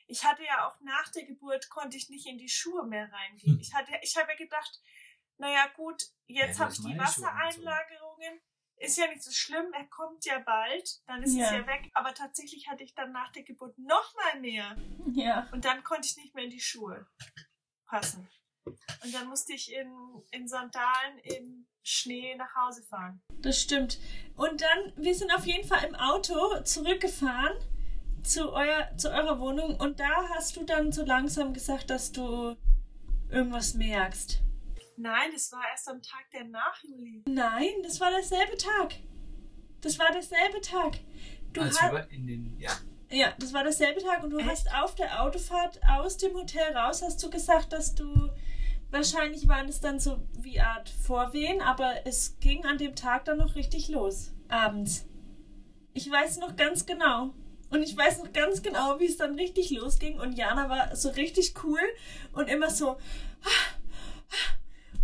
Ich 0.08 0.24
hatte 0.24 0.44
ja 0.44 0.68
auch 0.68 0.80
nach 0.82 1.10
der 1.12 1.24
Geburt, 1.26 1.70
konnte 1.70 1.98
ich 1.98 2.10
nicht 2.10 2.26
in 2.28 2.38
die 2.38 2.50
Schuhe 2.50 2.86
mehr 2.86 3.12
reingehen. 3.12 3.54
Hm. 3.54 3.60
Ich, 3.60 3.74
hatte, 3.74 3.92
ich 4.02 4.16
habe 4.18 4.32
ja 4.32 4.38
gedacht, 4.38 4.82
naja 5.38 5.68
gut, 5.76 6.04
jetzt 6.28 6.58
Ja, 6.60 6.66
habe 6.66 6.74
ich 6.74 6.80
die 6.80 6.86
und 6.88 6.94
so. 6.94 7.00
Wassereinlagerungen. 7.04 8.42
Ist 8.78 8.98
ja 8.98 9.08
nicht 9.08 9.24
so 9.24 9.32
schlimm, 9.32 9.72
er 9.74 9.86
kommt 9.86 10.26
ja 10.26 10.40
bald, 10.40 11.08
dann 11.08 11.22
ist 11.24 11.30
es 11.32 11.38
Ja. 11.38 11.54
ja 11.54 11.68
weg. 11.68 11.90
Aber 11.94 12.14
tatsächlich 12.14 12.68
hatte 12.68 12.84
ich 12.84 12.94
dann 12.96 13.12
nach 13.12 13.32
der 13.32 13.44
Geburt 13.44 13.78
noch 13.78 14.14
mal 14.16 14.42
mehr. 14.42 14.76
Ja. 15.14 15.48
Und 15.52 15.64
dann 15.64 15.84
konnte 15.84 16.08
ich 16.08 16.18
nicht 16.18 16.36
mehr 16.36 16.44
in 16.44 16.50
die 16.50 16.60
Schuhe 16.60 17.08
passen. 17.86 18.28
Und 18.66 19.14
dann 19.14 19.28
musste 19.28 19.54
ich 19.54 19.72
in, 19.72 19.94
in 20.32 20.48
Sandalen 20.48 21.18
im 21.20 21.68
Schnee 21.84 22.36
nach 22.36 22.54
Hause 22.56 22.84
fahren. 22.84 23.22
Das 23.40 23.62
stimmt. 23.62 24.00
Und 24.36 24.62
dann, 24.62 24.94
wir 24.96 25.14
sind 25.16 25.32
auf 25.34 25.46
jeden 25.46 25.68
Fall 25.68 25.84
im 25.86 25.96
Auto 25.96 26.62
zurückgefahren 26.64 27.58
zu, 28.24 28.52
euer, 28.54 28.90
zu 28.98 29.12
eurer 29.12 29.40
Wohnung 29.40 29.76
und 29.76 30.00
da 30.00 30.30
hast 30.36 30.56
du 30.56 30.64
dann 30.64 30.92
so 30.92 31.04
langsam 31.06 31.54
gesagt, 31.54 31.90
dass 31.90 32.12
du 32.12 32.56
irgendwas 33.30 33.74
merkst. 33.74 34.42
Nein, 34.98 35.32
das 35.34 35.52
war 35.52 35.64
erst 35.72 35.90
am 35.90 36.02
Tag 36.02 36.30
der 36.32 36.46
nach 36.46 36.84
Juli. 36.84 37.24
Nein, 37.28 37.74
das 37.84 38.00
war 38.00 38.12
derselbe 38.12 38.58
Tag. 38.58 38.96
Das 39.82 39.98
war 40.00 40.12
derselbe 40.12 40.62
Tag. 40.62 41.00
Du 41.52 41.62
Als 41.62 41.82
hast, 41.82 41.92
wir 41.92 42.08
in 42.12 42.28
den, 42.28 42.58
ja, 42.60 42.72
Ja, 43.12 43.34
das 43.40 43.54
war 43.54 43.64
derselbe 43.64 44.02
Tag 44.02 44.24
und 44.24 44.30
du 44.30 44.38
Echt? 44.38 44.50
hast 44.50 44.74
auf 44.76 44.96
der 44.96 45.22
Autofahrt 45.24 45.80
aus 45.90 46.18
dem 46.18 46.34
Hotel 46.36 46.76
raus, 46.76 47.02
hast 47.02 47.22
du 47.24 47.30
gesagt, 47.30 47.74
dass 47.74 47.96
du 47.96 48.30
wahrscheinlich 48.92 49.48
waren 49.48 49.68
es 49.68 49.80
dann 49.82 50.00
so 50.00 50.20
wie 50.40 50.60
Art 50.62 50.88
Vorwehen, 50.90 51.62
aber 51.62 52.06
es 52.06 52.38
ging 52.40 52.64
an 52.66 52.78
dem 52.78 52.96
Tag 52.96 53.26
dann 53.26 53.40
noch 53.40 53.56
richtig 53.56 53.90
los, 53.90 54.32
abends. 54.48 55.06
Ich 55.94 56.10
weiß 56.10 56.38
noch 56.38 56.56
ganz 56.56 56.86
genau. 56.86 57.34
Und 57.74 57.82
ich 57.84 57.98
weiß 57.98 58.20
noch 58.20 58.32
ganz 58.34 58.62
genau, 58.62 59.00
wie 59.00 59.06
es 59.08 59.18
dann 59.18 59.36
richtig 59.36 59.72
losging. 59.72 60.20
Und 60.20 60.34
Jana 60.34 60.70
war 60.70 60.96
so 60.96 61.10
richtig 61.10 61.54
cool 61.64 61.80
und 62.34 62.48
immer 62.48 62.70
so. 62.70 62.98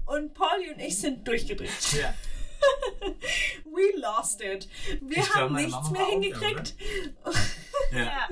Und 0.06 0.34
Pauli 0.34 0.70
und 0.72 0.80
ich 0.80 0.98
sind 1.00 1.28
durchgedreht. 1.28 1.70
ja. 2.00 2.14
We 3.66 3.98
lost 4.00 4.42
it. 4.42 4.68
Wir 5.02 5.18
Ich 5.18 5.24
glaub, 5.26 5.36
haben 5.36 5.54
meine 5.54 5.68
nichts 5.68 5.82
Mama 5.84 5.92
mehr 5.92 6.04
auch 6.04 6.10
hingekriegt. 6.12 6.76
ja. 7.92 8.00
Ja. 8.04 8.30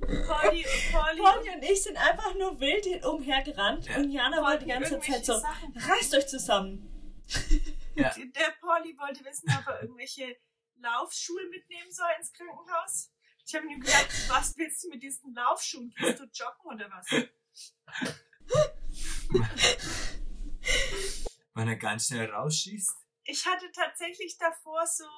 Polly, 0.00 0.64
Polly, 0.92 1.20
Polly 1.20 1.50
und 1.54 1.62
ich 1.64 1.82
sind 1.82 1.96
einfach 1.96 2.34
nur 2.36 2.58
wild 2.60 2.84
hin- 2.84 3.04
umhergerannt 3.04 3.86
Ja. 3.86 3.96
und 3.96 4.10
Jana 4.10 4.40
war 4.40 4.56
die 4.56 4.66
ganze 4.66 4.98
Zeit 5.00 5.24
so, 5.26 5.34
Sachen. 5.38 5.74
reißt 5.76 6.14
euch 6.14 6.26
zusammen. 6.28 6.88
ja. 7.96 8.14
Der 8.14 8.54
Polly 8.60 8.96
wollte 8.98 9.22
wissen, 9.24 9.50
ob 9.58 9.66
er 9.66 9.82
irgendwelche 9.82 10.36
Laufschuhe 10.76 11.42
mitnehmen 11.50 11.90
soll 11.90 12.06
ins 12.18 12.32
Krankenhaus. 12.32 13.10
Ich 13.48 13.54
habe 13.54 13.66
ihm 13.66 13.80
gesagt, 13.80 14.28
was 14.28 14.58
willst 14.58 14.84
du 14.84 14.90
mit 14.90 15.02
diesen 15.02 15.32
Laufschuhen? 15.32 15.88
Gehst 15.96 16.20
du 16.20 16.24
joggen 16.24 16.70
oder 16.70 16.90
was? 16.90 17.06
Wenn 21.54 21.68
er 21.68 21.76
ganz 21.76 22.08
schnell 22.08 22.30
rausschießt. 22.30 22.94
Ich 23.24 23.46
hatte 23.46 23.72
tatsächlich 23.72 24.36
davor 24.36 24.86
so 24.86 25.08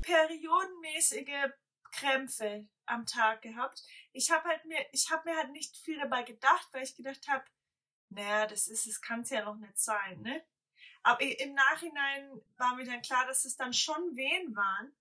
periodenmäßige 0.00 1.52
Krämpfe 1.90 2.70
am 2.86 3.04
Tag 3.04 3.42
gehabt. 3.42 3.82
Ich 4.14 4.30
habe 4.30 4.48
halt 4.48 4.64
mir, 4.64 4.86
ich 4.92 5.10
habe 5.10 5.28
mir 5.28 5.36
halt 5.36 5.52
nicht 5.52 5.76
viel 5.76 5.98
dabei 5.98 6.22
gedacht, 6.22 6.68
weil 6.72 6.84
ich 6.84 6.96
gedacht 6.96 7.28
habe, 7.28 7.44
naja, 8.08 8.46
das 8.46 8.66
ist, 8.66 8.86
es 8.86 9.02
kann 9.02 9.20
es 9.20 9.30
ja 9.30 9.44
noch 9.44 9.56
nicht 9.56 9.78
sein, 9.78 10.22
ne? 10.22 10.42
Aber 11.02 11.20
im 11.20 11.52
Nachhinein 11.52 12.40
war 12.56 12.76
mir 12.76 12.86
dann 12.86 13.02
klar, 13.02 13.26
dass 13.26 13.44
es 13.44 13.56
dann 13.56 13.74
schon 13.74 14.16
Wehen 14.16 14.56
waren. 14.56 14.94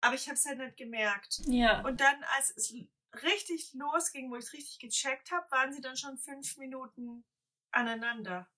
Aber 0.00 0.14
ich 0.14 0.26
habe 0.26 0.34
es 0.34 0.46
halt 0.46 0.58
nicht 0.58 0.76
gemerkt. 0.76 1.40
Ja. 1.46 1.82
Und 1.82 2.00
dann, 2.00 2.22
als 2.36 2.56
es 2.56 2.74
richtig 3.22 3.72
losging, 3.74 4.30
wo 4.30 4.36
ich 4.36 4.44
es 4.44 4.52
richtig 4.52 4.78
gecheckt 4.78 5.30
habe, 5.30 5.50
waren 5.50 5.72
sie 5.72 5.80
dann 5.80 5.96
schon 5.96 6.16
fünf 6.18 6.56
Minuten 6.56 7.24
aneinander. 7.70 8.48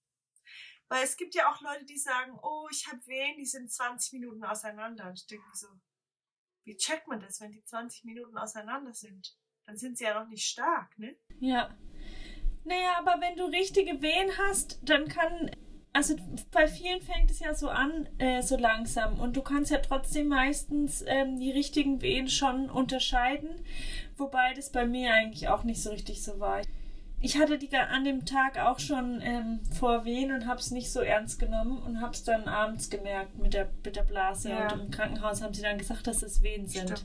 Weil 0.89 1.05
es 1.05 1.17
gibt 1.17 1.35
ja 1.35 1.51
auch 1.51 1.61
Leute, 1.63 1.87
die 1.87 1.97
sagen, 1.97 2.39
oh, 2.43 2.69
ich 2.71 2.87
habe 2.87 3.05
Wehen, 3.07 3.39
die 3.39 3.47
sind 3.47 3.73
20 3.73 4.13
Minuten 4.13 4.45
auseinander. 4.45 5.09
Und 5.09 5.19
ich 5.19 5.27
denke 5.27 5.47
mir 5.47 5.57
so, 5.57 5.69
wie 6.65 6.77
checkt 6.77 7.09
man 7.09 7.21
das, 7.21 7.41
wenn 7.41 7.53
die 7.53 7.65
20 7.65 8.05
Minuten 8.05 8.37
auseinander 8.37 8.93
sind? 8.93 9.35
Dann 9.65 9.77
sind 9.77 9.97
sie 9.97 10.05
ja 10.05 10.21
noch 10.21 10.29
nicht 10.29 10.47
stark, 10.47 10.99
ne? 10.99 11.17
Ja. 11.41 11.77
Naja, 12.65 12.99
aber 12.99 13.21
wenn 13.21 13.37
du 13.37 13.45
richtige 13.45 14.03
Wehen 14.03 14.37
hast, 14.39 14.81
dann 14.83 15.09
kann. 15.09 15.51
Also 15.95 16.17
bei 16.51 16.69
vielen 16.69 17.03
fängt 17.03 17.31
es 17.31 17.41
ja 17.41 17.55
so 17.55 17.69
an, 17.69 18.09
äh, 18.19 18.43
so 18.43 18.57
langsam. 18.57 19.21
Und 19.21 19.37
du 19.37 19.43
kannst 19.43 19.71
ja 19.71 19.79
trotzdem 19.79 20.29
meistens 20.29 21.05
ähm, 21.07 21.39
die 21.39 21.51
richtigen 21.51 22.01
Wehen 22.01 22.29
schon 22.29 22.71
unterscheiden. 22.71 23.63
Wobei 24.17 24.55
das 24.55 24.73
bei 24.73 24.87
mir 24.87 25.13
eigentlich 25.13 25.49
auch 25.49 25.65
nicht 25.65 25.83
so 25.83 25.91
richtig 25.91 26.23
so 26.25 26.41
war. 26.41 26.63
Ich 27.21 27.39
hatte 27.39 27.59
die 27.59 27.75
an 27.77 28.05
dem 28.05 28.25
Tag 28.25 28.59
auch 28.59 28.81
schon 28.81 29.21
ähm, 29.21 29.61
vor 29.79 30.05
Wehen 30.05 30.33
und 30.33 30.47
habe 30.47 30.59
es 30.59 30.73
nicht 30.73 30.91
so 30.91 31.01
ernst 31.01 31.39
genommen 31.39 31.81
und 31.83 32.01
habe 32.01 32.13
es 32.13 32.25
dann 32.25 32.49
abends 32.49 32.91
gemerkt 32.91 33.37
mit 33.37 33.55
der, 33.55 33.71
mit 33.85 33.95
der 33.95 34.03
Blase. 34.03 34.51
Ja. 34.51 34.73
Und 34.73 34.81
im 34.81 34.91
Krankenhaus 34.91 35.43
haben 35.43 35.55
sie 35.55 35.63
dann 35.63 35.79
gesagt, 35.79 36.07
dass 36.07 36.23
es 36.23 36.43
Wehen 36.43 36.67
sind. 36.67 37.05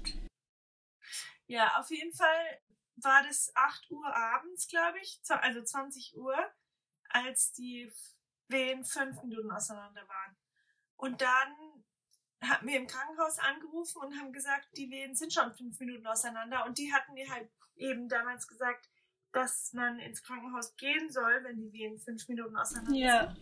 Ja, 1.45 1.77
auf 1.79 1.89
jeden 1.91 2.13
Fall 2.13 2.59
war 2.95 3.21
das 3.27 3.51
8 3.53 3.91
Uhr 3.91 4.15
abends, 4.15 4.67
glaube 4.67 4.97
ich, 5.01 5.19
also 5.27 5.61
20 5.61 6.17
Uhr, 6.17 6.35
als 7.09 7.51
die 7.53 7.91
Wehen 8.49 8.83
fünf 8.83 9.21
Minuten 9.23 9.51
auseinander 9.51 10.07
waren. 10.07 10.37
Und 10.95 11.21
dann 11.21 11.55
haben 12.43 12.67
wir 12.67 12.77
im 12.77 12.87
Krankenhaus 12.87 13.39
angerufen 13.39 13.99
und 14.03 14.19
haben 14.19 14.31
gesagt, 14.31 14.67
die 14.77 14.89
Wehen 14.89 15.15
sind 15.15 15.33
schon 15.33 15.55
fünf 15.55 15.79
Minuten 15.79 16.05
auseinander. 16.07 16.65
Und 16.65 16.77
die 16.77 16.93
hatten 16.93 17.13
mir 17.13 17.29
halt 17.29 17.49
eben 17.75 18.09
damals 18.09 18.47
gesagt, 18.47 18.89
dass 19.31 19.73
man 19.73 19.99
ins 19.99 20.23
Krankenhaus 20.23 20.75
gehen 20.77 21.11
soll, 21.11 21.43
wenn 21.43 21.57
die 21.57 21.71
Wehen 21.73 21.99
fünf 21.99 22.27
Minuten 22.27 22.55
auseinander 22.55 22.93
Ja. 22.93 23.35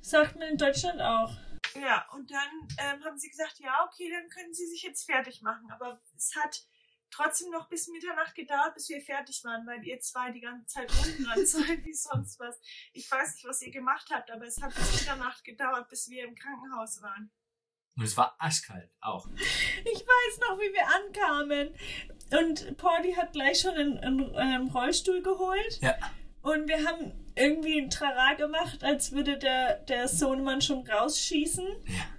Sagt 0.00 0.36
man 0.36 0.48
in 0.48 0.56
Deutschland 0.56 1.00
auch. 1.00 1.30
sind. 1.30 1.82
Ja, 1.82 2.06
und 2.12 2.30
dann 2.30 2.68
ähm, 2.78 3.04
haben 3.04 3.18
sie 3.18 3.28
gesagt, 3.28 3.58
ja, 3.58 3.86
okay, 3.86 4.10
dann 4.10 4.28
können 4.30 4.54
sie 4.54 4.66
sich 4.66 4.82
jetzt 4.82 5.04
fertig 5.04 5.42
machen. 5.42 5.70
Aber 5.70 6.00
es 6.16 6.34
hat 6.34 6.64
trotzdem 7.10 7.50
noch 7.50 7.68
bis 7.68 7.88
Mitternacht 7.88 8.34
gedauert, 8.34 8.74
bis 8.74 8.88
wir 8.88 9.00
fertig 9.00 9.42
waren, 9.44 9.66
weil 9.66 9.84
ihr 9.84 10.00
zwei 10.00 10.30
die 10.30 10.40
ganze 10.40 10.66
Zeit 10.66 10.90
rumgerannt 10.92 11.48
seid 11.48 11.84
wie 11.84 11.94
sonst 11.94 12.38
was. 12.38 12.60
Ich 12.92 13.10
weiß 13.10 13.34
nicht, 13.34 13.46
was 13.46 13.62
ihr 13.62 13.72
gemacht 13.72 14.08
habt, 14.12 14.30
aber 14.30 14.46
es 14.46 14.60
hat 14.60 14.74
bis 14.74 15.00
Mitternacht 15.00 15.44
gedauert, 15.44 15.88
bis 15.88 16.08
wir 16.08 16.24
im 16.24 16.34
Krankenhaus 16.34 17.02
waren. 17.02 17.30
Und 17.96 18.04
es 18.04 18.16
war 18.16 18.36
arschkalt 18.38 18.90
auch. 19.00 19.26
Ich 19.84 20.00
weiß 20.00 20.40
noch, 20.48 20.58
wie 20.58 20.72
wir 20.72 20.86
ankamen. 20.86 21.74
Und 22.30 22.76
Pauli 22.76 23.12
hat 23.14 23.32
gleich 23.32 23.60
schon 23.60 23.74
einen, 23.74 23.98
einen 23.98 24.34
ähm, 24.36 24.68
Rollstuhl 24.68 25.20
geholt. 25.20 25.80
Ja. 25.80 25.96
Und 26.42 26.68
wir 26.68 26.86
haben 26.86 27.12
irgendwie 27.34 27.80
ein 27.80 27.90
Trara 27.90 28.34
gemacht, 28.34 28.84
als 28.84 29.10
würde 29.10 29.36
der, 29.36 29.78
der 29.80 30.06
Sohnemann 30.06 30.60
schon 30.60 30.86
rausschießen. 30.86 31.66
Ja. 31.86 32.17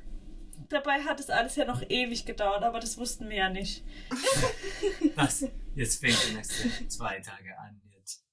Dabei 0.70 1.02
hat 1.04 1.20
es 1.20 1.30
alles 1.30 1.56
ja 1.56 1.66
noch 1.66 1.82
ewig 1.90 2.26
gedauert, 2.26 2.64
aber 2.64 2.80
das 2.80 2.98
wussten 2.98 3.28
wir 3.30 3.38
ja 3.38 3.50
nicht. 3.50 3.84
Was? 5.16 5.46
Jetzt 5.76 6.00
fängt 6.00 6.18
die 6.30 6.36
nächste 6.36 6.88
zwei 6.88 7.20
Tage 7.20 7.58
an. 7.58 7.82
Jetzt. 7.96 8.24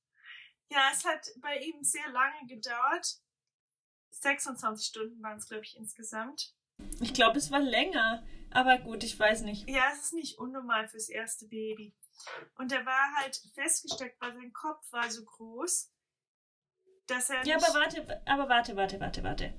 Ja, 0.71 0.91
es 0.93 1.05
hat 1.05 1.27
bei 1.41 1.59
ihm 1.59 1.83
sehr 1.83 2.09
lange 2.11 2.47
gedauert. 2.47 3.07
26 4.11 4.87
Stunden 4.87 5.23
waren 5.23 5.39
es, 5.39 5.49
glaube 5.49 5.65
ich, 5.65 5.77
insgesamt. 5.77 6.55
Ich 7.01 7.15
glaube, 7.15 7.39
es 7.39 7.51
war 7.51 7.61
länger. 7.61 8.23
Aber 8.51 8.79
gut, 8.79 9.03
ich 9.05 9.19
weiß 9.19 9.43
nicht. 9.43 9.69
Ja, 9.69 9.85
es 9.93 10.05
ist 10.05 10.13
nicht 10.15 10.39
unnormal 10.39 10.89
fürs 10.89 11.09
erste 11.09 11.47
Baby. 11.49 11.95
Und 12.57 12.73
er 12.73 12.85
war 12.87 13.15
halt 13.17 13.37
festgesteckt, 13.55 14.21
weil 14.21 14.35
sein 14.35 14.53
Kopf 14.53 14.81
war 14.93 15.11
so 15.11 15.25
groß, 15.25 15.91
dass 17.07 17.31
er. 17.31 17.45
Ja, 17.45 17.57
nicht- 17.57 17.67
aber 17.69 17.75
warte, 17.81 18.23
aber 18.27 18.49
warte, 18.49 18.77
warte, 18.77 19.01
warte, 19.01 19.23
warte. 19.25 19.55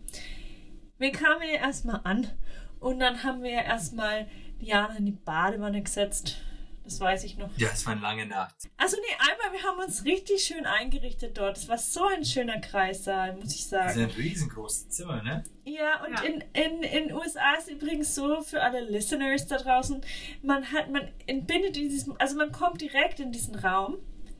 Wir 0.97 1.11
kamen 1.11 1.43
ja 1.43 1.55
erstmal 1.59 2.01
an 2.05 2.31
und 2.79 2.99
dann 2.99 3.23
haben 3.23 3.43
wir 3.43 3.51
erstmal 3.51 4.27
Diana 4.61 4.95
in 4.97 5.05
die 5.05 5.11
Badewanne 5.11 5.81
gesetzt. 5.81 6.37
Das 6.83 7.01
weiß 7.01 7.25
ich 7.25 7.37
noch. 7.37 7.49
Ja, 7.57 7.67
es 7.73 7.85
war 7.85 7.91
eine 7.91 8.01
lange 8.01 8.25
Nacht. 8.25 8.55
Also 8.77 8.95
nee, 8.95 9.13
einmal, 9.19 9.59
wir 9.59 9.67
haben 9.69 9.77
uns 9.79 10.05
richtig 10.05 10.41
schön 10.45 10.65
eingerichtet 10.65 11.37
dort. 11.37 11.57
Es 11.57 11.67
war 11.67 11.77
so 11.77 12.05
ein 12.05 12.23
schöner 12.23 12.61
Kreissaal, 12.61 13.35
muss 13.35 13.53
ich 13.53 13.67
Das 13.69 13.87
ist 13.87 13.95
sagen. 13.95 14.03
ein 14.03 14.09
riesengroßes 14.11 14.87
Zimmer, 14.89 15.21
ne? 15.21 15.43
Ja, 15.65 16.01
und 16.05 16.13
Ja. 16.13 16.21
in 16.21 16.43
in 16.53 16.83
in 16.83 17.13
USA 17.13 17.55
ist 17.59 17.69
übrigens 17.69 18.15
so 18.15 18.41
für 18.41 18.61
alle 18.63 18.79
Listeners 18.79 19.47
da 19.47 19.57
draußen, 19.57 19.99
man 20.43 20.71
hat 20.71 20.89
man 20.89 21.09
entbindet 21.25 21.75
in 21.75 21.89
diesem, 21.89 22.15
also 22.19 22.37
man 22.37 22.53
kommt 22.53 22.79
direkt 22.79 23.19
in 23.19 23.33
diesen 23.33 23.55
Raum. 23.55 23.97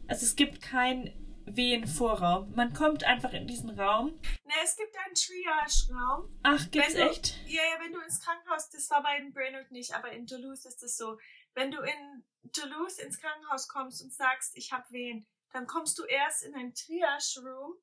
Also 0.08 0.26
es 0.26 0.38
gibt 0.38 0.62
kein 0.62 1.12
Wehenvorraum. 1.48 2.54
Man 2.56 2.74
kommt 2.74 3.04
einfach 3.04 3.34
in 3.34 3.48
diesen 3.48 3.70
Raum. 3.80 4.20
Ne, 4.46 4.54
es 4.64 4.76
gibt 4.76 4.96
einen 5.06 5.16
Triage-Raum. 5.16 6.40
Ach, 6.44 6.72
gibt's 6.72 6.94
Wenn 6.94 7.06
du- 7.06 7.10
echt? 7.12 7.36
Ja, 7.48 7.62
ja, 7.64 7.84
wenn 7.84 7.94
du 7.94 8.00
ins 8.02 8.20
Krankenhaus, 8.22 8.70
das 8.70 8.90
war 8.90 9.02
bei 9.04 9.20
den 9.20 9.32
Brainerd 9.34 9.72
nicht, 9.72 9.94
aber 9.96 10.12
in 10.12 10.26
Duluth 10.26 10.66
ist 10.66 10.84
es 10.84 10.98
so. 10.98 11.18
Wenn 11.54 11.72
du 11.72 11.82
in 11.82 12.24
Duluth 12.44 13.00
ins 13.00 13.20
Krankenhaus 13.20 13.68
kommst 13.68 14.02
und 14.04 14.14
sagst, 14.14 14.56
ich 14.56 14.72
habe 14.72 14.86
Wehen, 14.92 15.26
dann 15.54 15.66
kommst 15.68 15.98
du 15.98 16.04
erst 16.04 16.44
in 16.44 16.54
ein 16.56 16.74
Triage-Room 16.74 17.74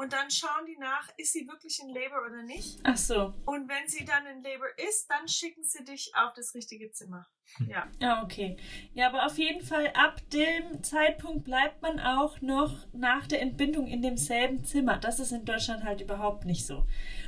und 0.00 0.12
dann 0.14 0.30
schauen 0.30 0.64
die 0.66 0.78
nach, 0.78 1.08
ist 1.18 1.32
sie 1.34 1.46
wirklich 1.46 1.78
in 1.80 1.90
Labor 1.90 2.24
oder 2.26 2.42
nicht. 2.42 2.78
Ach 2.84 2.96
so. 2.96 3.34
Und 3.44 3.68
wenn 3.68 3.86
sie 3.86 4.04
dann 4.04 4.24
in 4.26 4.42
Labor 4.42 4.68
ist, 4.88 5.10
dann 5.10 5.28
schicken 5.28 5.62
sie 5.62 5.84
dich 5.84 6.10
auf 6.14 6.32
das 6.32 6.54
richtige 6.54 6.90
Zimmer. 6.90 7.26
Ja. 7.68 7.86
Ja, 8.00 8.22
okay. 8.22 8.56
Ja, 8.94 9.08
aber 9.08 9.26
auf 9.26 9.36
jeden 9.36 9.60
Fall 9.62 9.88
ab 9.94 10.20
dem 10.30 10.82
Zeitpunkt 10.82 11.44
bleibt 11.44 11.82
man 11.82 12.00
auch 12.00 12.40
noch 12.40 12.86
nach 12.92 13.26
der 13.26 13.42
Entbindung 13.42 13.86
in 13.88 14.00
demselben 14.00 14.64
Zimmer. 14.64 14.96
Das 14.98 15.20
ist 15.20 15.32
in 15.32 15.44
Deutschland 15.44 15.84
halt 15.84 16.00
überhaupt 16.00 16.46
nicht 16.46 16.64
so. 16.66 16.86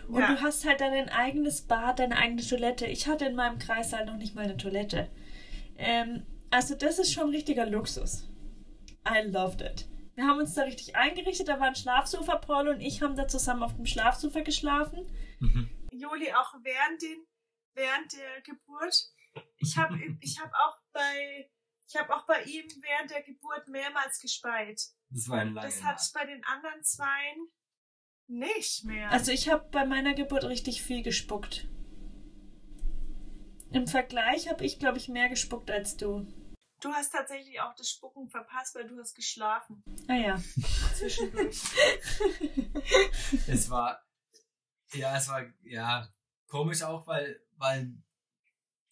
Und 0.08 0.20
Ja. 0.20 0.32
du 0.34 0.40
hast 0.40 0.64
halt 0.64 0.80
dann 0.80 0.92
dein 0.92 1.08
eigenes 1.10 1.62
Bad, 1.62 1.98
deine 1.98 2.16
eigene 2.16 2.42
Toilette. 2.42 2.86
Ich 2.86 3.06
hatte 3.06 3.26
in 3.26 3.34
meinem 3.34 3.58
Kreißsaal 3.58 4.06
noch 4.06 4.16
nicht 4.16 4.34
mal 4.34 4.44
eine 4.44 4.56
Toilette. 4.56 5.10
Ähm, 5.76 6.24
also 6.50 6.74
das 6.74 6.98
ist 6.98 7.12
schon 7.12 7.30
richtiger 7.30 7.66
Luxus. 7.66 8.28
I 9.06 9.26
loved 9.26 9.60
it. 9.60 9.86
Wir 10.22 10.28
haben 10.28 10.38
uns 10.38 10.54
da 10.54 10.62
richtig 10.62 10.94
eingerichtet. 10.94 11.48
Da 11.48 11.58
war 11.58 11.66
ein 11.66 11.74
Schlafsofa. 11.74 12.36
Paul 12.36 12.68
und 12.68 12.80
ich 12.80 13.02
haben 13.02 13.16
da 13.16 13.26
zusammen 13.26 13.64
auf 13.64 13.74
dem 13.74 13.86
Schlafsofa 13.86 14.42
geschlafen. 14.42 15.04
Mhm. 15.40 15.68
Juli 15.90 16.32
auch 16.32 16.54
während 16.62 17.02
den 17.02 17.26
während 17.74 18.12
der 18.12 18.40
Geburt. 18.42 18.94
Ich 19.56 19.76
habe 19.76 19.98
ich 20.20 20.38
habe 20.40 20.52
auch 20.64 20.78
bei 20.92 21.50
ich 21.88 21.96
habe 21.96 22.14
auch 22.14 22.24
bei 22.26 22.40
ihm 22.44 22.64
während 22.82 23.10
der 23.10 23.24
Geburt 23.24 23.66
mehrmals 23.66 24.20
gespeit. 24.20 24.80
Das 25.10 25.28
war 25.28 25.40
eine 25.40 25.50
lange 25.50 25.66
Das 25.66 25.82
hat 25.82 25.98
es 25.98 26.12
bei 26.12 26.24
den 26.24 26.44
anderen 26.44 26.84
zweien 26.84 27.48
nicht 28.28 28.84
mehr. 28.84 29.10
Also 29.10 29.32
ich 29.32 29.50
habe 29.50 29.68
bei 29.72 29.84
meiner 29.84 30.14
Geburt 30.14 30.44
richtig 30.44 30.82
viel 30.82 31.02
gespuckt. 31.02 31.66
Im 33.72 33.88
Vergleich 33.88 34.48
habe 34.48 34.64
ich, 34.64 34.78
glaube 34.78 34.98
ich, 34.98 35.08
mehr 35.08 35.28
gespuckt 35.28 35.68
als 35.68 35.96
du. 35.96 36.28
Du 36.82 36.90
hast 36.92 37.10
tatsächlich 37.12 37.60
auch 37.60 37.74
das 37.74 37.88
Spucken 37.90 38.28
verpasst, 38.28 38.74
weil 38.74 38.86
du 38.88 38.98
hast 38.98 39.14
geschlafen 39.14 39.82
Ah 40.08 40.14
ja. 40.14 40.42
zwischendurch. 40.94 41.60
Es 43.48 43.70
war, 43.70 44.00
ja, 44.92 45.16
es 45.16 45.28
war, 45.28 45.44
ja, 45.62 46.08
komisch 46.48 46.82
auch, 46.82 47.06
weil, 47.06 47.40
weil 47.56 47.94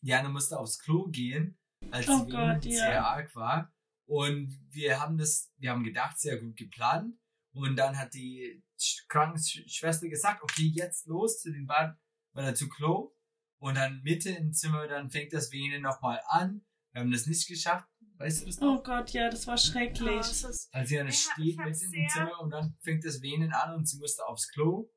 Jana 0.02 0.28
musste 0.28 0.58
aufs 0.58 0.78
Klo 0.78 1.08
gehen, 1.08 1.58
als 1.90 2.08
Oh 2.08 2.24
sie 2.24 2.30
Gott, 2.30 2.64
ja. 2.64 2.70
sehr 2.70 3.06
arg 3.06 3.34
war. 3.34 3.72
Und 4.06 4.58
wir 4.70 4.98
haben 5.00 5.18
das, 5.18 5.52
wir 5.58 5.70
haben 5.70 5.84
gedacht, 5.84 6.18
sehr 6.18 6.38
gut 6.40 6.56
geplant. 6.56 7.14
Und 7.52 7.76
dann 7.76 7.96
hat 7.98 8.14
die 8.14 8.62
Sch- 8.78 9.06
Krankenschwester 9.08 10.08
gesagt, 10.08 10.42
okay, 10.42 10.70
jetzt 10.74 11.06
los 11.06 11.40
zu 11.40 11.52
den 11.52 11.66
Bad, 11.66 11.96
oder 12.34 12.54
zu 12.54 12.68
Klo. 12.68 13.14
Und 13.58 13.74
dann 13.76 14.00
Mitte 14.02 14.30
im 14.30 14.52
Zimmer, 14.52 14.88
dann 14.88 15.10
fängt 15.10 15.32
das 15.32 15.52
Venen 15.52 15.82
nochmal 15.82 16.20
an. 16.28 16.64
Wir 16.92 17.00
haben 17.02 17.10
das 17.12 17.26
nicht 17.26 17.46
geschafft. 17.48 17.88
Weißt 18.18 18.42
du 18.42 18.46
das 18.46 18.60
noch? 18.60 18.78
Oh 18.78 18.82
Gott, 18.82 19.10
ja, 19.10 19.30
das 19.30 19.46
war 19.46 19.54
Oh, 19.54 19.56
schrecklich. 19.56 20.16
das 20.18 20.44
ist, 20.44 20.68
Als 20.74 20.88
sie 20.90 20.96
dann 20.96 21.06
hab- 21.06 21.14
steht 21.14 21.56
mitten 21.56 21.94
im 21.94 22.08
Zimmer 22.08 22.40
und 22.40 22.50
dann 22.50 22.76
fängt 22.82 23.04
das 23.04 23.22
Venen 23.22 23.52
an 23.52 23.74
und 23.76 23.88
sie 23.88 23.98
musste 23.98 24.26
aufs 24.26 24.48
Klo. 24.50 24.90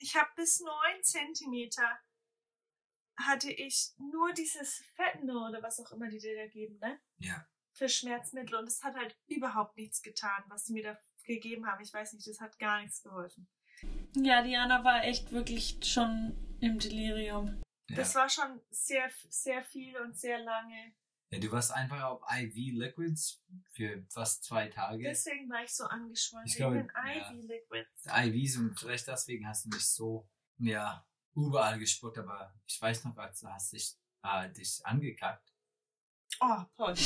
ich 0.00 0.14
habe 0.14 0.28
bis 0.36 0.60
neun 0.60 1.02
Zentimeter 1.02 1.98
hatte 3.16 3.50
ich 3.50 3.92
nur 3.98 4.32
dieses 4.32 4.84
Fentanyl 4.94 5.48
oder 5.48 5.60
was 5.62 5.80
auch 5.80 5.90
immer 5.90 6.08
die 6.08 6.18
dir 6.18 6.36
da 6.36 6.46
geben, 6.46 6.78
ne? 6.78 7.00
Ja. 7.18 7.44
Für 7.72 7.88
Schmerzmittel 7.88 8.54
und 8.56 8.68
es 8.68 8.82
hat 8.84 8.94
halt 8.94 9.16
überhaupt 9.26 9.76
nichts 9.76 10.02
getan, 10.02 10.44
was 10.48 10.64
die 10.66 10.72
mir 10.74 10.84
da 10.84 10.98
gegeben 11.24 11.66
haben. 11.66 11.82
Ich 11.82 11.92
weiß 11.92 12.12
nicht, 12.12 12.28
das 12.28 12.40
hat 12.40 12.58
gar 12.60 12.80
nichts 12.80 13.02
geholfen. 13.02 13.48
Ja, 14.14 14.42
Diana 14.42 14.84
war 14.84 15.02
echt 15.04 15.32
wirklich 15.32 15.78
schon 15.84 16.56
im 16.60 16.78
Delirium. 16.78 17.60
Ja. 17.88 17.96
Das 17.96 18.14
war 18.14 18.28
schon 18.28 18.60
sehr, 18.70 19.10
sehr 19.30 19.62
viel 19.64 19.96
und 19.98 20.16
sehr 20.16 20.38
lange. 20.38 20.94
Ja, 21.30 21.38
du 21.38 21.52
warst 21.52 21.72
einfach 21.72 22.02
auf 22.04 22.22
IV 22.34 22.74
Liquids 22.74 23.42
für 23.72 24.02
fast 24.08 24.44
zwei 24.44 24.68
Tage. 24.68 25.02
Deswegen 25.02 25.48
war 25.50 25.62
ich 25.62 25.74
so 25.74 25.84
angeschwollen. 25.84 26.46
Ich 26.46 26.58
wegen 26.58 26.72
den 26.72 26.90
ja. 26.94 27.30
IV-Liquids. 27.32 28.06
IVs 28.06 28.56
und 28.56 28.80
vielleicht 28.80 29.06
deswegen 29.08 29.46
hast 29.46 29.66
du 29.66 29.68
nicht 29.70 29.86
so, 29.86 30.26
ja, 30.58 31.06
überall 31.34 31.78
gespuckt, 31.78 32.18
aber 32.18 32.54
ich 32.66 32.80
weiß 32.80 33.04
noch, 33.04 33.14
was 33.16 33.40
du 33.40 33.48
hast 33.48 33.72
dich, 33.72 33.96
äh, 34.22 34.50
dich 34.50 34.80
angekackt. 34.84 35.52
Oh, 36.40 36.64
Paul. 36.76 36.94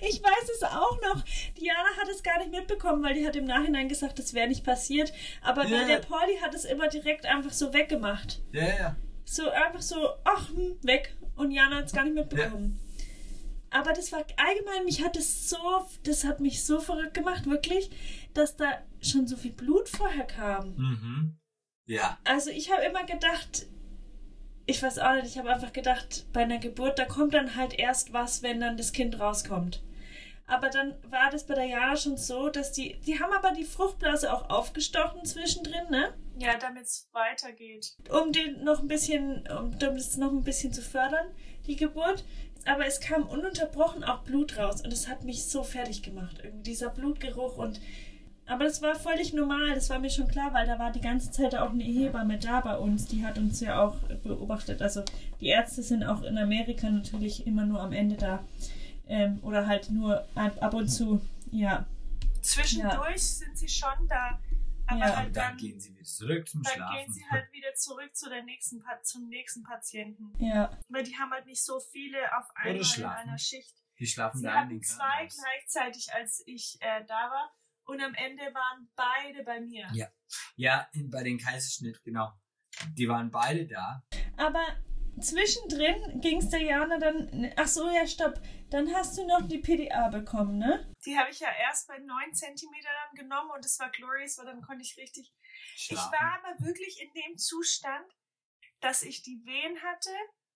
Ich 0.00 0.22
weiß 0.22 0.48
es 0.54 0.62
auch 0.62 1.00
noch. 1.00 1.24
Diana 1.56 1.96
hat 2.00 2.08
es 2.08 2.22
gar 2.22 2.38
nicht 2.38 2.50
mitbekommen, 2.50 3.02
weil 3.02 3.14
die 3.14 3.26
hat 3.26 3.36
im 3.36 3.44
Nachhinein 3.44 3.88
gesagt, 3.88 4.18
das 4.18 4.34
wäre 4.34 4.48
nicht 4.48 4.64
passiert. 4.64 5.12
Aber 5.42 5.62
weil 5.70 5.86
der 5.86 5.98
Pauli 5.98 6.36
hat 6.42 6.54
es 6.54 6.64
immer 6.64 6.88
direkt 6.88 7.26
einfach 7.26 7.52
so 7.52 7.72
weggemacht. 7.72 8.42
Ja, 8.52 8.66
ja. 8.66 8.96
So 9.24 9.48
einfach 9.50 9.82
so, 9.82 10.08
ach, 10.24 10.48
hm, 10.48 10.78
weg. 10.82 11.16
Und 11.38 11.52
Jana 11.52 11.76
hat 11.76 11.86
es 11.86 11.92
gar 11.92 12.04
nicht 12.04 12.14
mitbekommen. 12.14 12.78
Aber 13.70 13.92
das 13.92 14.12
war 14.12 14.24
allgemein, 14.36 14.84
mich 14.84 15.04
hat 15.04 15.16
es 15.16 15.48
so, 15.48 15.56
das 16.02 16.24
hat 16.24 16.40
mich 16.40 16.64
so 16.64 16.80
verrückt 16.80 17.14
gemacht, 17.14 17.46
wirklich, 17.46 17.90
dass 18.34 18.56
da 18.56 18.66
schon 19.00 19.26
so 19.26 19.36
viel 19.36 19.52
Blut 19.52 19.88
vorher 19.88 20.26
kam. 20.26 20.74
Mhm. 20.76 21.38
Ja. 21.86 22.18
Also 22.24 22.50
ich 22.50 22.72
habe 22.72 22.82
immer 22.82 23.04
gedacht, 23.04 23.66
ich 24.66 24.82
weiß 24.82 24.98
auch 24.98 25.14
nicht, 25.14 25.26
ich 25.26 25.38
habe 25.38 25.50
einfach 25.50 25.72
gedacht, 25.72 26.26
bei 26.32 26.42
einer 26.42 26.58
Geburt, 26.58 26.98
da 26.98 27.04
kommt 27.04 27.34
dann 27.34 27.56
halt 27.56 27.78
erst 27.78 28.12
was, 28.12 28.42
wenn 28.42 28.60
dann 28.60 28.76
das 28.76 28.92
Kind 28.92 29.18
rauskommt. 29.18 29.82
Aber 30.48 30.70
dann 30.70 30.94
war 31.10 31.30
das 31.30 31.46
bei 31.46 31.54
der 31.54 31.66
Jana 31.66 31.94
schon 31.94 32.16
so, 32.16 32.48
dass 32.48 32.72
die, 32.72 32.98
die 33.06 33.20
haben 33.20 33.32
aber 33.32 33.52
die 33.52 33.64
Fruchtblase 33.64 34.32
auch 34.32 34.48
aufgestochen 34.48 35.24
zwischendrin, 35.24 35.90
ne? 35.90 36.14
Ja, 36.38 36.56
damit 36.56 36.84
es 36.84 37.08
weitergeht. 37.12 37.94
Um 38.10 38.32
den 38.32 38.64
noch 38.64 38.80
ein 38.80 38.88
bisschen, 38.88 39.46
um 39.48 39.78
das 39.78 40.16
noch 40.16 40.32
ein 40.32 40.44
bisschen 40.44 40.72
zu 40.72 40.80
fördern, 40.80 41.26
die 41.66 41.76
Geburt. 41.76 42.24
Aber 42.64 42.86
es 42.86 43.00
kam 43.00 43.26
ununterbrochen 43.28 44.04
auch 44.04 44.20
Blut 44.24 44.56
raus 44.58 44.80
und 44.82 44.92
es 44.92 45.06
hat 45.06 45.22
mich 45.22 45.44
so 45.46 45.62
fertig 45.62 46.02
gemacht. 46.02 46.40
Irgendwie 46.42 46.70
dieser 46.70 46.90
Blutgeruch 46.90 47.56
und 47.58 47.80
Aber 48.46 48.64
das 48.64 48.80
war 48.80 48.94
völlig 48.94 49.34
normal, 49.34 49.74
das 49.74 49.90
war 49.90 49.98
mir 49.98 50.08
schon 50.10 50.28
klar, 50.28 50.54
weil 50.54 50.66
da 50.66 50.78
war 50.78 50.90
die 50.90 51.02
ganze 51.02 51.30
Zeit 51.30 51.54
auch 51.54 51.70
eine 51.70 51.84
Hebamme 51.84 52.38
da 52.38 52.60
bei 52.60 52.78
uns, 52.78 53.06
die 53.06 53.22
hat 53.24 53.36
uns 53.36 53.60
ja 53.60 53.82
auch 53.82 53.96
beobachtet. 54.22 54.80
Also 54.80 55.02
die 55.40 55.48
Ärzte 55.48 55.82
sind 55.82 56.02
auch 56.04 56.22
in 56.22 56.38
Amerika 56.38 56.88
natürlich 56.88 57.46
immer 57.46 57.66
nur 57.66 57.80
am 57.80 57.92
Ende 57.92 58.16
da. 58.16 58.42
Ähm, 59.08 59.38
oder 59.42 59.66
halt 59.66 59.90
nur 59.90 60.26
ab, 60.34 60.56
ab 60.60 60.74
und 60.74 60.88
zu, 60.88 61.20
ja. 61.50 61.86
Zwischendurch 62.42 63.12
ja. 63.12 63.18
sind 63.18 63.58
sie 63.58 63.68
schon 63.68 64.06
da. 64.08 64.38
Aber 64.86 65.00
ja. 65.00 65.16
halt 65.16 65.36
dann, 65.36 65.50
dann, 65.50 65.56
gehen 65.58 65.78
sie 65.78 65.94
wieder 65.94 66.04
zurück 66.04 66.48
zum 66.48 66.62
dann 66.62 66.72
Schlafen. 66.72 66.96
Dann 66.96 67.04
gehen 67.04 67.14
sie 67.14 67.24
halt 67.30 67.52
wieder 67.52 67.74
zurück 67.74 68.16
zu 68.16 68.28
der 68.30 68.42
nächsten, 68.42 68.82
zum 69.02 69.28
nächsten 69.28 69.62
Patienten. 69.62 70.32
Ja. 70.38 70.70
Weil 70.88 71.04
die 71.04 71.16
haben 71.16 71.30
halt 71.30 71.46
nicht 71.46 71.62
so 71.62 71.78
viele 71.78 72.18
auf 72.38 72.46
einmal 72.54 72.82
in 72.96 73.04
einer 73.04 73.38
Schicht. 73.38 73.74
Die 73.98 74.06
schlafen 74.06 74.38
sie 74.38 74.44
da 74.44 74.54
hatten 74.54 74.82
zwei 74.82 75.26
gleichzeitig, 75.26 76.12
als 76.14 76.42
ich 76.46 76.78
äh, 76.80 77.04
da 77.06 77.30
war. 77.30 77.52
Und 77.84 78.02
am 78.02 78.14
Ende 78.14 78.42
waren 78.54 78.88
beide 78.94 79.44
bei 79.44 79.60
mir. 79.60 79.88
Ja, 79.92 80.08
ja 80.56 80.88
in, 80.92 81.10
bei 81.10 81.22
den 81.22 81.38
Kaiserschnitt, 81.38 82.02
genau. 82.04 82.32
Die 82.94 83.08
waren 83.08 83.30
beide 83.30 83.66
da. 83.66 84.02
Aber 84.36 84.64
zwischendrin 85.20 86.20
ging 86.20 86.38
es 86.38 86.50
der 86.50 86.62
Jana 86.62 86.98
dann. 86.98 87.52
Ach 87.56 87.68
so, 87.68 87.88
ja, 87.88 88.06
stopp. 88.06 88.40
Dann 88.70 88.92
hast 88.94 89.16
du 89.16 89.26
noch 89.26 89.46
die 89.46 89.58
PDA 89.58 90.08
bekommen, 90.08 90.58
ne? 90.58 90.92
Die 91.04 91.18
habe 91.18 91.30
ich 91.30 91.40
ja 91.40 91.48
erst 91.60 91.88
bei 91.88 91.98
9 91.98 92.34
cm 92.34 92.70
dann 92.82 93.26
genommen 93.26 93.50
und 93.54 93.64
es 93.64 93.78
war 93.78 93.90
glorious, 93.90 94.38
weil 94.38 94.46
dann 94.46 94.62
konnte 94.62 94.82
ich 94.82 94.96
richtig. 94.96 95.32
Schlafen. 95.74 96.12
Ich 96.12 96.20
war 96.20 96.38
aber 96.38 96.66
wirklich 96.66 97.00
in 97.00 97.12
dem 97.14 97.36
Zustand, 97.36 98.06
dass 98.80 99.02
ich 99.02 99.22
die 99.22 99.40
Wehen 99.44 99.82
hatte 99.82 100.10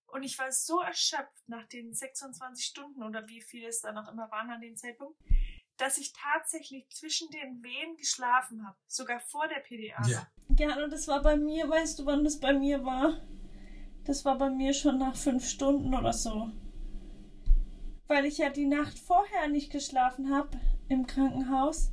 und 0.06 0.22
ich 0.22 0.38
war 0.38 0.52
so 0.52 0.80
erschöpft 0.80 1.48
nach 1.48 1.66
den 1.68 1.94
26 1.94 2.64
Stunden 2.64 3.02
oder 3.02 3.26
wie 3.28 3.40
viel 3.40 3.64
es 3.66 3.80
dann 3.80 3.96
auch 3.98 4.10
immer 4.10 4.30
waren 4.30 4.50
an 4.50 4.60
dem 4.60 4.76
Zeitpunkt, 4.76 5.18
dass 5.76 5.98
ich 5.98 6.12
tatsächlich 6.12 6.88
zwischen 6.90 7.30
den 7.30 7.62
Wehen 7.62 7.96
geschlafen 7.96 8.66
habe, 8.66 8.76
sogar 8.86 9.20
vor 9.20 9.48
der 9.48 9.60
PDA. 9.60 10.06
Ja. 10.06 10.26
Ja, 10.58 10.84
und 10.84 10.90
das 10.90 11.08
war 11.08 11.22
bei 11.22 11.36
mir, 11.36 11.68
weißt 11.68 11.98
du, 11.98 12.06
wann 12.06 12.24
das 12.24 12.38
bei 12.38 12.52
mir 12.52 12.84
war? 12.84 13.22
Das 14.04 14.24
war 14.24 14.36
bei 14.36 14.50
mir 14.50 14.74
schon 14.74 14.98
nach 14.98 15.16
fünf 15.16 15.48
Stunden 15.48 15.94
oder 15.94 16.12
so. 16.12 16.48
Weil 18.08 18.24
ich 18.24 18.38
ja 18.38 18.50
die 18.50 18.66
Nacht 18.66 18.98
vorher 18.98 19.48
nicht 19.48 19.70
geschlafen 19.70 20.34
habe 20.34 20.50
im 20.88 21.06
Krankenhaus, 21.06 21.92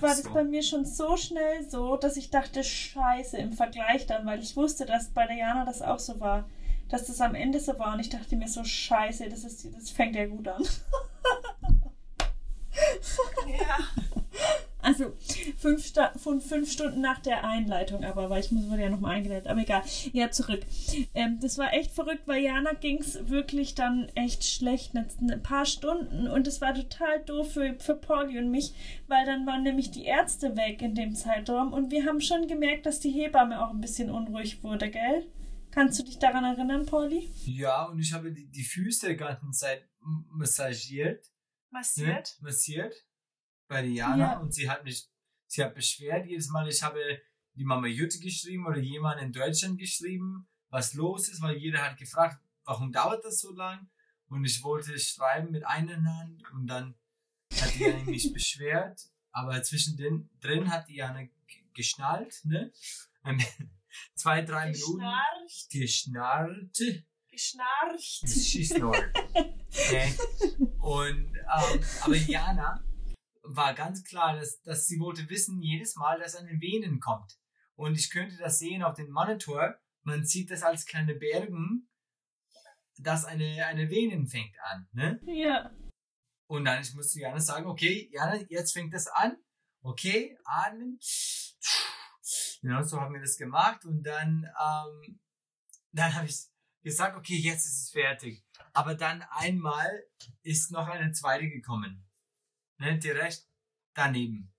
war 0.00 0.14
so. 0.14 0.22
das 0.22 0.32
bei 0.32 0.44
mir 0.44 0.62
schon 0.62 0.84
so 0.84 1.16
schnell 1.16 1.68
so, 1.68 1.96
dass 1.96 2.16
ich 2.16 2.30
dachte, 2.30 2.62
scheiße, 2.62 3.36
im 3.38 3.52
Vergleich 3.52 4.06
dann, 4.06 4.26
weil 4.26 4.40
ich 4.40 4.56
wusste, 4.56 4.86
dass 4.86 5.10
bei 5.10 5.26
der 5.26 5.36
Jana 5.36 5.64
das 5.64 5.82
auch 5.82 5.98
so 5.98 6.20
war. 6.20 6.48
Dass 6.88 7.06
das 7.06 7.20
am 7.20 7.34
Ende 7.36 7.60
so 7.60 7.78
war 7.78 7.94
und 7.94 8.00
ich 8.00 8.08
dachte 8.08 8.36
mir 8.36 8.48
so, 8.48 8.64
scheiße, 8.64 9.28
das, 9.28 9.44
ist, 9.44 9.64
das 9.74 9.90
fängt 9.90 10.16
ja 10.16 10.26
gut 10.26 10.48
an. 10.48 10.62
Ja. 13.46 13.78
Also 14.82 15.12
fünf, 15.58 15.92
fünf, 16.16 16.70
Stunden 16.70 17.00
nach 17.00 17.18
der 17.20 17.44
Einleitung, 17.44 18.04
aber 18.04 18.30
weil 18.30 18.40
ich 18.40 18.50
muss, 18.50 18.68
wurde 18.68 18.82
ja 18.82 18.90
nochmal 18.90 19.16
eingeleitet, 19.16 19.48
aber 19.48 19.60
egal. 19.60 19.82
Ja, 20.12 20.30
zurück. 20.30 20.60
Ähm, 21.14 21.38
das 21.40 21.58
war 21.58 21.72
echt 21.72 21.92
verrückt, 21.92 22.22
weil 22.26 22.42
Jana 22.42 22.72
ging 22.72 22.98
es 22.98 23.28
wirklich 23.28 23.74
dann 23.74 24.08
echt 24.14 24.44
schlecht, 24.44 24.94
ein 24.94 25.42
paar 25.42 25.66
Stunden 25.66 26.28
und 26.28 26.46
es 26.46 26.60
war 26.60 26.74
total 26.74 27.20
doof 27.24 27.52
für, 27.52 27.74
für 27.78 27.94
Pauli 27.94 28.38
und 28.38 28.50
mich, 28.50 28.74
weil 29.06 29.26
dann 29.26 29.46
waren 29.46 29.62
nämlich 29.62 29.90
die 29.90 30.04
Ärzte 30.04 30.56
weg 30.56 30.82
in 30.82 30.94
dem 30.94 31.14
Zeitraum 31.14 31.72
und 31.72 31.90
wir 31.90 32.06
haben 32.06 32.20
schon 32.20 32.46
gemerkt, 32.48 32.86
dass 32.86 33.00
die 33.00 33.10
Hebamme 33.10 33.64
auch 33.64 33.70
ein 33.70 33.80
bisschen 33.80 34.10
unruhig 34.10 34.62
wurde, 34.62 34.90
gell? 34.90 35.26
Kannst 35.70 36.00
du 36.00 36.02
dich 36.02 36.18
daran 36.18 36.44
erinnern, 36.44 36.84
Pauli? 36.84 37.30
Ja, 37.44 37.84
und 37.84 38.00
ich 38.00 38.12
habe 38.12 38.32
die, 38.32 38.50
die 38.50 38.64
Füße 38.64 39.08
die 39.08 39.16
ganze 39.16 39.50
Zeit 39.52 39.88
massagiert 40.32 41.24
Massiert? 41.70 42.36
Ne? 42.40 42.48
Massiert 42.48 42.94
bei 43.70 43.82
Diana 43.82 44.32
ja. 44.32 44.38
und 44.38 44.52
sie 44.52 44.68
hat 44.68 44.84
mich, 44.84 45.08
sie 45.46 45.64
hat 45.64 45.74
beschwert 45.74 46.26
jedes 46.26 46.48
Mal, 46.48 46.68
ich 46.68 46.82
habe 46.82 47.00
die 47.54 47.64
Mama 47.64 47.86
Jutta 47.86 48.18
geschrieben 48.20 48.66
oder 48.66 48.78
jemand 48.78 49.22
in 49.22 49.32
Deutschland 49.32 49.78
geschrieben, 49.78 50.48
was 50.68 50.92
los 50.94 51.28
ist, 51.28 51.40
weil 51.40 51.56
jeder 51.56 51.82
hat 51.82 51.96
gefragt, 51.96 52.38
warum 52.64 52.92
dauert 52.92 53.24
das 53.24 53.40
so 53.40 53.52
lang? 53.52 53.88
Und 54.28 54.44
ich 54.44 54.62
wollte 54.62 54.98
schreiben 54.98 55.50
mit 55.50 55.64
einer 55.64 56.02
Hand 56.04 56.42
und 56.52 56.66
dann 56.66 56.94
hat 57.54 57.74
Diana 57.74 58.04
mich 58.04 58.32
beschwert, 58.34 59.00
aber 59.30 59.62
zwischendrin 59.62 60.28
drin 60.40 60.70
hat 60.70 60.88
Diana 60.88 61.22
geschnallt, 61.72 62.40
ne? 62.44 62.72
Zwei, 64.14 64.42
drei 64.42 64.70
Minuten. 64.70 65.04
Geschnarrt 65.70 66.76
geschnarcht. 67.30 68.28
She 68.28 68.64
snored. 68.64 69.12
Okay. 69.72 70.12
Und, 70.80 71.32
ähm, 71.36 71.80
aber 72.00 72.16
Jana 72.16 72.82
war 73.56 73.74
ganz 73.74 74.04
klar, 74.04 74.36
dass, 74.36 74.60
dass 74.62 74.86
sie 74.86 75.00
wollte 75.00 75.28
wissen 75.28 75.60
jedes 75.60 75.96
Mal, 75.96 76.18
dass 76.18 76.36
eine 76.36 76.60
Venen 76.60 77.00
kommt. 77.00 77.38
Und 77.74 77.98
ich 77.98 78.10
könnte 78.10 78.36
das 78.36 78.58
sehen 78.58 78.82
auf 78.82 78.94
dem 78.94 79.10
Monitor. 79.10 79.78
Man 80.02 80.24
sieht 80.24 80.50
das 80.50 80.62
als 80.62 80.86
kleine 80.86 81.14
Bergen, 81.14 81.88
dass 82.98 83.24
eine, 83.24 83.66
eine 83.66 83.90
Venen 83.90 84.26
fängt 84.28 84.54
an. 84.64 84.88
Ne? 84.92 85.20
Ja. 85.26 85.70
Und 86.46 86.64
dann 86.64 86.82
ich 86.82 86.94
musste 86.94 87.20
Jana 87.20 87.40
sagen, 87.40 87.66
okay, 87.66 88.10
Jana, 88.12 88.36
jetzt 88.48 88.72
fängt 88.72 88.92
das 88.92 89.06
an. 89.06 89.36
Okay, 89.82 90.36
atmen. 90.44 90.98
Genau, 92.60 92.82
so 92.82 93.00
haben 93.00 93.14
wir 93.14 93.20
das 93.20 93.36
gemacht. 93.36 93.84
Und 93.84 94.02
dann, 94.02 94.44
ähm, 94.60 95.20
dann 95.92 96.14
habe 96.14 96.26
ich 96.26 96.36
gesagt, 96.82 97.16
okay, 97.16 97.36
jetzt 97.36 97.64
ist 97.66 97.84
es 97.84 97.90
fertig. 97.90 98.44
Aber 98.72 98.94
dann 98.94 99.22
einmal 99.30 100.04
ist 100.42 100.70
noch 100.70 100.86
eine 100.86 101.12
zweite 101.12 101.48
gekommen. 101.48 102.09
Ne, 102.80 102.98
direkt 102.98 103.46
daneben. 103.94 104.54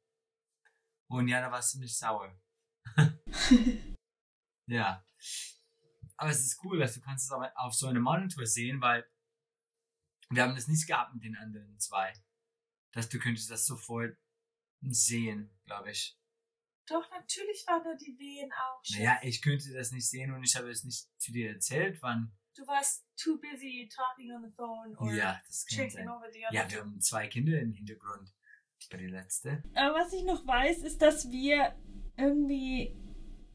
Und 1.09 1.27
ja, 1.27 1.41
da 1.41 1.51
war 1.51 1.61
sie 1.61 1.79
nicht 1.79 1.97
sauer. 1.97 2.39
ja. 4.67 5.03
Aber 6.17 6.29
es 6.29 6.41
ist 6.41 6.63
cool, 6.63 6.77
dass 6.77 6.93
du 6.93 7.01
kannst 7.01 7.25
es 7.25 7.31
aber 7.31 7.51
auf 7.55 7.73
so 7.73 7.87
einem 7.87 8.03
Monitor 8.03 8.45
sehen, 8.45 8.79
weil 8.79 9.09
wir 10.29 10.43
haben 10.43 10.53
das 10.53 10.67
nicht 10.67 10.85
gehabt 10.85 11.15
mit 11.15 11.23
den 11.23 11.35
anderen 11.35 11.79
zwei. 11.79 12.13
Dass 12.91 13.09
du 13.09 13.17
könntest 13.17 13.49
das 13.49 13.65
sofort 13.65 14.15
sehen, 14.81 15.49
glaube 15.65 15.89
ich. 15.89 16.15
Doch, 16.85 17.09
natürlich 17.09 17.65
waren 17.65 17.83
da 17.83 17.95
die 17.95 18.17
Wehen 18.19 18.51
auch. 18.51 18.83
Naja, 18.91 19.19
ich 19.23 19.41
könnte 19.41 19.73
das 19.73 19.91
nicht 19.91 20.07
sehen 20.07 20.31
und 20.31 20.43
ich 20.43 20.55
habe 20.55 20.69
es 20.69 20.83
nicht 20.83 21.09
zu 21.19 21.31
dir 21.31 21.53
erzählt, 21.53 22.01
wann. 22.03 22.31
Du 22.55 22.67
warst 22.67 23.05
too 23.15 23.37
busy 23.39 23.89
talking 23.93 24.31
on 24.33 24.41
the 24.43 24.53
phone 24.55 24.95
or 24.97 25.13
ja, 25.13 25.39
das 25.47 25.65
sein. 25.69 26.09
over 26.09 26.27
the 26.33 26.45
other 26.45 26.53
Ja, 26.53 26.69
wir 26.69 26.79
haben 26.79 26.99
zwei 26.99 27.27
Kinder 27.27 27.59
im 27.59 27.73
Hintergrund. 27.73 28.33
Bei 28.89 28.97
der 28.97 29.09
letzte. 29.09 29.63
Aber 29.75 29.99
was 29.99 30.11
ich 30.11 30.23
noch 30.23 30.45
weiß, 30.45 30.79
ist, 30.79 31.01
dass 31.01 31.29
wir 31.31 31.73
irgendwie, 32.17 32.97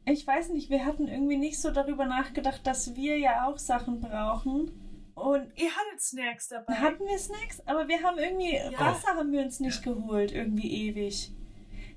ich 0.05 0.25
weiß 0.25 0.49
nicht, 0.49 0.69
wir 0.69 0.85
hatten 0.85 1.07
irgendwie 1.07 1.37
nicht 1.37 1.59
so 1.59 1.69
darüber 1.69 2.05
nachgedacht, 2.05 2.65
dass 2.65 2.95
wir 2.95 3.19
ja 3.19 3.45
auch 3.45 3.59
Sachen 3.59 3.99
brauchen. 3.99 5.11
Und 5.13 5.51
ihr 5.57 5.69
hattet 5.69 6.01
Snacks 6.01 6.47
dabei. 6.47 6.75
Hatten 6.75 7.05
wir 7.05 7.19
Snacks? 7.19 7.59
Aber 7.67 7.87
wir 7.87 8.01
haben 8.01 8.17
irgendwie, 8.17 8.55
ja. 8.55 8.79
Wasser 8.79 9.09
haben 9.15 9.31
wir 9.31 9.41
uns 9.41 9.59
nicht 9.59 9.85
ja. 9.85 9.93
geholt, 9.93 10.31
irgendwie 10.31 10.87
ewig. 10.87 11.31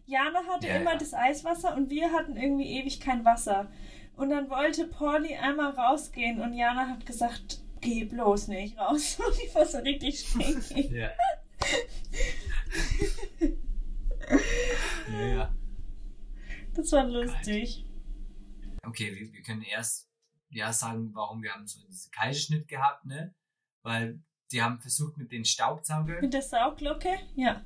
Jana 0.06 0.44
hatte 0.46 0.66
ja, 0.66 0.76
immer 0.76 0.92
ja. 0.92 0.98
das 0.98 1.14
Eiswasser 1.14 1.76
und 1.76 1.88
wir 1.88 2.12
hatten 2.12 2.36
irgendwie 2.36 2.78
ewig 2.78 3.00
kein 3.00 3.24
Wasser. 3.24 3.70
Und 4.16 4.30
dann 4.30 4.50
wollte 4.50 4.86
Pauli 4.86 5.36
einmal 5.36 5.72
rausgehen 5.72 6.40
und 6.40 6.52
Jana 6.52 6.88
hat 6.88 7.06
gesagt, 7.06 7.60
geh 7.80 8.04
bloß 8.04 8.48
nicht 8.48 8.78
raus. 8.78 9.18
Und 9.26 9.38
ich 9.42 9.54
war 9.54 9.66
so 9.66 9.78
richtig 9.78 10.20
stinkig. 10.20 10.90
ja. 10.90 11.10
ja, 15.10 15.26
ja. 15.26 15.54
Das 16.74 16.92
war 16.92 17.06
lustig. 17.06 17.86
Okay, 18.82 19.14
wir, 19.14 19.32
wir, 19.32 19.42
können 19.42 19.62
erst 19.62 20.08
ja 20.48 20.72
sagen, 20.72 21.14
warum 21.14 21.42
wir 21.42 21.52
haben 21.52 21.66
so 21.66 21.80
diesen 21.86 22.10
Kaiserschnitt 22.12 22.68
gehabt, 22.68 23.04
ne? 23.04 23.34
Weil 23.82 24.22
die 24.52 24.62
haben 24.62 24.80
versucht 24.80 25.16
mit 25.16 25.32
den 25.32 25.44
Staubsaugern. 25.44 26.20
Mit 26.20 26.34
der 26.34 26.42
Sauglocke? 26.42 27.18
Ja. 27.34 27.64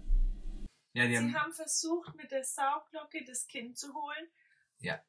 Ja, 0.93 1.09
Sie 1.09 1.17
haben, 1.17 1.35
haben 1.35 1.53
versucht, 1.53 2.15
mit 2.15 2.31
der 2.31 2.45
Sauglocke 2.45 3.25
das 3.27 3.47
Kind 3.47 3.77
zu 3.77 3.93
holen. 3.95 4.29
Ja. 4.79 5.01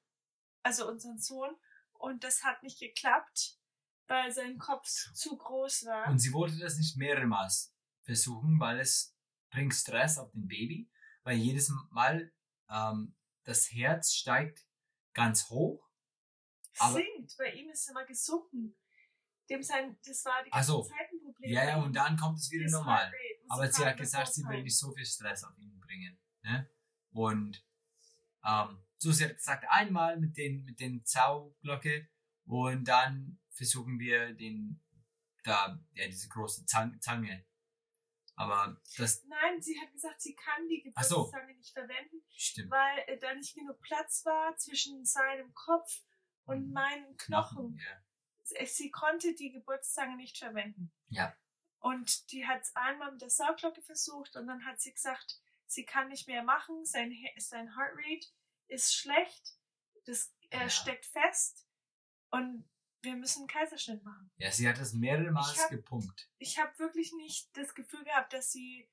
Also 0.66 0.90
unseren 0.90 1.20
Sohn. 1.20 1.56
Und 1.94 2.24
das 2.24 2.44
hat 2.44 2.64
nicht 2.64 2.80
geklappt, 2.80 3.60
weil 4.08 4.32
sein 4.32 4.58
Kopf 4.58 4.88
zu 5.14 5.38
groß 5.38 5.86
war. 5.86 6.08
Und 6.10 6.18
sie 6.18 6.34
wollte 6.34 6.58
das 6.58 6.78
nicht 6.78 6.98
mehrmals 6.98 7.72
versuchen, 8.02 8.60
weil 8.60 8.80
es 8.80 9.16
bringt 9.52 9.76
Stress 9.76 10.18
auf 10.18 10.32
den 10.32 10.48
Baby, 10.48 10.90
weil 11.24 11.38
jedes 11.38 11.72
Mal 11.92 12.34
ähm, 12.70 13.16
das 13.44 13.72
Herz 13.72 14.14
steigt 14.14 14.66
ganz 15.14 15.50
hoch. 15.52 15.88
Aber 16.80 16.96
Sinkt, 16.96 17.38
bei 17.38 17.52
ihm 17.52 17.70
ist 17.70 17.82
es 17.82 17.88
immer 17.90 18.06
gesunken. 18.06 18.76
Dem 19.48 19.62
sein, 19.62 20.00
das 20.04 20.26
war 20.26 20.44
die 20.44 20.50
ganze 20.50 20.72
so. 20.72 20.82
Zeit 20.82 21.12
ein 21.12 21.20
Problem. 21.22 21.52
Ja, 21.52 21.64
ja, 21.64 21.78
und 21.78 21.96
dann 21.96 22.18
kommt 22.18 22.40
es 22.40 22.50
wieder 22.50 22.70
normal. 22.72 23.14
Aber 23.50 23.72
sie 23.72 23.86
hat 23.86 23.98
gesagt, 23.98 24.34
sie 24.34 24.44
will 24.46 24.64
nicht 24.64 24.78
so 24.78 24.92
viel 24.92 25.06
Stress 25.06 25.44
auf 25.44 25.56
ihn 25.60 25.80
bringen. 25.80 26.20
Ne? 26.42 26.68
Und 27.12 27.64
ähm, 28.44 28.85
so, 28.98 29.12
sie 29.12 29.26
hat 29.26 29.36
gesagt, 29.36 29.66
einmal 29.70 30.18
mit 30.20 30.38
den, 30.38 30.64
mit 30.64 30.80
den 30.80 31.04
Zauglocke 31.06 32.08
und 32.46 32.86
dann 32.88 33.40
versuchen 33.52 34.00
wir 34.00 34.34
den, 34.34 34.82
da, 35.44 35.80
ja, 35.94 36.08
diese 36.08 36.28
große 36.30 36.66
Zange. 36.66 37.46
Aber 38.38 38.82
das. 38.98 39.24
Nein, 39.26 39.62
sie 39.62 39.80
hat 39.80 39.92
gesagt, 39.94 40.22
sie 40.22 40.36
kann 40.36 40.68
die 40.68 40.82
Geburtszange 40.82 41.54
so. 41.54 41.58
nicht 41.58 41.72
verwenden, 41.72 42.22
Stimmt. 42.36 42.70
weil 42.72 43.00
äh, 43.08 43.18
da 43.18 43.34
nicht 43.34 43.56
genug 43.56 43.80
Platz 43.82 44.26
war 44.26 44.56
zwischen 44.58 45.06
seinem 45.06 45.54
Kopf 45.54 46.02
und 46.44 46.68
Mhm. 46.68 46.74
meinen 46.74 47.18
Knochen. 47.18 47.78
Ja. 47.78 48.02
Sie- 48.44 48.66
Sie 48.66 48.92
konnte 48.92 49.34
die 49.36 49.52
Geburtszange 49.52 50.18
nicht 50.18 50.38
verwenden. 50.38 50.92
Ja. 51.08 51.34
Und 51.80 52.32
die 52.32 52.46
hat 52.46 52.62
es 52.64 52.76
einmal 52.76 53.12
mit 53.12 53.22
der 53.22 53.30
Sauglocke 53.30 53.82
versucht 53.82 54.36
und 54.36 54.48
dann 54.48 54.66
hat 54.66 54.82
sie 54.82 54.92
gesagt, 54.94 55.40
sie 55.68 55.86
kann 55.86 56.10
nicht 56.10 56.28
mehr 56.28 56.44
machen, 56.44 56.84
sein, 56.86 57.14
sein 57.38 57.76
Heart 57.76 57.94
Rate 57.96 58.28
ist 58.68 58.96
schlecht, 58.96 59.58
das, 60.06 60.34
er 60.50 60.64
Ja. 60.64 60.70
steckt 60.70 61.06
fest 61.06 61.68
und 62.32 62.70
wir 63.02 63.16
müssen 63.16 63.40
einen 63.42 63.48
Kaiserschnitt 63.48 64.04
machen. 64.04 64.32
ja, 64.38 64.52
sie 64.52 64.68
hat 64.68 64.80
das 64.80 64.94
mehrere 64.94 65.32
Mal 65.32 65.52
Ich 65.54 65.60
hab- 65.62 65.70
gepumpt. 65.70 66.30
Ich 66.40 66.58
habe 66.58 66.78
wirklich 66.80 67.14
nicht 67.14 67.56
das 67.56 67.76
Gefühl 67.76 68.04
gehabt, 68.04 68.34
dass 68.34 68.52
sie 68.52 68.90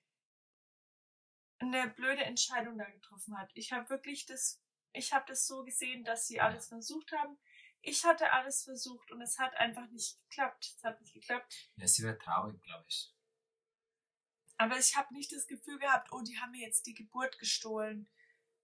eine 1.58 1.88
blöde 1.90 2.24
Entscheidung 2.24 2.76
da 2.76 2.84
getroffen 2.90 3.38
hat. 3.38 3.50
Ich 3.54 3.72
habe 3.72 3.88
wirklich 3.88 4.26
das, 4.26 4.60
ich 4.92 5.12
habe 5.12 5.24
das 5.28 5.46
so 5.46 5.64
gesehen, 5.64 6.04
dass 6.04 6.26
sie 6.26 6.40
alles 6.40 6.68
versucht 6.68 7.12
haben. 7.12 7.38
Ich 7.80 8.04
hatte 8.04 8.30
alles 8.32 8.64
versucht 8.64 9.10
und 9.12 9.20
es 9.22 9.38
hat 9.38 9.54
einfach 9.56 9.88
nicht 9.88 10.18
geklappt. 10.28 10.74
Es 10.76 10.84
hat 10.84 11.00
nicht 11.00 11.14
geklappt. 11.14 11.70
Ja, 11.76 11.86
sie 11.86 12.04
war 12.04 12.18
traurig, 12.18 12.60
glaube 12.62 12.84
ich. 12.88 13.14
Aber 14.56 14.78
ich 14.78 14.94
habe 14.96 15.12
nicht 15.14 15.32
das 15.32 15.46
Gefühl 15.46 15.78
gehabt, 15.78 16.12
oh, 16.12 16.20
die 16.22 16.38
haben 16.38 16.52
mir 16.52 16.60
jetzt 16.66 16.86
die 16.86 16.94
Geburt 16.94 17.38
gestohlen, 17.38 18.08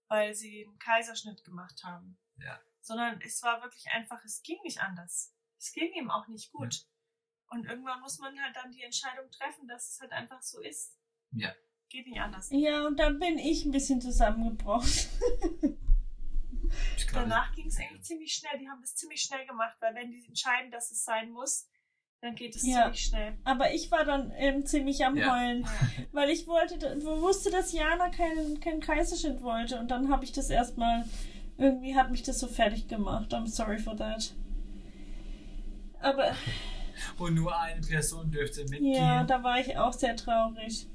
weil 0.09 0.33
sie 0.33 0.65
einen 0.65 0.79
Kaiserschnitt 0.79 1.43
gemacht 1.43 1.83
haben. 1.83 2.19
Ja. 2.37 2.59
Sondern 2.81 3.21
es 3.21 3.41
war 3.43 3.61
wirklich 3.61 3.87
einfach, 3.91 4.23
es 4.25 4.41
ging 4.41 4.57
nicht 4.63 4.81
anders. 4.81 5.33
Es 5.57 5.71
ging 5.71 5.91
ihm 5.93 6.11
auch 6.11 6.27
nicht 6.27 6.51
gut. 6.51 6.85
Und 7.47 7.65
irgendwann 7.65 8.01
muss 8.01 8.19
man 8.19 8.39
halt 8.39 8.55
dann 8.55 8.71
die 8.71 8.83
Entscheidung 8.83 9.29
treffen, 9.31 9.67
dass 9.67 9.93
es 9.93 9.99
halt 9.99 10.11
einfach 10.11 10.41
so 10.41 10.59
ist. 10.61 10.97
Ja. 11.31 11.53
Geht 11.89 12.07
nicht 12.07 12.19
anders. 12.19 12.49
Ja, 12.51 12.85
und 12.85 12.99
dann 12.99 13.17
bin 13.19 13.39
ich 13.39 13.65
ein 13.65 13.71
bisschen 13.71 14.01
zusammengebrochen. 14.01 14.89
Danach 17.13 17.51
ging 17.55 17.67
es 17.67 17.79
eigentlich 17.79 18.03
ziemlich 18.03 18.33
schnell. 18.33 18.59
Die 18.59 18.69
haben 18.69 18.81
das 18.81 18.95
ziemlich 18.95 19.21
schnell 19.21 19.45
gemacht, 19.47 19.75
weil 19.79 19.95
wenn 19.95 20.11
die 20.11 20.23
entscheiden, 20.27 20.69
dass 20.69 20.91
es 20.91 21.03
sein 21.03 21.31
muss, 21.31 21.67
dann 22.21 22.35
geht 22.35 22.55
es 22.55 22.65
Ja. 22.65 22.83
ziemlich 22.83 23.01
schnell. 23.03 23.37
Aber 23.43 23.73
ich 23.73 23.89
war 23.91 24.03
dann 24.03 24.31
ähm, 24.35 24.65
ziemlich 24.65 25.05
am 25.05 25.15
Ja. 25.17 25.33
Heulen, 25.35 25.65
weil 26.11 26.29
ich 26.29 26.47
wollte, 26.47 26.75
wusste, 27.03 27.49
dass 27.51 27.71
Jana 27.71 28.09
keinen 28.09 28.59
keinen 28.59 28.81
Kaiserschnitt 28.81 29.41
wollte. 29.41 29.79
Und 29.79 29.89
dann 29.89 30.09
habe 30.11 30.25
ich 30.25 30.31
das 30.31 30.49
erstmal, 30.49 31.05
irgendwie 31.57 31.95
hat 31.95 32.11
mich 32.11 32.23
das 32.23 32.39
so 32.39 32.47
fertig 32.47 32.87
gemacht. 32.87 33.33
I'm 33.33 33.47
sorry 33.47 33.77
for 33.79 33.95
that. 33.95 34.33
Aber 36.01 36.33
Und 37.17 37.35
nur 37.35 37.57
eine 37.57 37.81
Person 37.81 38.31
dürfte 38.31 38.61
mitgehen. 38.63 38.93
ja, 38.93 39.23
da 39.23 39.41
war 39.43 39.59
ich 39.59 39.77
auch 39.77 39.93
sehr 39.93 40.15
traurig. 40.15 40.87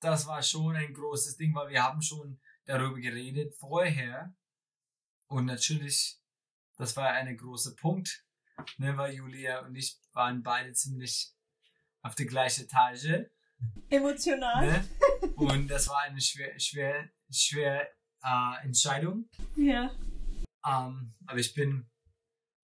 das 0.00 0.26
war 0.26 0.42
schon 0.42 0.76
ein 0.76 0.92
großes 0.94 1.36
Ding, 1.36 1.54
weil 1.54 1.70
wir 1.70 1.82
haben 1.82 2.00
schon 2.02 2.38
darüber 2.66 2.98
geredet 3.00 3.54
vorher. 3.56 4.34
Und 5.28 5.44
natürlich, 5.46 6.18
das 6.76 6.96
war 6.96 7.10
ein 7.10 7.36
großer 7.36 7.74
Punkt, 7.76 8.24
ne, 8.78 8.96
weil 8.96 9.14
Julia 9.14 9.60
und 9.66 9.74
ich 9.76 9.98
waren 10.12 10.42
beide 10.42 10.72
ziemlich 10.72 11.32
auf 12.02 12.14
der 12.14 12.26
gleichen 12.26 12.64
Etage. 12.64 13.26
Emotional. 13.90 14.66
Ne? 14.66 14.88
Und 15.36 15.68
das 15.68 15.88
war 15.88 16.02
eine 16.02 16.20
schwer, 16.20 16.58
schwer, 16.58 17.10
schwer 17.30 17.88
äh, 18.22 18.64
Entscheidung. 18.64 19.28
Ja, 19.56 19.90
Ähm, 20.66 21.14
aber 21.26 21.38
ich 21.38 21.54
bin 21.54 21.88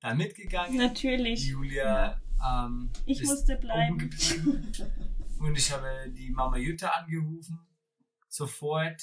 da 0.00 0.14
mitgegangen. 0.14 0.76
natürlich. 0.76 1.46
Julia 1.46 2.20
ähm, 2.44 2.92
Ich 3.06 3.22
musste 3.22 3.56
bleiben. 3.56 4.10
Und 5.38 5.58
ich 5.58 5.70
habe 5.72 6.10
die 6.10 6.30
Mama 6.30 6.56
Jutta 6.56 6.88
angerufen, 6.88 7.58
sofort, 8.28 9.02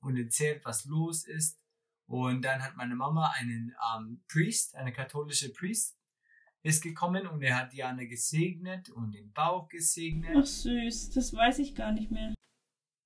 und 0.00 0.16
erzählt, 0.16 0.64
was 0.64 0.84
los 0.84 1.24
ist. 1.24 1.58
Und 2.06 2.42
dann 2.42 2.62
hat 2.62 2.76
meine 2.76 2.94
Mama 2.94 3.32
einen 3.36 3.74
ähm, 3.96 4.24
Priest, 4.28 4.74
eine 4.76 4.92
katholische 4.92 5.52
Priest, 5.52 5.95
ist 6.66 6.82
gekommen 6.82 7.26
und 7.26 7.42
er 7.42 7.56
hat 7.56 7.72
Diana 7.72 8.04
gesegnet 8.04 8.90
und 8.90 9.12
den 9.12 9.32
Bauch 9.32 9.68
gesegnet. 9.68 10.36
Ach 10.36 10.44
süß, 10.46 11.10
das 11.10 11.32
weiß 11.32 11.58
ich 11.60 11.74
gar 11.74 11.92
nicht 11.92 12.10
mehr. 12.10 12.34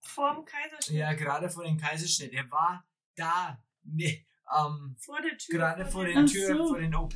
Vor 0.03 0.35
dem 0.35 0.45
Kaiserschnitt. 0.45 0.97
Ja, 0.99 1.13
gerade 1.13 1.51
vor 1.51 1.65
dem 1.65 1.77
Kaiserschnitt. 1.77 2.33
Er 2.33 2.51
war 2.51 2.85
da, 3.17 3.63
ne, 3.83 4.25
ähm, 4.57 4.97
Vor 4.99 5.21
der 5.21 5.37
Tür. 5.37 5.59
gerade 5.59 5.87
vor 5.87 6.05
der- 6.07 6.15
den 6.15 6.27
Türen, 6.27 6.57
so. 6.59 6.69
vor 6.69 6.79
den 6.79 6.95
OP. 6.95 7.15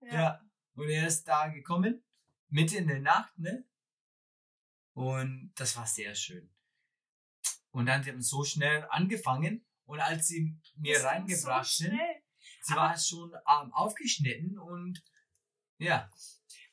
Ja. 0.00 0.12
Ja. 0.12 0.40
Und 0.74 0.88
er 0.88 1.06
ist 1.06 1.24
da 1.28 1.48
gekommen, 1.48 2.02
mitten 2.48 2.76
in 2.76 2.88
der 2.88 3.00
Nacht, 3.00 3.38
ne? 3.38 3.64
Und 4.94 5.52
das 5.56 5.76
war 5.76 5.86
sehr 5.86 6.14
schön. 6.14 6.50
Und 7.70 7.86
dann, 7.86 8.02
sie 8.02 8.10
haben 8.10 8.20
so 8.20 8.44
schnell 8.44 8.86
angefangen 8.90 9.64
und 9.84 10.00
als 10.00 10.26
sie 10.26 10.58
mir 10.76 10.94
Das 10.94 11.04
reingebracht 11.04 11.66
so 11.66 11.84
sind, 11.84 11.98
sie 12.62 12.72
Aber- 12.72 12.82
war 12.82 12.98
schon 12.98 13.32
ähm, 13.32 13.72
aufgeschnitten 13.72 14.58
und 14.58 15.02
ja, 15.82 16.10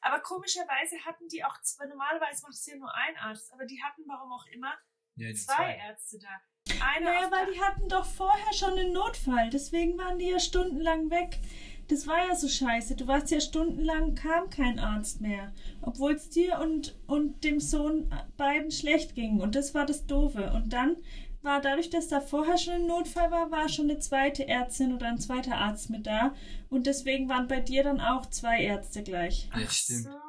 Aber 0.02 0.20
komischerweise 0.22 0.98
hatten 1.06 1.28
die 1.28 1.44
auch 1.44 1.60
zwei, 1.62 1.86
normalerweise 1.86 2.44
macht 2.44 2.54
es 2.54 2.66
ja 2.66 2.76
nur 2.76 2.94
ein 2.94 3.18
Arzt, 3.18 3.52
aber 3.52 3.66
die 3.66 3.82
hatten, 3.84 4.04
warum 4.08 4.32
auch 4.32 4.46
immer, 4.48 4.74
ja 5.16 5.34
zwei, 5.34 5.56
zwei. 5.56 5.76
Ärzte 5.76 6.20
da. 6.20 6.42
Einer 6.86 7.14
Naja, 7.14 7.32
weil 7.32 7.54
die 7.54 7.62
hatten 7.62 7.90
doch 7.90 8.06
vorher 8.06 8.54
schon 8.54 8.78
einen 8.78 8.94
Notfall. 8.94 9.50
Deswegen 9.50 9.98
waren 9.98 10.20
die 10.20 10.30
ja 10.30 10.40
stundenlang 10.40 11.10
weg. 11.10 11.40
Das 11.88 12.06
war 12.06 12.28
ja 12.28 12.36
so 12.36 12.48
scheiße. 12.48 12.96
Du 12.96 13.08
warst 13.08 13.32
ja 13.32 13.42
stundenlang, 13.42 14.14
kam 14.14 14.50
kein 14.50 14.78
Arzt 14.78 15.22
mehr. 15.22 15.52
Obwohl 15.82 16.14
es 16.14 16.30
dir 16.30 16.60
und, 16.60 17.00
und 17.08 17.44
dem 17.44 17.60
Sohn 17.60 18.14
beiden 18.38 18.72
schlecht 18.72 19.16
ging. 19.16 19.42
Und 19.42 19.56
das 19.56 19.74
war 19.74 19.86
das 19.86 20.06
Doofe. 20.06 20.52
Und 20.54 20.72
dann 20.72 20.98
war 21.42 21.62
dadurch, 21.62 21.90
dass 21.90 22.08
da 22.08 22.20
vorher 22.22 22.58
schon 22.58 22.74
ein 22.76 22.88
Notfall 22.88 23.32
war, 23.32 23.50
war 23.52 23.70
schon 23.70 23.90
eine 23.90 24.00
zweite 24.00 24.48
Ärztin 24.48 24.94
oder 24.94 25.08
ein 25.08 25.20
zweiter 25.20 25.56
Arzt 25.56 25.90
mit 25.90 26.06
da. 26.08 26.36
Und 26.70 26.86
deswegen 26.88 27.30
waren 27.30 27.48
bei 27.48 27.60
dir 27.62 27.84
dann 27.84 28.02
auch 28.02 28.26
zwei 28.28 28.62
Ärzte 28.62 29.04
gleich. 29.04 29.48
Ja, 29.56 29.64
Ach 29.66 29.72
stimmt. 29.72 30.04
So. 30.06 30.20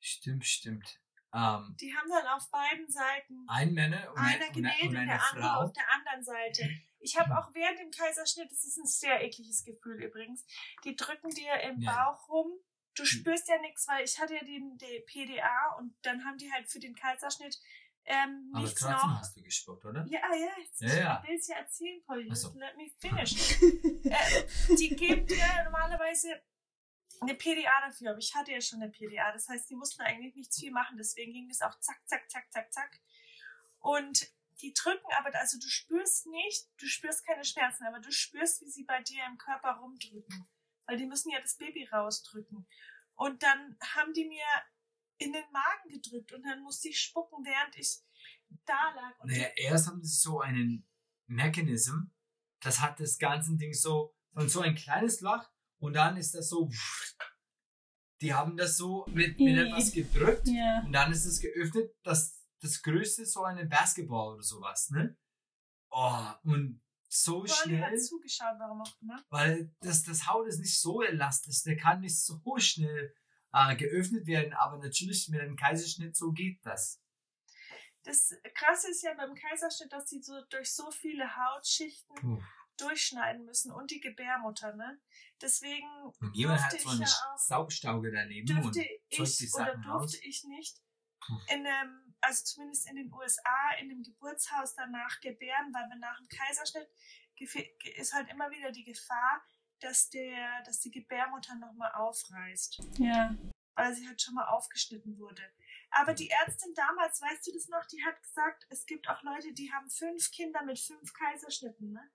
Stimmt, 0.00 0.44
stimmt. 0.44 1.00
Ähm, 1.34 1.76
Die 1.80 1.92
haben 1.96 2.08
dann 2.10 2.26
auf 2.36 2.48
beiden 2.50 2.88
Seiten 2.88 3.44
ein 3.48 3.72
Männer 3.72 4.10
und, 4.12 4.18
ein, 4.18 4.34
einer 4.36 4.46
und, 4.48 4.52
genäht 4.54 4.82
und 4.82 4.88
und 4.90 4.96
eine 4.96 5.06
der 5.06 5.30
andere 5.32 5.48
Frau. 5.48 5.60
auf 5.64 5.72
der 5.72 5.92
anderen 5.92 6.22
Seite. 6.24 6.68
Ich 7.00 7.18
habe 7.18 7.36
auch 7.36 7.52
während 7.54 7.78
dem 7.80 7.90
Kaiserschnitt, 7.90 8.50
das 8.50 8.64
ist 8.64 8.78
ein 8.78 8.86
sehr 8.86 9.22
ekliges 9.24 9.64
Gefühl 9.64 10.02
übrigens, 10.02 10.44
die 10.84 10.94
drücken 10.94 11.30
dir 11.30 11.60
im 11.68 11.80
Ja. 11.80 11.92
Bauch 12.12 12.28
rum. 12.28 12.52
Du 12.94 13.04
spürst 13.04 13.48
ja 13.48 13.58
nichts, 13.60 13.88
weil 13.88 14.04
ich 14.04 14.20
hatte 14.20 14.34
ja 14.34 14.44
den, 14.44 14.78
den 14.78 15.04
PDA 15.06 15.74
und 15.78 15.94
dann 16.02 16.24
haben 16.24 16.38
die 16.38 16.52
halt 16.52 16.68
für 16.70 16.78
den 16.78 16.94
Kaiserschnitt 16.94 17.58
ähm, 18.06 18.50
Aber 18.52 18.62
nichts 18.62 18.80
trotzdem 18.80 19.10
noch. 19.10 19.18
hast 19.20 19.36
du 19.36 19.42
gespuckt, 19.42 19.84
oder? 19.84 20.04
Ja, 20.08 20.20
ja, 20.34 20.48
jetzt, 20.58 20.80
Ja, 20.80 20.94
ja. 20.94 21.22
ich 21.22 21.28
will 21.30 21.36
es 21.36 21.48
ja 21.48 21.56
erzählen. 21.56 22.02
Ach 22.06 22.14
so. 22.14 22.20
Just 22.20 22.54
Let 22.56 22.76
me 22.76 22.90
finish. 22.98 23.60
äh, 24.04 24.76
die 24.76 24.94
geben 24.94 25.26
dir 25.26 25.64
normalerweise 25.64 26.42
eine 27.20 27.34
PDA 27.34 27.86
dafür, 27.86 28.10
aber 28.10 28.18
ich 28.18 28.34
hatte 28.34 28.52
ja 28.52 28.60
schon 28.60 28.82
eine 28.82 28.90
PDA. 28.90 29.32
Das 29.32 29.48
heißt, 29.48 29.70
die 29.70 29.76
mussten 29.76 30.02
eigentlich 30.02 30.34
nicht 30.34 30.54
viel 30.54 30.70
machen. 30.70 30.96
Deswegen 30.98 31.32
ging 31.32 31.48
das 31.48 31.62
auch 31.62 31.78
zack, 31.80 32.00
zack, 32.06 32.30
zack, 32.30 32.50
zack, 32.52 32.72
zack. 32.72 33.00
Und 33.78 34.26
die 34.60 34.72
drücken 34.72 35.06
aber, 35.18 35.34
also 35.38 35.58
du 35.58 35.68
spürst 35.68 36.26
nicht, 36.26 36.68
du 36.78 36.86
spürst 36.86 37.26
keine 37.26 37.44
Schmerzen, 37.44 37.84
aber 37.86 38.00
du 38.00 38.12
spürst, 38.12 38.62
wie 38.62 38.70
sie 38.70 38.84
bei 38.84 39.02
dir 39.02 39.24
im 39.26 39.38
Körper 39.38 39.72
rumdrücken. 39.80 40.46
Weil 40.86 40.96
die 40.98 41.06
müssen 41.06 41.30
ja 41.30 41.40
das 41.40 41.56
Baby 41.56 41.84
rausdrücken. 41.90 42.66
Und 43.14 43.42
dann 43.42 43.78
haben 43.94 44.12
die 44.12 44.26
mir 44.26 44.44
in 45.18 45.32
den 45.32 45.44
Magen 45.52 45.88
gedrückt 45.90 46.32
und 46.32 46.42
dann 46.42 46.62
musste 46.62 46.88
ich 46.88 46.98
spucken, 46.98 47.44
während 47.44 47.76
ich 47.76 47.98
da 48.66 48.92
lag. 48.94 49.18
Und 49.20 49.30
Naja, 49.30 49.48
erst 49.56 49.86
haben 49.86 50.02
sie 50.02 50.14
so 50.18 50.40
einen 50.40 50.86
Mechanism, 51.26 52.10
das 52.60 52.80
hat 52.80 53.00
das 53.00 53.18
ganze 53.18 53.56
Ding 53.56 53.72
so, 53.72 54.14
von 54.32 54.48
so 54.48 54.60
ein 54.60 54.74
kleines 54.74 55.20
Loch 55.20 55.44
und 55.78 55.94
dann 55.94 56.16
ist 56.16 56.34
das 56.34 56.48
so, 56.48 56.68
die 58.20 58.34
haben 58.34 58.56
das 58.56 58.76
so 58.76 59.04
mit, 59.08 59.38
mit 59.38 59.56
etwas 59.58 59.92
gedrückt 59.92 60.46
Ja. 60.48 60.82
und 60.84 60.92
dann 60.92 61.12
ist 61.12 61.24
es 61.24 61.40
geöffnet, 61.40 61.90
das, 62.02 62.42
das 62.60 62.82
größte 62.82 63.26
so 63.26 63.44
eine 63.44 63.66
Basketball 63.66 64.34
oder 64.34 64.42
sowas, 64.42 64.90
ne? 64.90 65.16
Oh, 65.90 66.26
und 66.44 66.80
so 67.08 67.40
Polly 67.40 67.50
schnell, 67.52 67.82
hat 67.82 68.00
zugeschaut, 68.00 68.56
warum 68.58 68.80
auch 68.82 69.00
immer. 69.00 69.24
weil 69.30 69.72
das, 69.80 70.02
das 70.02 70.26
Haut 70.26 70.48
ist 70.48 70.58
nicht 70.58 70.80
so 70.80 71.02
elastisch, 71.02 71.62
der 71.62 71.76
kann 71.76 72.00
nicht 72.00 72.18
so 72.20 72.40
schnell 72.58 73.14
äh, 73.54 73.76
geöffnet 73.76 74.26
werden, 74.26 74.52
aber 74.52 74.78
natürlich 74.78 75.28
mit 75.28 75.40
einem 75.40 75.56
Kaiserschnitt 75.56 76.16
so 76.16 76.32
geht 76.32 76.58
das. 76.66 77.00
Das 78.02 78.34
Krasse 78.54 78.90
ist 78.90 79.02
ja 79.02 79.14
beim 79.14 79.34
Kaiserschnitt, 79.34 79.92
dass 79.92 80.06
die 80.06 80.20
so 80.20 80.34
durch 80.50 80.74
so 80.74 80.90
viele 80.90 81.24
Hautschichten 81.36 82.14
Puh. 82.16 82.42
durchschneiden 82.76 83.46
müssen 83.46 83.72
und 83.72 83.90
die 83.90 84.00
Gebärmutter, 84.00 84.74
ne? 84.74 85.00
Deswegen 85.40 85.88
Und 86.20 86.34
jemand 86.34 86.62
hat 86.62 86.72
so 86.72 86.76
ich 86.76 86.86
einen 86.86 87.00
ja 87.00 87.06
auch, 87.06 87.38
Saugstauge 87.38 88.10
daneben 88.12 88.56
und 88.58 88.74
dürfte 88.74 88.80
die 88.80 89.00
ich 89.08 89.54
oder 89.54 89.76
durfte 89.76 89.88
raus. 89.88 90.18
ich 90.22 90.44
nicht 90.44 90.82
in 91.48 91.66
einem, 91.66 92.14
also 92.20 92.44
zumindest 92.44 92.88
in 92.90 92.96
den 92.96 93.12
USA, 93.12 93.72
in 93.80 93.88
dem 93.88 94.02
Geburtshaus 94.02 94.74
danach 94.74 95.20
gebären, 95.20 95.72
weil 95.72 95.88
wir 95.88 95.96
nach 95.96 96.18
dem 96.18 96.28
Kaiserschnitt 96.28 96.88
ist 97.96 98.12
halt 98.12 98.28
immer 98.30 98.50
wieder 98.50 98.70
die 98.70 98.84
Gefahr, 98.84 99.42
dass 99.80 100.08
der, 100.10 100.62
dass 100.64 100.80
die 100.80 100.90
Gebärmutter 100.90 101.54
nochmal 101.56 101.92
aufreißt. 101.92 102.80
Ja. 102.98 103.34
weil 103.76 103.92
sie 103.92 104.06
halt 104.06 104.22
schon 104.22 104.34
mal 104.34 104.46
aufgeschnitten 104.46 105.18
wurde. 105.18 105.42
Aber 105.90 106.14
die 106.14 106.30
Ärztin 106.30 106.72
damals, 106.74 107.20
weißt 107.20 107.44
du 107.46 107.52
das 107.52 107.66
noch, 107.68 107.84
die 107.86 108.04
hat 108.04 108.22
gesagt, 108.22 108.66
es 108.70 108.86
gibt 108.86 109.08
auch 109.08 109.20
Leute, 109.24 109.52
die 109.52 109.72
haben 109.72 109.90
fünf 109.90 110.30
Kinder 110.30 110.62
mit 110.64 110.78
fünf 110.78 111.12
Kaiserschnitten, 111.12 111.92
ne? 111.92 112.10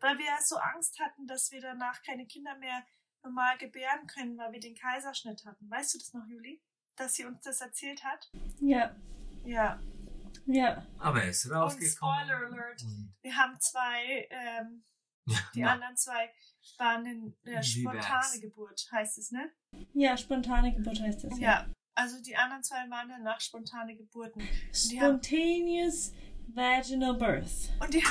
Weil 0.00 0.18
wir 0.18 0.36
so 0.44 0.56
Angst 0.56 0.98
hatten, 1.00 1.26
dass 1.26 1.50
wir 1.50 1.62
danach 1.62 2.02
keine 2.02 2.26
Kinder 2.26 2.56
mehr 2.58 2.84
normal 3.22 3.56
gebären 3.56 4.06
können, 4.06 4.36
weil 4.36 4.52
wir 4.52 4.60
den 4.60 4.74
Kaiserschnitt 4.74 5.44
hatten. 5.46 5.70
Weißt 5.70 5.94
du 5.94 5.98
das 5.98 6.12
noch, 6.12 6.26
Juli? 6.26 6.62
Dass 6.96 7.14
sie 7.14 7.24
uns 7.24 7.40
das 7.42 7.60
erzählt 7.62 8.04
hat? 8.04 8.30
Ja, 8.60 8.94
Ja. 9.44 9.80
ja. 10.46 10.86
Aber 10.98 11.22
er 11.22 11.30
ist 11.30 11.46
Und 11.46 11.52
rausgekommen. 11.52 12.26
Spoiler 12.26 12.36
Alert, 12.48 12.82
Und 12.82 13.14
wir 13.22 13.34
haben 13.36 13.58
zwei, 13.60 14.26
ähm, 14.30 14.84
die 15.54 15.60
Ja. 15.60 15.72
anderen 15.72 15.96
zwei 15.96 16.30
waren 16.78 17.06
in 17.06 17.36
äh, 17.44 17.62
spontane? 17.62 18.40
Geburt, 18.40 18.88
heißt 18.90 19.18
es, 19.18 19.30
ne? 19.30 19.50
Ja, 19.94 20.16
spontane 20.16 20.74
Geburt 20.74 21.00
heißt 21.00 21.24
das. 21.24 21.38
Ja. 21.38 21.66
Also 21.94 22.22
die 22.22 22.36
anderen 22.36 22.62
zwei 22.62 22.88
waren 22.88 23.08
danach 23.08 23.40
spontane 23.40 23.94
Geburten. 23.96 24.42
Spontaneous 24.72 26.12
vaginal 26.48 27.14
birth. 27.14 27.70
Und 27.80 27.92
die, 27.92 28.04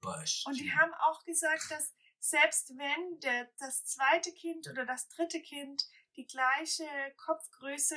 Busch. 0.00 0.44
und 0.46 0.58
die 0.58 0.72
haben 0.72 0.92
auch 0.94 1.24
gesagt, 1.24 1.70
dass 1.70 1.94
selbst 2.18 2.76
wenn 2.76 3.20
der, 3.20 3.48
das 3.58 3.84
zweite 3.84 4.32
Kind 4.32 4.68
oder 4.68 4.84
das 4.84 5.08
dritte 5.08 5.40
Kind 5.40 5.84
die 6.16 6.26
gleiche 6.26 6.84
Kopfgröße 7.16 7.96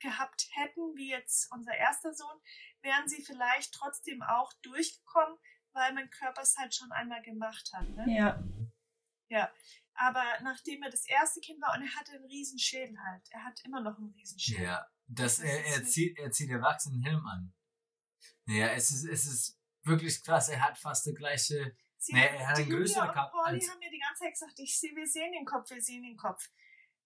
gehabt 0.00 0.48
hätten 0.52 0.96
wie 0.96 1.10
jetzt 1.10 1.52
unser 1.52 1.74
erster 1.74 2.12
Sohn, 2.12 2.40
wären 2.82 3.06
sie 3.06 3.22
vielleicht 3.22 3.72
trotzdem 3.74 4.22
auch 4.22 4.52
durchgekommen, 4.62 5.38
weil 5.72 5.92
mein 5.94 6.10
Körper 6.10 6.42
es 6.42 6.56
halt 6.56 6.74
schon 6.74 6.90
einmal 6.90 7.22
gemacht 7.22 7.70
hat. 7.72 7.88
Ne? 7.90 8.04
Ja. 8.08 8.42
Aber 9.94 10.24
nachdem 10.42 10.82
er 10.82 10.90
das 10.90 11.06
erste 11.06 11.40
Kind 11.40 11.60
war 11.60 11.74
und 11.76 11.82
er 11.82 11.94
hatte 11.94 12.12
einen 12.12 12.24
riesen 12.24 12.58
Schädel 12.58 12.98
halt, 13.02 13.22
er 13.30 13.44
hat 13.44 13.60
immer 13.64 13.80
noch 13.80 13.98
einen 13.98 14.10
riesen 14.12 14.38
Schädel. 14.38 14.64
Ja, 14.64 14.86
das, 15.06 15.36
Das 15.36 15.44
er, 15.44 15.64
er, 15.66 15.84
zieht, 15.84 16.18
er 16.18 16.30
zieht 16.30 16.50
Erwachsenenhelm 16.50 17.26
an. 17.26 17.52
Ja, 18.46 18.68
es 18.68 18.90
ist, 18.90 19.04
es 19.04 19.26
ist 19.26 19.58
wirklich 19.82 20.22
krass. 20.24 20.48
Er 20.48 20.62
hat 20.64 20.78
fast 20.78 21.06
die 21.06 21.14
gleiche. 21.14 21.76
Sie 21.98 22.12
haben- 22.14 22.34
er 22.34 22.48
hat 22.48 22.56
einen 22.56 22.70
größeren 22.70 23.08
gehabt 23.08 23.32
Pauli 23.32 23.60
haben 23.60 23.78
mir 23.78 23.90
die 23.90 23.98
ganze 23.98 24.20
Zeit 24.24 24.32
gesagt, 24.32 24.58
ich 24.58 24.78
sehe, 24.78 24.94
wir 24.96 25.06
sehen 25.06 25.32
den 25.32 25.44
Kopf, 25.44 25.68
wir 25.70 25.82
sehen 25.82 26.02
den 26.02 26.16
Kopf. 26.16 26.48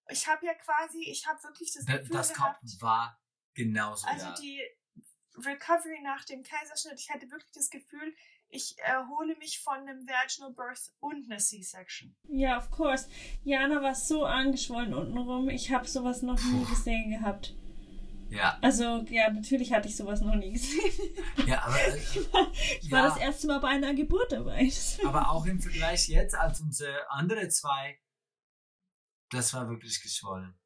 Ich 0.09 0.27
habe 0.29 0.47
ja 0.47 0.55
quasi, 0.55 1.03
ich 1.11 1.27
habe 1.27 1.43
wirklich 1.43 1.73
das 1.75 1.85
Da- 1.85 1.97
Gefühl 1.99 2.17
Das 2.17 2.33
gehabt, 2.33 2.61
Kopf 2.61 2.71
war 2.83 3.21
genauso. 3.55 4.07
also 4.07 4.27
ja. 4.27 4.35
die 4.35 4.63
Recovery 5.37 6.01
nach 6.03 6.25
dem 6.27 6.43
Kaiserschnitt, 6.45 6.99
ich 7.01 7.11
hatte 7.11 7.29
wirklich 7.29 7.51
das 7.53 7.69
Gefühl, 7.71 8.15
ich 8.49 8.79
erhole 8.79 9.37
mich 9.37 9.61
von 9.61 9.75
einem 9.79 10.07
Vaginal 10.07 10.53
Birth 10.53 10.93
und 11.01 11.25
einer 11.31 11.39
C-Section. 11.39 12.17
Ja, 12.29 12.57
of 12.59 12.71
course. 12.71 13.09
Jana 13.43 13.83
war 13.83 13.95
so 13.95 14.25
angeschwollen 14.25 14.95
untenrum. 14.95 15.49
Ich 15.49 15.73
habe 15.73 15.89
sowas 15.89 16.23
noch 16.23 16.41
nie 16.43 16.65
gesehen 16.67 17.11
gehabt. 17.11 17.55
ja, 18.31 18.57
Also, 18.63 19.03
ja, 19.09 19.31
natürlich 19.31 19.73
hatte 19.73 19.89
ich 19.89 19.97
sowas 19.97 20.21
noch 20.21 20.35
nie 20.37 20.53
gesehen. 20.53 20.93
ja, 21.47 21.63
aber, 21.65 21.81
äh, 21.81 21.97
Ich 22.81 22.91
war 22.93 23.01
Ja. 23.01 23.09
das 23.09 23.17
erste 23.19 23.47
Mal 23.49 23.59
bei 23.61 23.69
einer 23.69 23.93
Geburt 23.95 24.31
dabei. 24.33 24.71
aber 25.05 25.31
auch 25.31 25.47
im 25.47 25.61
Vergleich 25.61 26.09
jetzt 26.09 26.35
als 26.37 26.61
unsere 26.61 27.11
andere 27.11 27.49
zwei, 27.49 28.01
das 29.31 29.53
war 29.53 29.69
wirklich 29.69 30.01
geschwollen. 30.01 30.57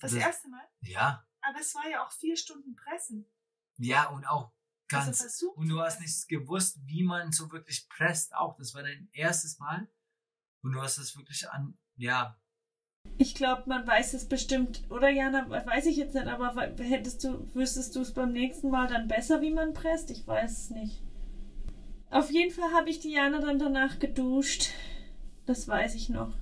Das, 0.00 0.12
Das- 0.12 0.20
erste 0.22 0.48
Mal. 0.48 0.66
Ja, 0.80 1.26
Aber 1.42 1.60
es 1.60 1.74
war 1.74 1.86
ja 1.88 2.04
auch 2.04 2.12
vier 2.12 2.36
Stunden 2.36 2.74
Pressen. 2.74 3.30
ja 3.78 4.08
und 4.08 4.24
auch 4.26 4.52
ganz. 4.88 5.08
Also 5.08 5.22
versucht 5.22 5.56
und 5.56 5.68
du 5.68 5.80
hast 5.80 6.00
nicht 6.00 6.28
gewusst, 6.28 6.78
wie 6.84 7.04
man 7.04 7.32
so 7.32 7.50
wirklich 7.52 7.88
presst. 7.88 8.34
Auch 8.34 8.56
das 8.56 8.74
war 8.74 8.82
dein 8.82 9.08
erstes 9.12 9.58
Mal 9.58 9.88
und 10.62 10.72
du 10.72 10.80
hast 10.80 10.98
es 10.98 11.16
wirklich 11.16 11.48
an, 11.50 11.78
ja, 11.96 12.36
Ich 13.18 13.34
glaube, 13.34 13.64
man 13.66 13.86
weiß 13.86 14.14
es 14.14 14.28
bestimmt. 14.28 14.82
Oder 14.90 15.08
Jana, 15.10 15.48
weiß 15.48 15.86
ich 15.86 15.96
jetzt 15.96 16.14
nicht, 16.14 16.26
aber 16.26 16.54
hättest 16.78 17.22
du, 17.22 17.54
wüsstest 17.54 17.94
du 17.94 18.00
es 18.00 18.12
beim 18.12 18.32
nächsten 18.32 18.70
Mal 18.70 18.88
dann 18.88 19.08
besser, 19.08 19.40
wie 19.40 19.52
man 19.52 19.72
presst? 19.74 20.10
Ich 20.10 20.26
weiß 20.26 20.50
es 20.50 20.70
nicht. 20.70 21.02
Auf 22.10 22.30
jeden 22.30 22.52
Fall 22.52 22.72
habe 22.72 22.90
ich 22.90 23.00
die 23.00 23.12
Jana 23.12 23.40
dann 23.40 23.58
danach 23.58 23.98
geduscht. 23.98 24.70
Das 25.46 25.68
weiß 25.68 25.94
ich 25.94 26.08
noch. 26.08 26.32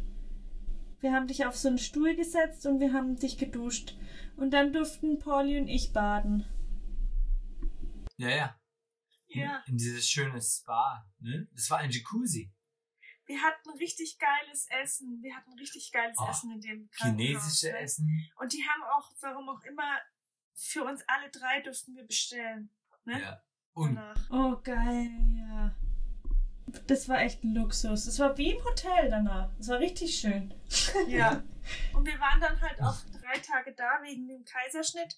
Wir 1.01 1.13
haben 1.13 1.27
dich 1.27 1.45
auf 1.47 1.57
so 1.57 1.69
einen 1.69 1.79
Stuhl 1.79 2.15
gesetzt 2.15 2.65
und 2.67 2.79
wir 2.79 2.93
haben 2.93 3.17
dich 3.17 3.37
geduscht. 3.37 3.97
Und 4.37 4.53
dann 4.53 4.73
durften 4.73 5.19
Pauli 5.19 5.59
und 5.59 5.69
ich 5.69 5.93
baden. 5.93 6.45
Ja, 8.17 8.29
ja. 8.29 8.61
In, 9.29 9.41
Ja, 9.41 9.63
in 9.67 9.77
dieses 9.79 10.09
schöne 10.09 10.41
Spa, 10.43 11.05
ne? 11.21 11.49
Das 11.53 11.71
war 11.71 11.79
ein 11.79 11.91
Jacuzzi. 11.91 12.53
wir 13.27 13.41
hatten 13.43 13.71
richtig 13.79 14.19
geiles 14.19 14.67
Essen. 14.83 15.23
Wir 15.23 15.35
hatten 15.37 15.53
richtig 15.55 15.91
geiles 15.93 16.17
Oh, 16.21 16.29
Essen 16.29 16.53
in 16.53 16.61
dem 16.61 16.91
Krankenhaus. 16.91 17.27
Chinesische 17.27 17.73
ne? 17.73 17.79
Essen. 17.79 18.31
Und 18.37 18.53
die 18.53 18.63
haben 18.69 18.83
auch, 18.95 19.11
warum 19.21 19.49
auch 19.49 19.63
immer, 19.65 19.99
für 20.55 20.85
uns 20.85 21.03
alle 21.07 21.31
drei 21.31 21.61
durften 21.63 21.95
wir 21.97 22.05
bestellen. 22.05 22.71
Ne? 23.05 23.21
Ja. 23.21 23.43
Und 23.73 23.95
Danach. 23.95 24.31
Oh, 24.31 24.61
geil, 24.63 25.11
ja. 25.39 25.75
Das 26.87 27.09
war 27.09 27.21
echt 27.21 27.43
ein 27.43 27.55
Luxus. 27.55 28.05
Das 28.05 28.19
war 28.19 28.37
wie 28.37 28.51
im 28.53 28.65
Hotel 28.65 29.09
danach. 29.11 29.51
Das 29.57 29.69
war 29.69 29.79
richtig 29.79 30.19
schön. 30.19 30.53
Ja. 31.09 31.43
Und 31.95 32.07
wir 32.07 32.19
waren 32.21 32.41
dann 32.41 32.61
halt 32.61 32.81
auch 32.83 32.97
drei 33.21 33.39
Tage 33.39 33.73
da 33.75 34.03
wegen 34.03 34.27
dem 34.29 34.45
Kaiserschnitt. 34.45 35.17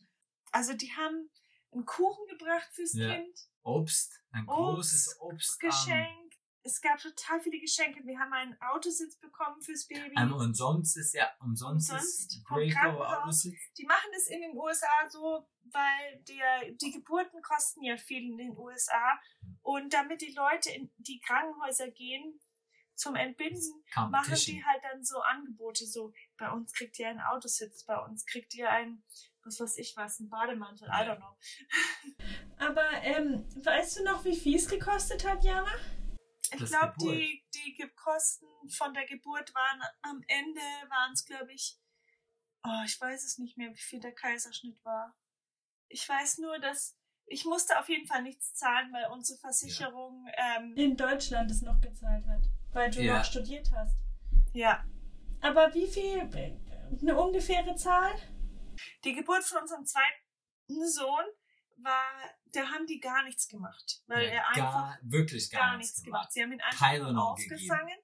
Also 0.53 0.73
die 0.75 0.91
haben 0.97 1.31
einen 1.75 1.87
Kuchen 1.87 2.27
gebracht 2.29 2.69
fürs 2.73 2.95
Ja. 2.95 3.15
Kind, 3.15 3.39
Obst, 3.63 4.21
ein 4.31 4.49
Obst, 4.49 4.57
großes 4.57 5.21
Obst. 5.21 5.61
Geschenk. 5.61 6.25
Es 6.67 6.81
gab 6.81 6.99
total 6.99 7.41
viele 7.41 7.61
Geschenke. 7.61 8.07
Wir 8.07 8.19
haben 8.19 8.33
einen 8.33 8.59
Autositz 8.63 9.19
bekommen 9.19 9.61
fürs 9.61 9.87
Baby. 9.87 10.15
Ähm, 10.19 10.33
und 10.33 10.55
sonst 10.55 10.97
ist 10.97 11.13
ja, 11.13 11.31
umsonst, 11.41 11.91
Umsonst 11.91 12.33
ist. 12.33 12.43
Autositz. 12.49 13.73
Die 13.77 13.85
machen 13.85 14.09
das 14.15 14.29
in 14.29 14.41
den 14.41 14.57
USA 14.57 14.87
so, 15.11 15.47
weil 15.65 16.23
der, 16.27 16.73
die 16.73 16.91
Geburten 16.91 17.43
kosten 17.43 17.83
ja 17.83 17.99
viel 17.99 18.31
in 18.31 18.39
den 18.39 18.57
USA. 18.57 19.21
Und 19.61 19.93
damit 19.93 20.23
die 20.23 20.33
Leute 20.33 20.71
in 20.71 20.91
die 20.97 21.21
Krankenhäuser 21.21 21.91
gehen 21.91 22.41
zum 22.95 23.15
Entbinden, 23.15 23.85
machen 24.11 24.35
die 24.47 24.65
halt 24.65 24.83
dann 24.85 25.05
so 25.05 25.21
Angebote, 25.21 25.85
so 25.87 26.13
bei 26.39 26.51
uns 26.51 26.73
kriegt 26.73 26.99
ihr 26.99 27.09
einen 27.09 27.21
Autositz, 27.21 27.85
bei 27.85 27.99
uns 27.99 28.25
kriegt 28.25 28.55
ihr 28.55 28.71
ein, 28.71 29.03
was 29.45 29.61
weiß 29.61 29.79
ich 29.79 29.97
was, 29.97 30.21
ein 30.21 30.29
Bademantel, 30.29 30.89
I 30.89 31.05
Ja. 31.05 31.13
don't 31.13 31.17
know. 31.19 31.37
Aber 32.59 32.89
ähm, 33.03 33.45
weißt 33.65 33.99
du 33.99 34.05
noch, 34.05 34.25
wie 34.25 34.37
viel 34.37 34.57
es 34.57 34.69
gekostet 34.69 35.27
hat, 35.27 35.43
Jana? 35.45 35.71
Ich 36.53 36.65
glaube, 36.67 36.95
die, 37.01 37.45
die 37.55 37.89
Kosten 37.97 38.47
von 38.69 38.95
der 38.95 39.07
Geburt 39.07 39.53
waren 39.55 39.83
am 40.03 40.23
Ende, 40.29 40.61
waren 40.89 41.13
es, 41.13 41.25
glaube 41.25 41.53
ich, 41.53 41.79
oh, 42.65 42.83
ich 42.85 43.01
weiß 43.01 43.25
es 43.25 43.39
nicht 43.39 43.57
mehr, 43.57 43.71
wie 43.71 43.81
viel 43.81 43.99
der 44.01 44.13
Kaiserschnitt 44.15 44.83
war. 44.85 45.17
Ich 45.89 46.09
weiß 46.09 46.39
nur, 46.39 46.59
dass 46.61 46.97
ich 47.27 47.45
musste 47.45 47.79
auf 47.79 47.89
jeden 47.89 48.07
Fall 48.07 48.23
nichts 48.23 48.55
zahlen, 48.55 48.93
weil 48.93 49.07
unsere 49.11 49.39
Versicherung, 49.39 50.29
ähm, 50.37 50.77
In 50.77 50.97
Deutschland 50.97 51.51
es 51.51 51.63
noch 51.63 51.81
gezahlt 51.81 52.25
hat, 52.27 52.43
weil 52.73 52.91
du 52.91 53.01
Ja. 53.03 53.17
noch 53.19 53.25
studiert 53.25 53.71
hast. 53.73 53.97
ja, 54.53 54.85
Aber 55.41 55.75
wie 55.75 55.87
viel? 55.87 56.19
äh, 56.37 56.57
Eine 57.01 57.17
ungefähre 57.21 57.75
Zahl? 57.77 58.13
Die 59.05 59.13
Geburt 59.15 59.45
von 59.45 59.63
unserem 59.63 59.85
zweiten 59.85 60.89
Sohn 60.91 61.25
war, 61.77 62.07
da 62.53 62.69
haben 62.71 62.87
die 62.87 63.01
gar 63.01 63.25
nichts 63.25 63.49
gemacht, 63.49 64.03
weil 64.07 64.27
Ja, 64.27 64.33
er 64.33 64.49
einfach 64.49 64.73
gar, 64.73 64.99
wirklich 65.03 65.51
gar, 65.51 65.61
gar 65.61 65.77
nichts 65.77 66.03
gemacht. 66.03 66.33
Sie 66.33 66.43
haben 66.43 66.53
ihn 66.53 66.61
einfach 66.61 66.91
Tylenol 66.91 67.13
nur 67.15 67.29
aufgefangen 67.33 67.99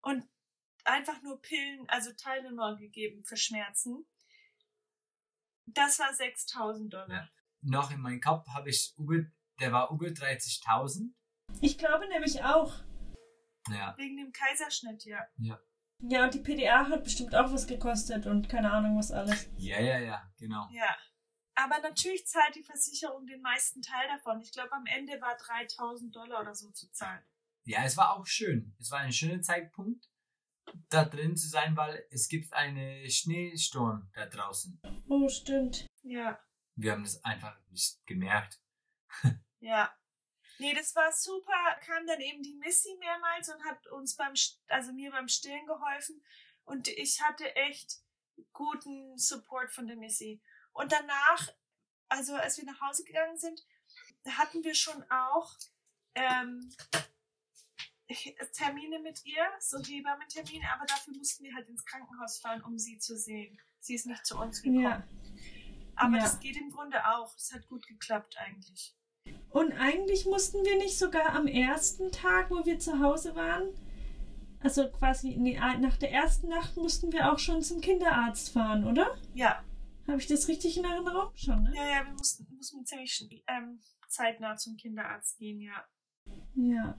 und 0.00 0.28
einfach 0.84 1.22
nur 1.22 1.40
Pillen, 1.40 1.88
also 1.88 2.12
Tylenol 2.12 2.76
gegeben 2.76 3.24
für 3.24 3.36
Schmerzen. 3.36 4.04
Das 5.66 5.98
war 6.00 6.12
6000 6.12 6.92
Dollar. 6.92 7.08
Ja. 7.10 7.28
Noch 7.60 7.90
in 7.92 8.00
meinem 8.00 8.20
Kopf 8.20 8.46
habe 8.48 8.70
ich 8.70 8.92
über, 8.98 9.24
der 9.60 9.72
war 9.72 9.90
über 9.92 10.06
30.000. 10.08 11.12
Ich 11.60 11.78
glaube 11.78 12.08
nämlich 12.08 12.42
auch. 12.42 12.74
Ja, 13.68 13.96
Wegen 13.96 14.16
dem 14.16 14.32
Kaiserschnitt, 14.32 15.04
ja. 15.04 15.24
Ja, 15.36 15.60
und 16.02 16.34
die 16.34 16.40
PDA 16.40 16.88
hat 16.88 17.04
bestimmt 17.04 17.34
auch 17.34 17.52
was 17.52 17.66
gekostet 17.66 18.26
und 18.26 18.48
keine 18.48 18.72
Ahnung 18.72 18.98
was 18.98 19.12
alles. 19.12 19.48
ja, 19.56 19.80
ja, 19.80 19.98
ja, 19.98 20.22
genau. 20.36 20.68
Ja. 20.72 20.96
Aber 21.54 21.78
natürlich 21.80 22.26
zahlt 22.26 22.54
die 22.54 22.62
Versicherung 22.62 23.26
den 23.26 23.42
meisten 23.42 23.82
Teil 23.82 24.08
davon. 24.08 24.40
Ich 24.40 24.52
glaube, 24.52 24.72
am 24.72 24.86
Ende 24.86 25.20
war 25.20 25.36
3000 25.36 26.14
Dollar 26.14 26.40
oder 26.40 26.54
so 26.54 26.70
zu 26.70 26.90
zahlen. 26.90 27.22
Ja, 27.64 27.84
es 27.84 27.96
war 27.96 28.16
auch 28.16 28.26
schön. 28.26 28.74
Es 28.80 28.90
war 28.90 29.00
ein 29.00 29.12
schöner 29.12 29.40
Zeitpunkt, 29.42 30.08
da 30.88 31.04
drin 31.04 31.36
zu 31.36 31.48
sein, 31.48 31.76
weil 31.76 32.04
es 32.10 32.28
gibt 32.28 32.52
einen 32.52 33.08
Schneesturm 33.08 34.10
da 34.14 34.26
draußen. 34.26 34.80
Oh, 35.08 35.28
stimmt. 35.28 35.86
Ja. 36.02 36.40
Wir 36.74 36.92
haben 36.92 37.04
das 37.04 37.22
einfach 37.22 37.56
nicht 37.68 38.04
gemerkt. 38.06 38.60
Ja. 39.60 39.94
Nee, 40.62 40.74
das 40.74 40.94
war 40.94 41.10
super. 41.10 41.52
Kam 41.84 42.06
dann 42.06 42.20
eben 42.20 42.40
die 42.40 42.54
Missy 42.54 42.96
mehrmals 43.00 43.48
und 43.48 43.64
hat 43.64 43.84
uns 43.88 44.14
beim, 44.14 44.32
also 44.68 44.92
mir 44.92 45.10
beim 45.10 45.26
Stillen 45.26 45.66
geholfen. 45.66 46.22
Und 46.64 46.86
ich 46.86 47.20
hatte 47.20 47.56
echt 47.56 47.98
guten 48.52 49.18
Support 49.18 49.72
von 49.72 49.88
der 49.88 49.96
Missy. 49.96 50.40
Und 50.72 50.92
danach, 50.92 51.48
also 52.08 52.36
als 52.36 52.58
wir 52.58 52.64
nach 52.64 52.80
Hause 52.80 53.02
gegangen 53.02 53.36
sind, 53.38 53.66
hatten 54.24 54.62
wir 54.62 54.76
schon 54.76 55.02
auch 55.10 55.52
ähm, 56.14 56.70
Termine 58.52 59.00
mit 59.00 59.24
ihr, 59.24 59.44
so 59.58 59.82
Hebammentermine, 59.82 60.72
aber 60.72 60.86
dafür 60.86 61.14
mussten 61.14 61.42
wir 61.42 61.54
halt 61.56 61.68
ins 61.68 61.84
Krankenhaus 61.84 62.38
fahren, 62.38 62.62
um 62.62 62.78
sie 62.78 62.98
zu 62.98 63.16
sehen. 63.16 63.60
Sie 63.80 63.96
ist 63.96 64.06
nicht 64.06 64.24
zu 64.24 64.38
uns 64.38 64.62
gekommen. 64.62 64.82
Ja. 64.82 65.08
Aber 65.96 66.18
Ja. 66.18 66.22
das 66.22 66.38
geht 66.38 66.56
im 66.56 66.70
Grunde 66.70 67.04
auch. 67.04 67.34
Es 67.36 67.52
hat 67.52 67.66
gut 67.66 67.84
geklappt 67.88 68.36
eigentlich. 68.38 68.94
Und 69.50 69.72
eigentlich 69.72 70.24
mussten 70.24 70.64
wir 70.64 70.76
nicht 70.78 70.98
sogar 70.98 71.34
am 71.34 71.46
ersten 71.46 72.10
Tag, 72.10 72.50
wo 72.50 72.64
wir 72.64 72.78
zu 72.78 73.00
Hause 73.00 73.36
waren, 73.36 73.68
also 74.62 74.88
quasi 74.88 75.36
nee, 75.36 75.58
nach 75.80 75.96
der 75.96 76.12
ersten 76.12 76.48
Nacht 76.48 76.76
mussten 76.76 77.12
wir 77.12 77.32
auch 77.32 77.38
schon 77.38 77.62
zum 77.62 77.80
Kinderarzt 77.80 78.50
fahren, 78.50 78.86
oder? 78.86 79.14
Ja, 79.34 79.62
Habe 80.06 80.18
ich 80.18 80.26
das 80.26 80.48
richtig 80.48 80.78
in 80.78 80.84
Erinnerung? 80.84 81.30
Schon, 81.34 81.64
ne? 81.64 81.72
ja, 81.74 81.88
ja, 81.88 82.06
wir 82.06 82.12
mussten, 82.12 82.46
mussten 82.56 82.84
ziemlich 82.86 83.28
ähm, 83.48 83.80
zeitnah 84.08 84.56
zum 84.56 84.76
Kinderarzt 84.76 85.38
gehen, 85.38 85.60
ja. 85.60 85.84
Ja. 86.54 86.96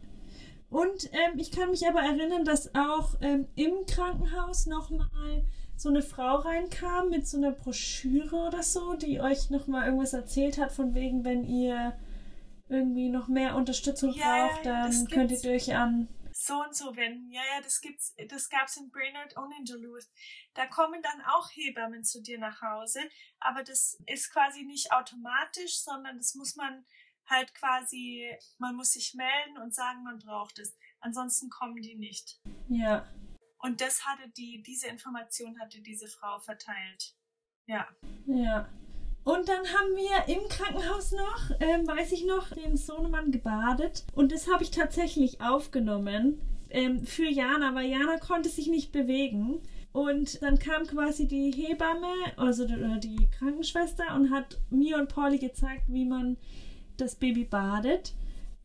Und 0.70 1.10
ähm, 1.14 1.38
ich 1.38 1.52
kann 1.52 1.70
mich 1.70 1.88
aber 1.88 2.02
erinnern, 2.02 2.44
dass 2.46 2.74
auch 2.76 3.16
ähm, 3.22 3.48
im 3.56 3.86
Krankenhaus 3.86 4.66
nochmal 4.66 5.46
so 5.76 5.90
eine 5.90 6.02
Frau 6.02 6.38
reinkam 6.38 7.10
mit 7.10 7.28
so 7.28 7.38
einer 7.38 7.52
Broschüre 7.52 8.48
oder 8.48 8.64
so, 8.64 8.96
die 8.96 9.22
euch 9.22 9.50
nochmal 9.50 9.86
irgendwas 9.86 10.14
erzählt 10.14 10.58
hat, 10.58 10.72
von 10.72 10.94
wegen, 10.96 11.24
wenn 11.24 11.46
ihr 11.46 11.94
irgendwie 12.74 13.10
noch 13.10 13.28
mehr 13.28 13.56
Unterstützung 13.56 14.14
Ja, 14.14 14.48
braucht, 14.48 14.66
dann 14.66 15.08
könnt 15.08 15.32
ihr 15.32 15.52
euch 15.52 15.74
an. 15.76 16.08
So 16.34 16.62
und 16.64 16.76
so 16.76 16.96
wenden. 16.96 17.32
Ja, 17.32 17.42
ja, 17.56 17.62
das 17.62 17.80
gibt's, 17.80 18.16
das 18.28 18.50
gab's 18.50 18.76
in 18.78 18.90
Brainerd 18.90 19.38
und 19.38 19.52
in 19.52 19.66
Duluth. 19.66 20.08
Da 20.56 20.66
kommen 20.66 21.02
dann 21.02 21.22
auch 21.22 21.50
Hebammen 21.52 22.04
zu 22.04 22.22
dir 22.22 22.40
nach 22.40 22.62
Hause, 22.62 23.00
aber 23.40 23.64
das 23.64 24.02
ist 24.08 24.32
quasi 24.32 24.64
nicht 24.64 24.92
automatisch, 24.92 25.80
sondern 25.80 26.18
das 26.18 26.34
muss 26.34 26.56
man 26.56 26.86
halt 27.28 27.54
quasi, 27.54 28.36
man 28.58 28.76
muss 28.76 28.94
sich 28.94 29.14
melden 29.14 29.58
und 29.58 29.74
sagen, 29.74 30.04
man 30.04 30.20
braucht 30.20 30.60
es. 30.60 30.76
Ansonsten 31.00 31.50
kommen 31.50 31.82
die 31.82 31.96
nicht. 31.96 32.40
Ja. 32.68 33.08
Und 33.60 33.80
das 33.80 34.06
hatte 34.06 34.28
die, 34.30 34.62
diese 34.64 34.88
Information 34.88 35.60
hatte 35.62 35.82
diese 35.82 36.08
Frau 36.08 36.40
verteilt. 36.40 37.16
Ja. 37.66 37.88
Ja. 38.26 38.70
Und 39.24 39.48
dann 39.48 39.60
haben 39.60 39.96
wir 39.96 40.36
im 40.36 40.50
Krankenhaus 40.50 41.14
noch, 41.14 41.52
ähm, 41.62 41.88
weiß 41.88 42.12
ich 42.12 42.26
noch, 42.26 42.50
den 42.50 42.76
Sohnemann 42.76 43.32
gebadet. 43.32 44.04
Und 44.14 44.32
das 44.32 44.52
habe 44.52 44.64
ich 44.64 44.72
tatsächlich 44.72 45.40
aufgenommen 45.42 46.42
ähm, 46.70 47.06
für 47.06 47.30
Jana, 47.30 47.74
weil 47.74 47.90
Jana 47.90 48.18
konnte 48.18 48.50
sich 48.50 48.68
nicht 48.68 48.92
bewegen. 48.92 49.62
Und 49.94 50.42
dann 50.42 50.60
kam 50.60 50.88
quasi 50.88 51.28
die 51.28 51.52
Hebamme, 51.52 52.14
also 52.36 52.68
die, 52.68 53.00
die 53.00 53.28
Krankenschwester, 53.38 54.16
und 54.16 54.32
hat 54.32 54.60
mir 54.70 54.98
und 54.98 55.08
Pauli 55.08 55.38
gezeigt, 55.38 55.84
wie 55.88 56.06
man 56.06 56.36
das 56.98 57.16
Baby 57.16 57.46
badet. 57.46 58.14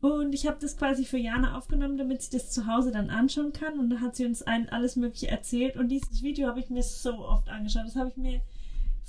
Und 0.01 0.33
ich 0.33 0.47
habe 0.47 0.57
das 0.59 0.75
quasi 0.75 1.05
für 1.05 1.17
Jana 1.17 1.57
aufgenommen, 1.57 1.97
damit 1.97 2.21
sie 2.21 2.31
das 2.37 2.51
zu 2.51 2.67
Hause 2.67 2.91
dann 2.91 3.09
anschauen 3.09 3.53
kann. 3.53 3.79
Und 3.79 3.89
da 3.91 3.99
hat 4.01 4.15
sie 4.15 4.25
uns 4.25 4.41
ein, 4.41 4.69
alles 4.69 4.95
Mögliche 4.95 5.27
erzählt. 5.27 5.77
Und 5.77 5.89
dieses 5.89 6.23
Video 6.23 6.47
habe 6.47 6.59
ich 6.59 6.69
mir 6.69 6.83
so 6.83 7.19
oft 7.19 7.47
angeschaut. 7.49 7.85
Das 7.85 7.95
habe 7.95 8.09
ich 8.09 8.17
mir 8.17 8.41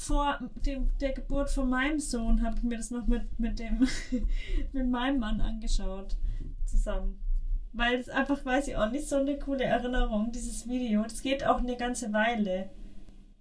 vor 0.01 0.39
dem, 0.65 0.89
der 0.99 1.13
Geburt 1.13 1.51
von 1.51 1.69
meinem 1.69 2.01
Sohn 2.01 2.43
habe 2.43 2.57
ich 2.57 2.63
mir 2.63 2.79
das 2.79 2.91
noch 2.91 3.07
mit, 3.07 3.39
mit 3.39 3.59
dem 3.59 3.87
mit 4.73 4.89
meinem 4.89 5.19
Mann 5.21 5.41
angeschaut 5.43 6.17
zusammen. 6.65 7.21
Weil 7.75 8.01
es 8.01 8.09
einfach, 8.09 8.45
weiß 8.45 8.69
ich 8.69 8.77
auch 8.77 8.91
nicht, 8.91 9.07
so 9.09 9.17
eine 9.17 9.39
coole 9.39 9.65
Erinnerung, 9.65 10.33
dieses 10.33 10.67
Video. 10.69 11.03
Das 11.03 11.21
geht 11.23 11.47
auch 11.47 11.59
eine 11.59 11.77
ganze 11.77 12.13
Weile. 12.15 12.71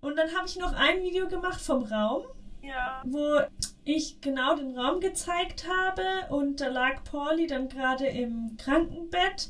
Und 0.01 0.17
dann 0.17 0.27
habe 0.35 0.47
ich 0.47 0.57
noch 0.59 0.73
ein 0.73 1.01
Video 1.01 1.27
gemacht 1.29 1.61
vom 1.61 1.83
Raum, 1.83 2.23
Ja. 2.61 3.01
wo 3.05 3.39
ich 3.85 4.19
genau 4.21 4.55
den 4.55 4.77
Raum 4.77 4.99
gezeigt 4.99 5.65
habe 5.67 6.33
und 6.33 6.59
da 6.61 6.67
lag 6.67 7.03
Pauli 7.05 7.47
dann 7.47 7.69
gerade 7.69 8.05
im 8.05 8.57
Krankenbett. 8.57 9.49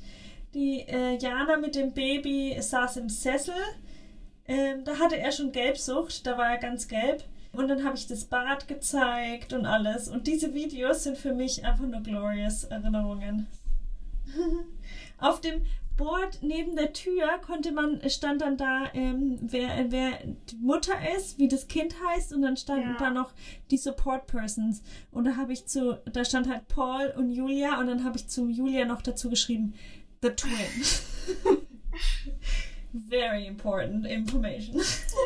Die 0.53 0.81
äh, 0.81 1.17
Jana 1.17 1.57
mit 1.57 1.75
dem 1.75 1.91
Baby 1.93 2.55
saß 2.59 2.97
im 2.97 3.09
Sessel. 3.09 3.55
Ähm, 4.49 4.83
da 4.83 4.97
hatte 4.97 5.15
er 5.17 5.31
schon 5.31 5.51
Gelbsucht, 5.51 6.25
da 6.25 6.37
war 6.37 6.49
er 6.51 6.57
ganz 6.57 6.87
gelb. 6.87 7.23
Und 7.51 7.67
dann 7.67 7.83
habe 7.83 7.95
ich 7.95 8.07
das 8.07 8.25
Bad 8.25 8.67
gezeigt 8.67 9.53
und 9.53 9.65
alles. 9.65 10.07
Und 10.07 10.27
diese 10.27 10.53
Videos 10.53 11.03
sind 11.03 11.17
für 11.17 11.33
mich 11.33 11.65
einfach 11.65 11.85
nur 11.85 12.01
glorious 12.01 12.63
Erinnerungen. 12.65 13.47
Auf 15.17 15.41
dem 15.41 15.61
Board 15.97 16.39
neben 16.41 16.75
der 16.75 16.93
Tür 16.93 17.27
konnte 17.45 17.71
man, 17.71 18.01
stand 18.09 18.41
dann 18.41 18.55
da, 18.57 18.85
ähm, 18.93 19.37
wer, 19.41 19.85
wer 19.89 20.11
die 20.49 20.55
Mutter 20.57 20.93
ist, 21.17 21.37
wie 21.39 21.47
das 21.47 21.67
Kind 21.67 21.93
heißt, 22.07 22.33
und 22.33 22.41
dann 22.41 22.55
standen 22.55 22.91
Ja. 22.91 22.97
da 22.97 23.09
noch 23.09 23.33
die 23.69 23.77
Support 23.77 24.27
Persons. 24.27 24.81
Und 25.11 25.25
da 25.25 25.35
habe 25.35 25.51
ich 25.51 25.65
zu, 25.65 25.99
da 26.11 26.23
stand 26.23 26.47
halt 26.49 26.67
Paul 26.69 27.13
und 27.17 27.31
Julia, 27.31 27.79
und 27.79 27.87
dann 27.87 28.03
habe 28.05 28.17
ich 28.17 28.27
zu 28.27 28.47
Julia 28.47 28.85
noch 28.85 29.01
dazu 29.01 29.29
geschrieben, 29.29 29.73
The 30.21 30.29
Twin. 30.29 30.51
Very 32.93 33.45
important 33.45 34.05
information. 34.05 34.81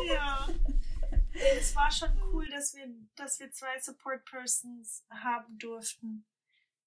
Ja. 0.08 0.48
Es 1.58 1.74
war 1.74 1.90
schon 1.90 2.10
cool, 2.32 2.48
dass 2.48 2.76
wir, 2.76 2.86
dass 3.16 3.40
wir 3.40 3.50
zwei 3.50 3.80
Support 3.80 4.24
Persons 4.24 5.04
haben 5.10 5.58
durften. 5.58 6.24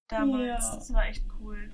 Damals. 0.08 0.64
Ja. 0.64 0.74
Das 0.74 0.92
war 0.92 1.06
echt 1.06 1.22
cool. 1.38 1.70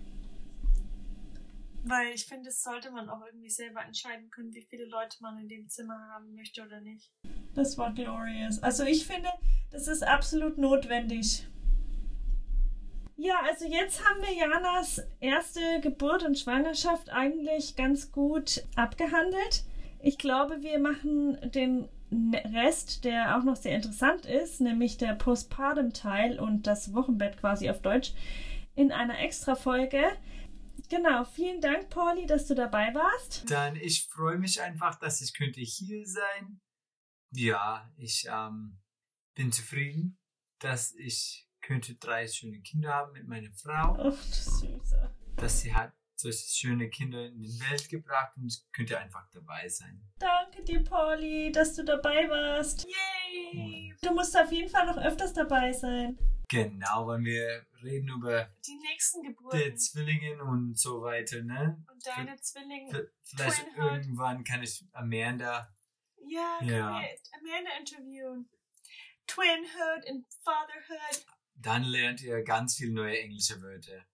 Weil 1.85 2.15
ich 2.15 2.27
finde, 2.27 2.47
das 2.47 2.63
sollte 2.63 2.91
man 2.91 3.09
auch 3.09 3.25
irgendwie 3.27 3.51
selber 3.51 3.85
entscheiden 3.85 4.29
können, 4.31 4.53
wie 4.55 4.67
viele 4.69 4.87
Leute 4.87 5.19
man 5.21 5.39
in 5.39 5.49
dem 5.49 5.69
Zimmer 5.69 5.99
haben 6.13 6.35
möchte 6.35 6.63
oder 6.63 6.81
nicht. 6.81 7.13
Das 7.55 7.79
war 7.79 7.93
glorious. 7.93 8.61
Also 8.61 8.85
ich 8.85 9.07
finde, 9.07 9.29
das 9.71 9.87
ist 9.87 10.03
absolut 10.03 10.59
notwendig. 10.59 11.47
Ja, 13.17 13.41
also 13.45 13.65
jetzt 13.65 14.05
haben 14.05 14.21
wir 14.23 14.35
Janas 14.35 15.01
erste 15.21 15.81
Geburt 15.81 16.25
und 16.25 16.39
Schwangerschaft 16.39 17.11
eigentlich 17.11 17.77
ganz 17.77 18.11
gut 18.11 18.65
abgehandelt. 18.75 19.65
Ich 20.03 20.19
glaube, 20.19 20.63
wir 20.63 20.79
machen 20.81 21.39
den 21.51 21.89
Rest, 22.53 23.05
der 23.05 23.37
auch 23.37 23.45
noch 23.45 23.57
sehr 23.57 23.77
interessant 23.77 24.27
ist, 24.27 24.61
nämlich 24.61 24.99
der 24.99 25.15
Postpartum-Teil 25.15 26.39
und 26.39 26.67
das 26.67 26.93
Wochenbett 26.93 27.39
quasi 27.39 27.71
auf 27.71 27.81
Deutsch, 27.81 28.13
in 28.75 28.93
einer 28.93 29.19
extra 29.21 29.55
Folge. 29.55 30.03
Genau, 30.91 31.25
vielen 31.25 31.61
Dank, 31.61 31.91
Pauli, 31.91 32.27
dass 32.27 32.47
du 32.47 32.55
dabei 32.55 32.95
warst. 32.95 33.51
Dann, 33.51 33.77
ich 33.77 34.07
freue 34.13 34.39
mich 34.39 34.61
einfach, 34.61 34.99
dass 34.99 35.21
ich 35.21 35.35
könnte 35.35 35.61
hier 35.61 36.05
sein. 36.07 36.61
Ja, 37.31 37.91
ich 37.97 38.27
ähm, 38.31 38.83
bin 39.35 39.51
zufrieden, 39.51 40.19
dass 40.59 40.95
ich 40.97 41.44
könnte 41.67 41.95
drei 41.97 42.27
schöne 42.29 42.61
Kinder 42.61 42.93
haben 42.95 43.13
mit 43.13 43.27
meiner 43.27 43.51
Frau, 43.53 43.97
Oh, 43.99 44.11
du 44.11 44.13
Süße. 44.13 45.15
dass 45.37 45.61
sie 45.61 45.75
hat 45.75 45.93
solche 46.17 46.47
schöne 46.49 46.89
Kinder 46.91 47.27
in 47.27 47.43
die 47.43 47.61
Welt 47.69 47.89
gebracht 47.89 48.37
und 48.37 48.47
ich 48.47 48.63
könnte 48.73 48.99
einfach 48.99 49.29
dabei 49.33 49.69
sein. 49.69 50.01
Danke 50.19 50.63
dir, 50.63 50.83
Pauli, 50.85 51.51
dass 51.53 51.75
du 51.75 51.85
dabei 51.85 52.29
warst. 52.29 52.87
Yay! 52.87 53.95
Du 54.01 54.13
musst 54.15 54.37
auf 54.37 54.51
jeden 54.53 54.69
Fall 54.69 54.87
noch 54.87 54.97
öfters 54.99 55.33
dabei 55.33 55.73
sein. 55.73 56.17
Genau, 56.49 57.07
weil 57.07 57.21
wir 57.25 57.67
reden 57.83 58.09
über 58.11 58.49
Die 58.67 58.77
nächsten 58.77 59.23
die 59.23 59.29
Geburten. 59.29 59.77
Zwillinge 59.77 60.45
und 60.45 60.79
so 60.79 61.03
weiter, 61.03 61.43
ne? 61.43 61.83
Und 61.91 62.07
deine 62.07 62.37
Zwillinge. 62.37 63.11
Vielleicht 63.23 63.65
Twinhood. 63.65 63.93
irgendwann 63.93 64.45
kann 64.45 64.63
ich 64.63 64.85
Amanda 64.93 65.69
Ja, 66.29 66.59
Ja. 66.63 66.89
Amanda 67.33 67.71
interviewen. 67.81 68.49
Twinhood 69.27 70.07
and 70.09 70.25
Fatherhood. 70.45 71.27
Dann 71.57 71.85
lernt 71.85 72.23
ihr 72.23 72.43
ganz 72.43 72.77
viel 72.77 72.91
neue 72.91 73.19
englische 73.19 73.61
Wörter. 73.63 74.05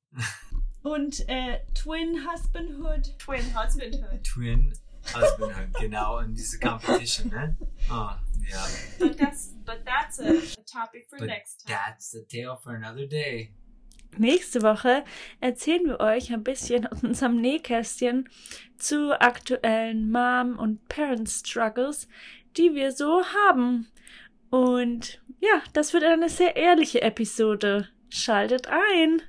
Und 0.83 1.29
äh, 1.29 1.59
Twin 1.75 2.27
Husbandhood. 2.27 3.19
Twin 3.19 3.45
Husbandhood. 3.55 4.25
Twin 4.25 4.73
Husbandhood, 5.15 5.75
genau, 5.79 6.19
in 6.21 6.35
diese 6.35 6.59
Competition, 6.59 7.29
ne? 7.29 7.57
Ah, 7.89 8.19
ja. 8.49 8.67
But 8.99 9.19
that's 9.19 9.55
but 9.65 9.85
that's 9.85 10.19
a, 10.21 10.31
a 10.31 10.65
topic 10.65 11.07
for 11.09 11.19
But 11.19 11.29
next 11.29 11.67
time. 11.67 11.77
That's 11.77 12.11
the 12.13 12.25
tale 12.25 12.57
for 12.57 12.75
another 12.75 13.07
day. 13.07 13.53
Nächste 14.17 14.63
Woche 14.63 15.05
erzählen 15.41 15.87
wir 15.87 16.01
euch 16.01 16.33
ein 16.33 16.43
bisschen 16.43 16.87
aus 16.87 17.03
unserem 17.05 17.41
Nähkästchen 17.41 18.29
zu 18.77 19.19
aktuellen 19.21 20.11
Mom- 20.11 20.59
und 20.59 20.89
Parent-Struggles, 20.89 22.09
die 22.57 22.75
wir 22.75 22.91
so 22.93 23.23
haben. 23.25 23.87
Und 24.51 25.21
ja, 25.41 25.63
das 25.73 25.93
wird 25.93 26.05
eine 26.05 26.29
sehr 26.29 26.55
ehrliche 26.57 27.03
Episode. 27.03 27.89
Schaltet 28.09 28.69
ein! 28.69 29.23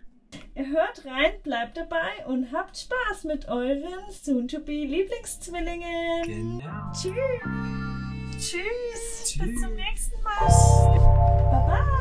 Ihr 0.55 0.67
hört 0.67 1.05
rein, 1.05 1.33
bleibt 1.43 1.75
dabei 1.77 2.25
und 2.27 2.51
habt 2.51 2.75
Spaß 2.77 3.23
mit 3.25 3.47
euren 3.47 4.09
soon-to-be-Lieblingszwillingen. 4.09 6.23
Genau. 6.23 6.91
Tschüss! 6.93 7.13
Tschüss. 8.37 8.41
Bis 8.41 8.53
Tschüss. 9.33 9.61
zum 9.61 9.75
nächsten 9.75 10.19
Mal. 10.23 10.47
Bye-bye! 11.51 12.00